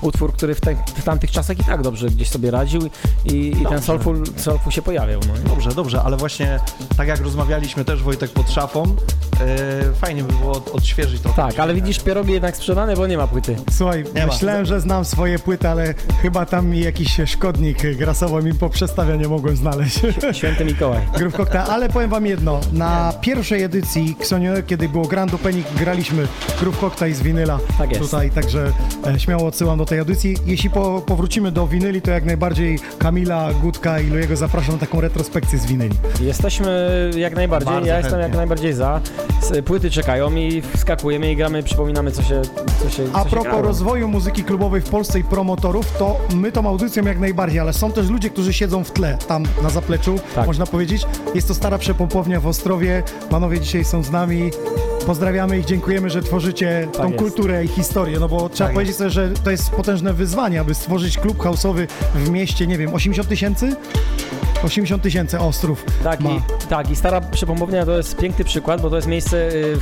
[0.00, 2.80] utwór, który w, te, w tamtych czasach i tak dobrze gdzieś sobie radził
[3.24, 5.20] i, i ten soulful, soulful się pojawiał.
[5.28, 5.50] No.
[5.50, 6.60] Dobrze, dobrze, ale właśnie
[6.96, 8.96] tak jak rozmawialiśmy też Wojtek pod szafą,
[10.00, 11.28] fajnie by było od, odświeżyć to.
[11.40, 13.56] Tak, ale widzisz, pierogi jednak sprzedane, bo nie ma płyty.
[13.70, 14.32] Słuchaj, Nie ma.
[14.32, 19.28] myślałem, że znam swoje płyty, ale chyba tam mi jakiś szkodnik grasował mi poprzestawia, nie
[19.28, 20.00] mogłem znaleźć.
[20.32, 21.00] Święty Mikołaj.
[21.18, 26.26] Groove Cocktail, ale powiem wam jedno, na pierwszej edycji Xonio, kiedy było Grand Opening, graliśmy
[26.60, 28.02] Groove Cocktail z winyla Tak jest.
[28.02, 28.72] tutaj, także
[29.06, 30.36] e, śmiało odsyłam do tej audycji.
[30.46, 35.00] Jeśli po, powrócimy do winyli, to jak najbardziej Kamila, Gutka i Lujego zapraszam na taką
[35.00, 35.94] retrospekcję z winyli.
[36.20, 38.28] Jesteśmy jak najbardziej, Bardzo ja jestem chętnie.
[38.28, 39.00] jak najbardziej za.
[39.64, 42.42] Płyty czekają i wskakujemy i gramy, przypominamy co się,
[42.82, 43.62] co się A co się propos grało.
[43.62, 47.92] rozwoju muzyki klubowej w Polsce i promotorów, to my tą audycją jak najbardziej, ale są
[47.92, 50.46] też ludzie, którzy siedzą w tle, tam na zapleczu, Tak.
[50.46, 51.02] można powiedzieć.
[51.34, 53.02] Jest to stara przepompownia w Ostrowie.
[53.30, 54.50] Panowie dzisiaj są z nami.
[55.06, 57.18] Pozdrawiamy ich, dziękujemy, że tworzycie tą jest.
[57.18, 60.74] kulturę i historię, no bo trzeba Tak powiedzieć sobie, że to jest potężne wyzwanie, aby
[60.74, 63.76] stworzyć klub house'owy w mieście, nie wiem, 80 tysięcy?
[64.64, 66.30] 80 tysięcy Ostrów Tak ma.
[66.30, 69.76] i, tak, i Stara Przypompownia to jest piękny przykład, bo to jest miejsce, y,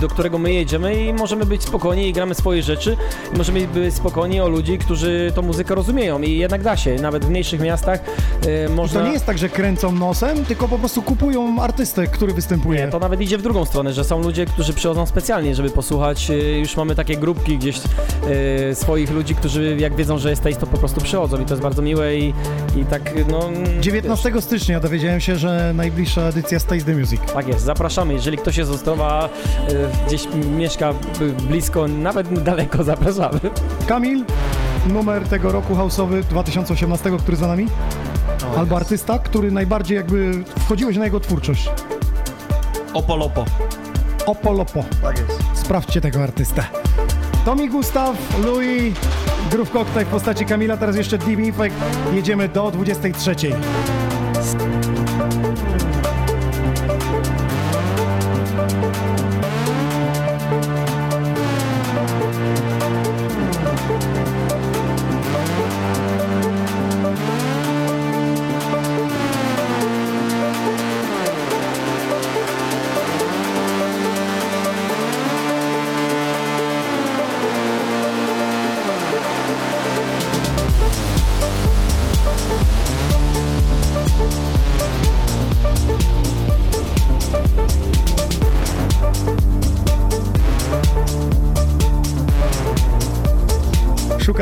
[0.00, 2.96] do którego my jedziemy i możemy być spokojni i gramy swoje rzeczy
[3.34, 7.24] i możemy być spokojni o ludzi, którzy tą muzykę rozumieją i jednak da się, nawet
[7.24, 8.00] w mniejszych miastach
[8.46, 9.00] y, I można...
[9.00, 12.80] to nie jest tak, że kręcą nosem, tylko po prostu kupują artystę, który występuje.
[12.80, 16.30] Nie, to nawet idzie w drugą stronę, że są ludzie, którzy przychodzą specjalnie, żeby posłuchać.
[16.30, 17.76] y, Już mamy takie grupki gdzieś
[18.70, 21.62] y, swoich ludzi, którzy jak wiedzą, że jest to po prostu przychodzą i to jest
[21.62, 22.34] bardzo miłe i,
[22.76, 23.50] i tak no...
[23.80, 27.20] 19 15 stycznia dowiedziałem się, że najbliższa edycja Stays the Music.
[27.34, 28.12] Tak jest, zapraszamy.
[28.14, 29.28] Jeżeli ktoś jest z Ostrowa,
[30.06, 33.40] gdzieś mieszka y, blisko, nawet daleko, zapraszamy.
[33.86, 34.24] Kamil,
[34.88, 37.66] numer tego roku house'owy 2018, który za nami?
[38.56, 41.70] Albo artysta, który najbardziej jakby wchodziłeś na jego twórczość.
[42.94, 43.44] Opolopo.
[44.26, 44.84] Opolopo.
[45.02, 45.42] Tak jest.
[45.54, 46.64] Sprawdźcie tego artystę.
[47.44, 48.94] Tomi Gustaw, Louis,
[49.50, 51.76] Groove Cocktail w postaci Kamila, teraz jeszcze Deep Infect.
[52.12, 53.34] Jedziemy do 23.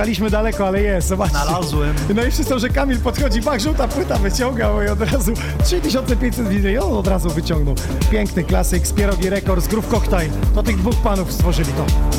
[0.03, 1.39] Szukaliśmy daleko, ale jest, zobaczcie.
[1.39, 1.95] Znalazłem.
[2.15, 5.33] No i wszyscy, że Kamil podchodzi, bach, żółta płyta wyciągał i od razu
[5.65, 7.75] 3500 widzeń, on od razu wyciągnął.
[8.11, 10.31] Piękny klasyk z Pierogi Records, Groove Cocktail.
[10.55, 12.12] To tych dwóch panów stworzyli to.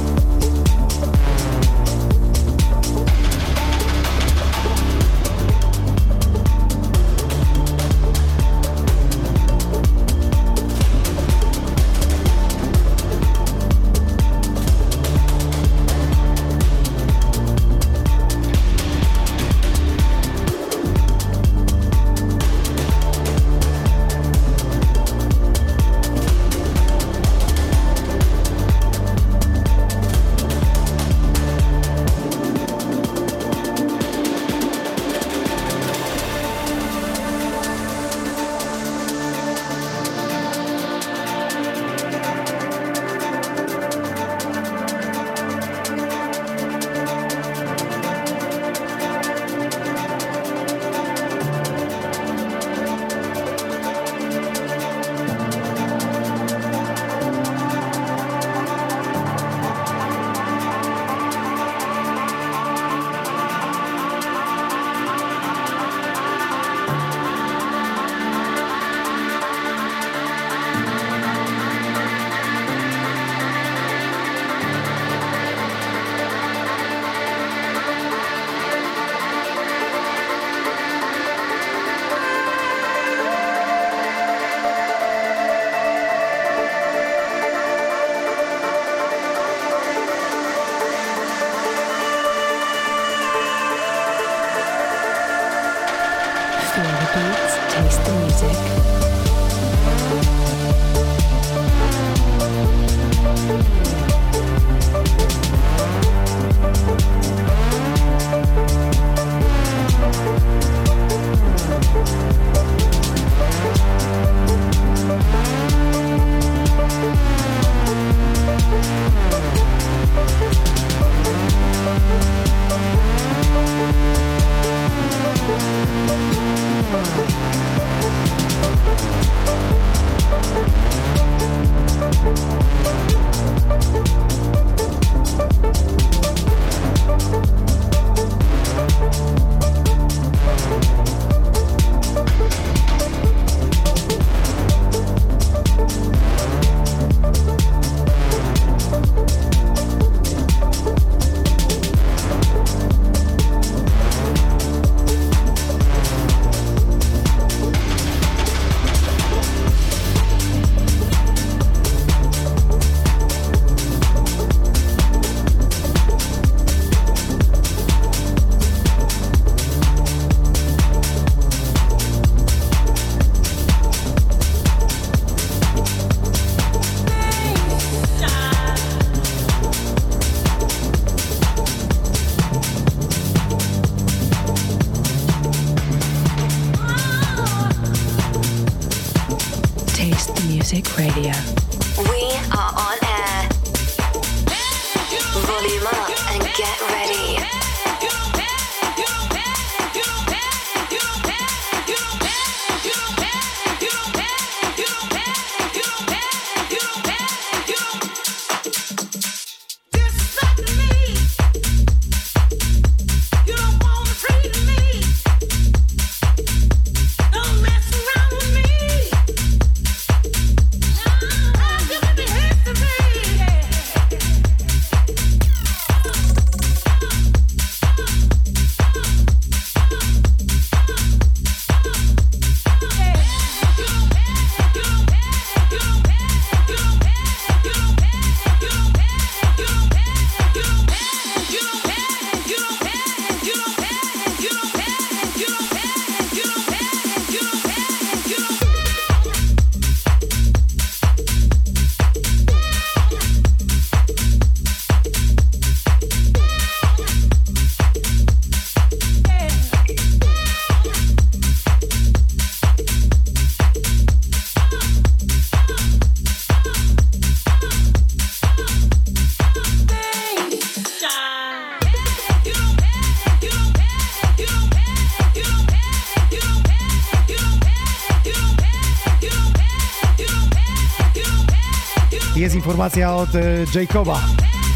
[282.83, 284.21] Informacja od e, Jacoba,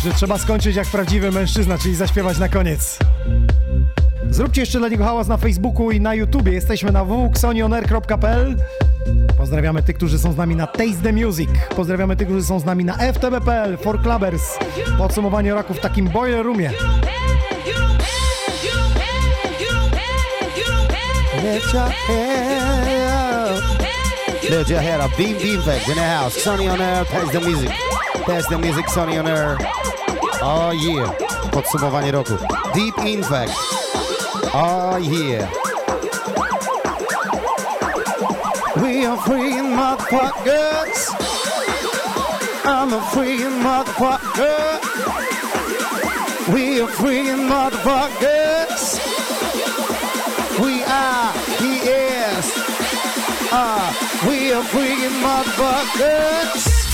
[0.03, 2.99] że trzeba skończyć jak prawdziwy mężczyzna, czyli zaśpiewać na koniec.
[4.29, 6.51] Zróbcie jeszcze dla niego hałas na Facebooku i na YouTubie.
[6.51, 8.55] Jesteśmy na www.xonionair.pl
[9.37, 11.49] Pozdrawiamy tych, którzy są z nami na Taste the Music.
[11.75, 14.57] Pozdrawiamy tych, którzy są z nami na FTB.pl, For Clubbers.
[14.97, 16.71] Podsumowanie roku w takim boiler roomie.
[21.43, 22.86] Let your.
[24.49, 25.15] Let your hair up.
[25.17, 26.33] Beam, beam back in the house.
[26.41, 27.69] Sonny on air, pass the music.
[28.25, 29.57] Pass the music, Sonny on air.
[30.41, 31.13] Oh yeah.
[31.51, 32.37] Podsumowanie roku.
[32.73, 33.51] Deep Impact.
[34.53, 35.49] Oh yeah.
[38.81, 41.11] We are free motherfuckers.
[42.63, 44.79] I'm a free motherfucker.
[46.53, 48.99] We are free motherfuckers.
[50.63, 52.45] We are, he is.
[53.51, 56.87] Ah, we are free motherfuckers.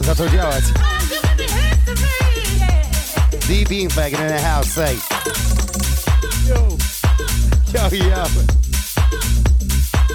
[0.00, 0.64] Zaczął działać.
[3.48, 4.96] Deep Impact in the house, say.
[6.48, 6.76] Yo,
[7.74, 8.26] yo, yo.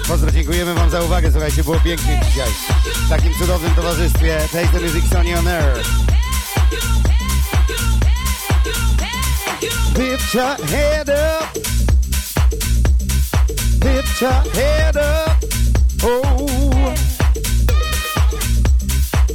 [0.08, 2.50] Pozdro, dziękujemy wam za uwagę, słuchajcie, było pięknie dzisiaj.
[3.06, 6.11] W takim cudownym towarzystwie Taste the Music Sony on Air.
[9.96, 11.54] Lift your head up.
[13.84, 15.36] Lift your head up.
[16.02, 16.94] Oh.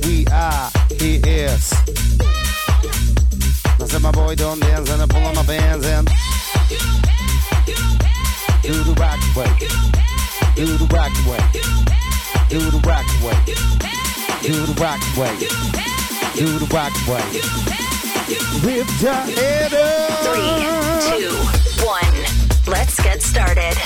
[0.04, 1.74] We are, he is.
[3.80, 6.08] I said my boy don't dance and I pull on my bands and
[8.64, 9.52] do the rock way.
[10.56, 11.40] Do the rock way.
[12.50, 13.38] Do the rock way.
[14.42, 15.38] Do the rock way.
[16.36, 17.24] Do the rock way.
[17.34, 17.87] Lift your
[18.28, 20.20] head up.
[20.26, 20.60] Three,
[21.08, 21.36] two,
[21.86, 22.18] one.
[22.68, 23.78] Let's get started.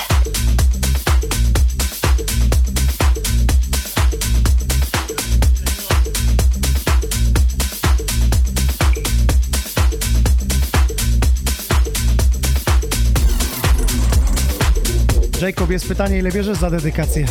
[15.40, 17.26] Jacob, jest pytanie, ile bierzesz za dedykację?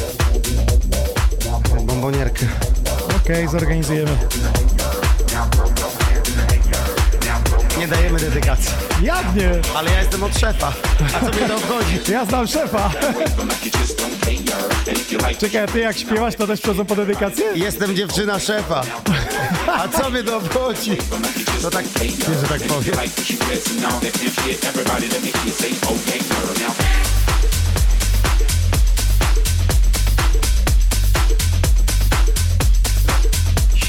[1.85, 2.45] Bombonierkę.
[3.17, 4.17] Okej, zorganizujemy.
[7.91, 8.73] Dajemy dedykacji.
[9.03, 9.49] Jak nie?
[9.75, 10.73] Ale ja jestem od szefa.
[11.15, 11.99] A co mnie to obchodzi?
[12.11, 12.91] Ja znam szefa.
[15.39, 17.45] Czekaj, a ty jak śpiewasz, to też przychodzą po dedykację?
[17.55, 18.81] Jestem dziewczyna szefa.
[19.67, 20.97] A co mnie to obchodzi?
[21.63, 22.95] No tak, nie, że tak powiem.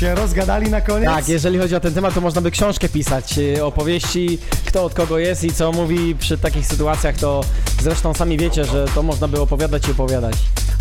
[0.02, 1.08] Się rozgadali na koniec?
[1.08, 4.94] Tak, jeżeli chodzi o ten temat, to można by książkę pisać, y, opowieści, kto od
[4.94, 7.44] kogo jest i co mówi przy takich sytuacjach, to
[7.82, 10.34] zresztą sami wiecie, że to można by opowiadać i opowiadać.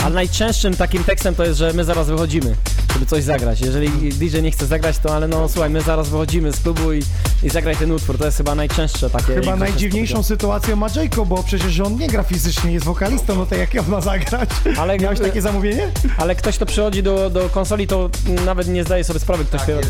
[0.03, 2.55] Ale najczęstszym takim tekstem to jest, że my zaraz wychodzimy,
[3.01, 3.61] żeby coś zagrać.
[3.61, 6.99] Jeżeli DJ nie chce zagrać, to ale no słuchaj, my zaraz wychodzimy z klubu i,
[7.43, 8.17] i zagraj ten utwór.
[8.17, 9.33] To jest chyba najczęstsze takie.
[9.33, 13.55] Chyba najdziwniejszą sytuacją ma Jacob, bo przecież on nie gra fizycznie, jest wokalistą, no to
[13.55, 14.49] jak on ma zagrać?
[14.77, 15.91] Ale Miałeś takie zamówienie?
[16.17, 18.09] Ale ktoś, kto przychodzi do, do konsoli, to
[18.45, 19.81] nawet nie zdaje sobie sprawy, kto śpiewa.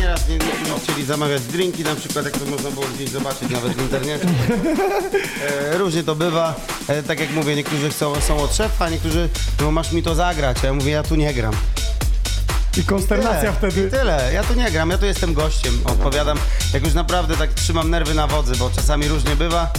[0.00, 3.72] Nieraz nie, nie chcieli zamawiać drinki na przykład, jak to można było gdzieś zobaczyć nawet
[3.72, 4.26] w internecie.
[5.72, 6.54] E, różnie to bywa.
[6.88, 9.28] E, tak jak mówię, niektórzy chcą, są od szefa, niektórzy
[9.60, 11.54] no masz mi to zagrać, a ja mówię, ja tu nie gram.
[12.76, 13.88] I konsternacja tyle, wtedy.
[13.88, 16.38] I tyle, ja tu nie gram, ja tu jestem gościem, odpowiadam.
[16.74, 19.72] Jak już naprawdę tak trzymam nerwy na wodzy, bo czasami różnie bywa.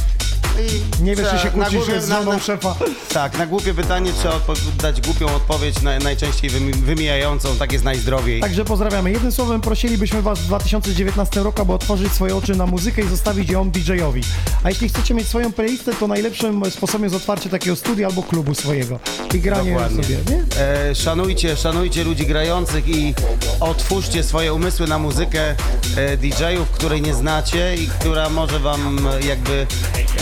[0.59, 2.75] I Nie wiesz, czy się na kłócisz głupie- z na- żoną na- szefa.
[3.13, 4.39] Tak, na głupie pytanie trzeba
[4.81, 8.41] dać głupią odpowiedź, na, najczęściej wymi- wymijającą, tak jest najzdrowiej.
[8.41, 9.11] Także pozdrawiamy.
[9.11, 13.49] Jednym słowem prosilibyśmy Was w 2019 roku, aby otworzyć swoje oczy na muzykę i zostawić
[13.49, 14.21] ją DJ-owi.
[14.63, 18.55] A jeśli chcecie mieć swoją playlistę, to najlepszym sposobem jest otwarcie takiego studia albo klubu
[18.55, 18.99] swojego
[19.33, 20.03] i granie Dokładnie.
[20.03, 20.43] sobie, nie?
[20.61, 23.13] E, szanujcie, szanujcie ludzi grających i
[23.59, 25.55] otwórzcie swoje umysły na muzykę
[25.97, 29.53] e, DJ-ów, której nie znacie i która może wam e, jakby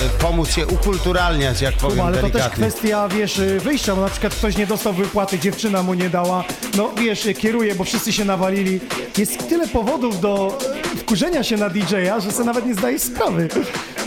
[0.06, 2.68] e, pomóc się ukulturalniać, jak powiem Kuba, ale to też delikatnie.
[2.68, 6.44] kwestia, wiesz, y, wyjścia, bo na przykład ktoś nie dostał wypłaty, dziewczyna mu nie dała,
[6.78, 8.80] no wiesz, y, kieruje, bo wszyscy się nawalili.
[9.18, 10.58] Jest tyle powodów do
[10.96, 13.48] y, wkurzenia się na DJ-a, że sobie nawet nie zdajesz sprawy.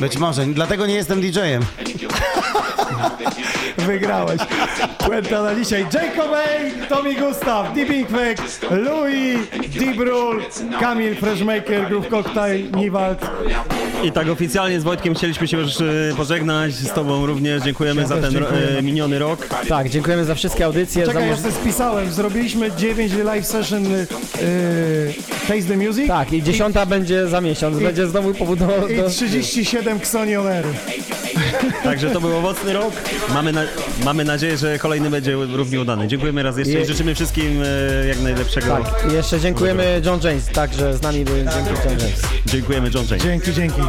[0.00, 1.62] Być może, dlatego nie jestem DJ-em.
[3.78, 4.40] Wygrałeś.
[4.98, 5.86] Puenta na dzisiaj.
[5.94, 8.39] Jacob A, Tommy Gustav, Deep Inkvek,
[8.70, 9.39] Louis,
[9.78, 10.42] Deep Rule,
[10.81, 13.18] Kamil Freshmaker, Groove Cocktail, Niwald.
[14.05, 15.84] I tak oficjalnie z Wojtkiem chcieliśmy się już e,
[16.16, 18.78] pożegnać, z Tobą również dziękujemy Ja za ten dziękujemy.
[18.78, 19.47] e, miniony rok.
[19.68, 21.06] Tak, dziękujemy za wszystkie audycje.
[21.06, 22.12] Czekaj, za ja sobie spisałem.
[22.12, 24.06] Zrobiliśmy 9 live session y,
[24.42, 25.14] y,
[25.48, 26.08] Taste the Music.
[26.08, 28.89] Tak, i dziesiąta będzie za miesiąc, I- będzie znowu powód do...
[28.89, 29.08] I do...
[29.10, 30.64] 37 37 Xoni On Air.
[31.84, 32.94] Także to był owocny rok.
[33.34, 33.62] Mamy, na,
[34.04, 36.08] mamy nadzieję, że kolejny będzie równie udany.
[36.08, 38.66] Dziękujemy raz jeszcze i życzymy wszystkim e, jak najlepszego.
[38.66, 41.46] Tak, i jeszcze dziękujemy John James, także z nami był John
[42.00, 42.22] James.
[42.46, 43.22] Dziękujemy John James.
[43.22, 43.80] Dzięki, dzięki.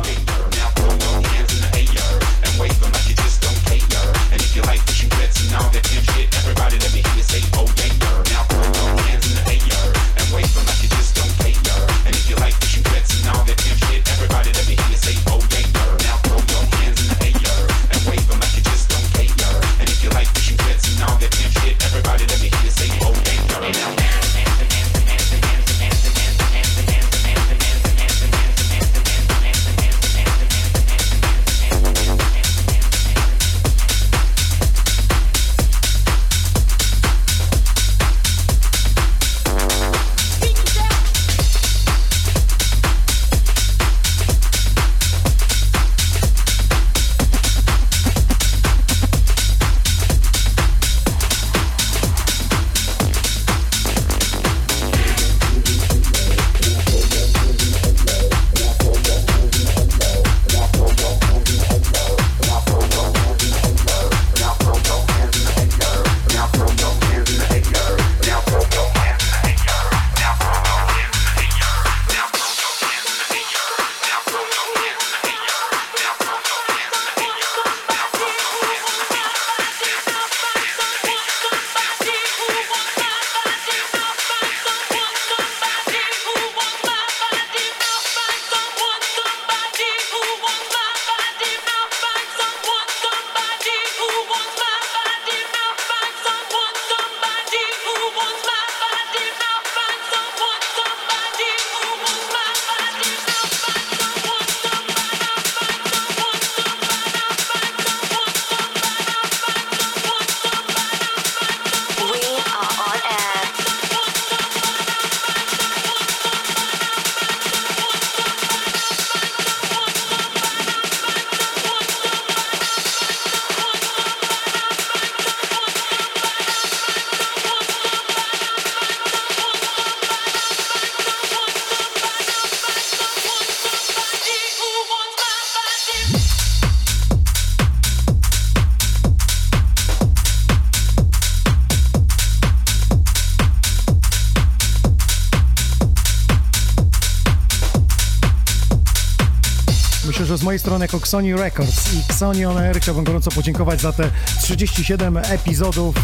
[150.82, 154.10] Jako Xoni Records i Xoni On Air chciałbym gorąco podziękować za te
[154.42, 155.96] 37 epizodów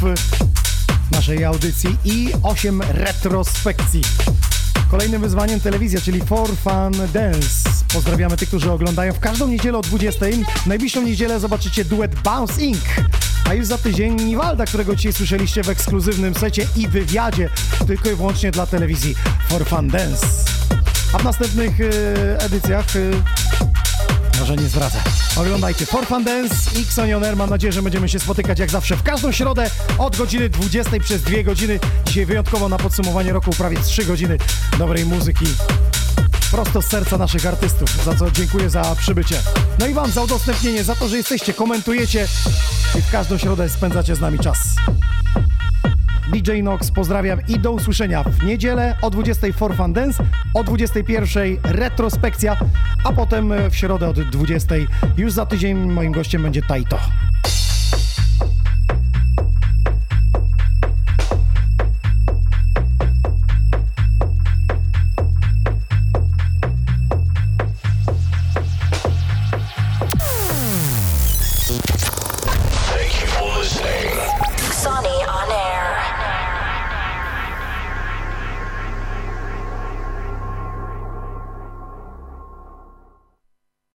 [1.11, 4.01] naszej audycji i 8 retrospekcji.
[4.91, 7.69] Kolejnym wyzwaniem telewizja, czyli For Fun Dance.
[7.93, 10.25] Pozdrawiamy tych, którzy oglądają w każdą niedzielę o 20.
[10.64, 12.85] W najbliższą niedzielę zobaczycie duet Bounce Inc.
[13.50, 17.50] A już za tydzień Niwalda, którego dzisiaj słyszeliście w ekskluzywnym secie i wywiadzie,
[17.88, 19.16] tylko i wyłącznie dla telewizji
[19.50, 20.27] For Fun Dance.
[21.14, 22.85] A w następnych e, edycjach
[24.42, 25.00] e, może nie zdradzę.
[25.36, 27.36] Oglądajcie For Fun Dance i Xonioner.
[27.36, 31.22] Mam nadzieję, że będziemy się spotykać jak zawsze w każdą środę od godziny 20 przez
[31.22, 31.80] 2 godziny.
[32.06, 34.38] Dzisiaj wyjątkowo na podsumowanie roku prawie 3 godziny
[34.78, 35.45] dobrej muzyki.
[36.52, 39.36] Prosto z serca naszych artystów, za co dziękuję za przybycie.
[39.80, 42.28] No i Wam za udostępnienie, za to, że jesteście, komentujecie
[43.00, 44.58] i w każdą środę spędzacie z nami czas.
[46.32, 51.58] DJ Nox pozdrawiam i do usłyszenia w niedzielę o 20 For Fun Dance, o 21
[51.64, 52.58] retrospekcja,
[53.12, 54.76] a potem w środę od 20
[55.18, 57.00] już za tydzień moim gościem będzie Taito.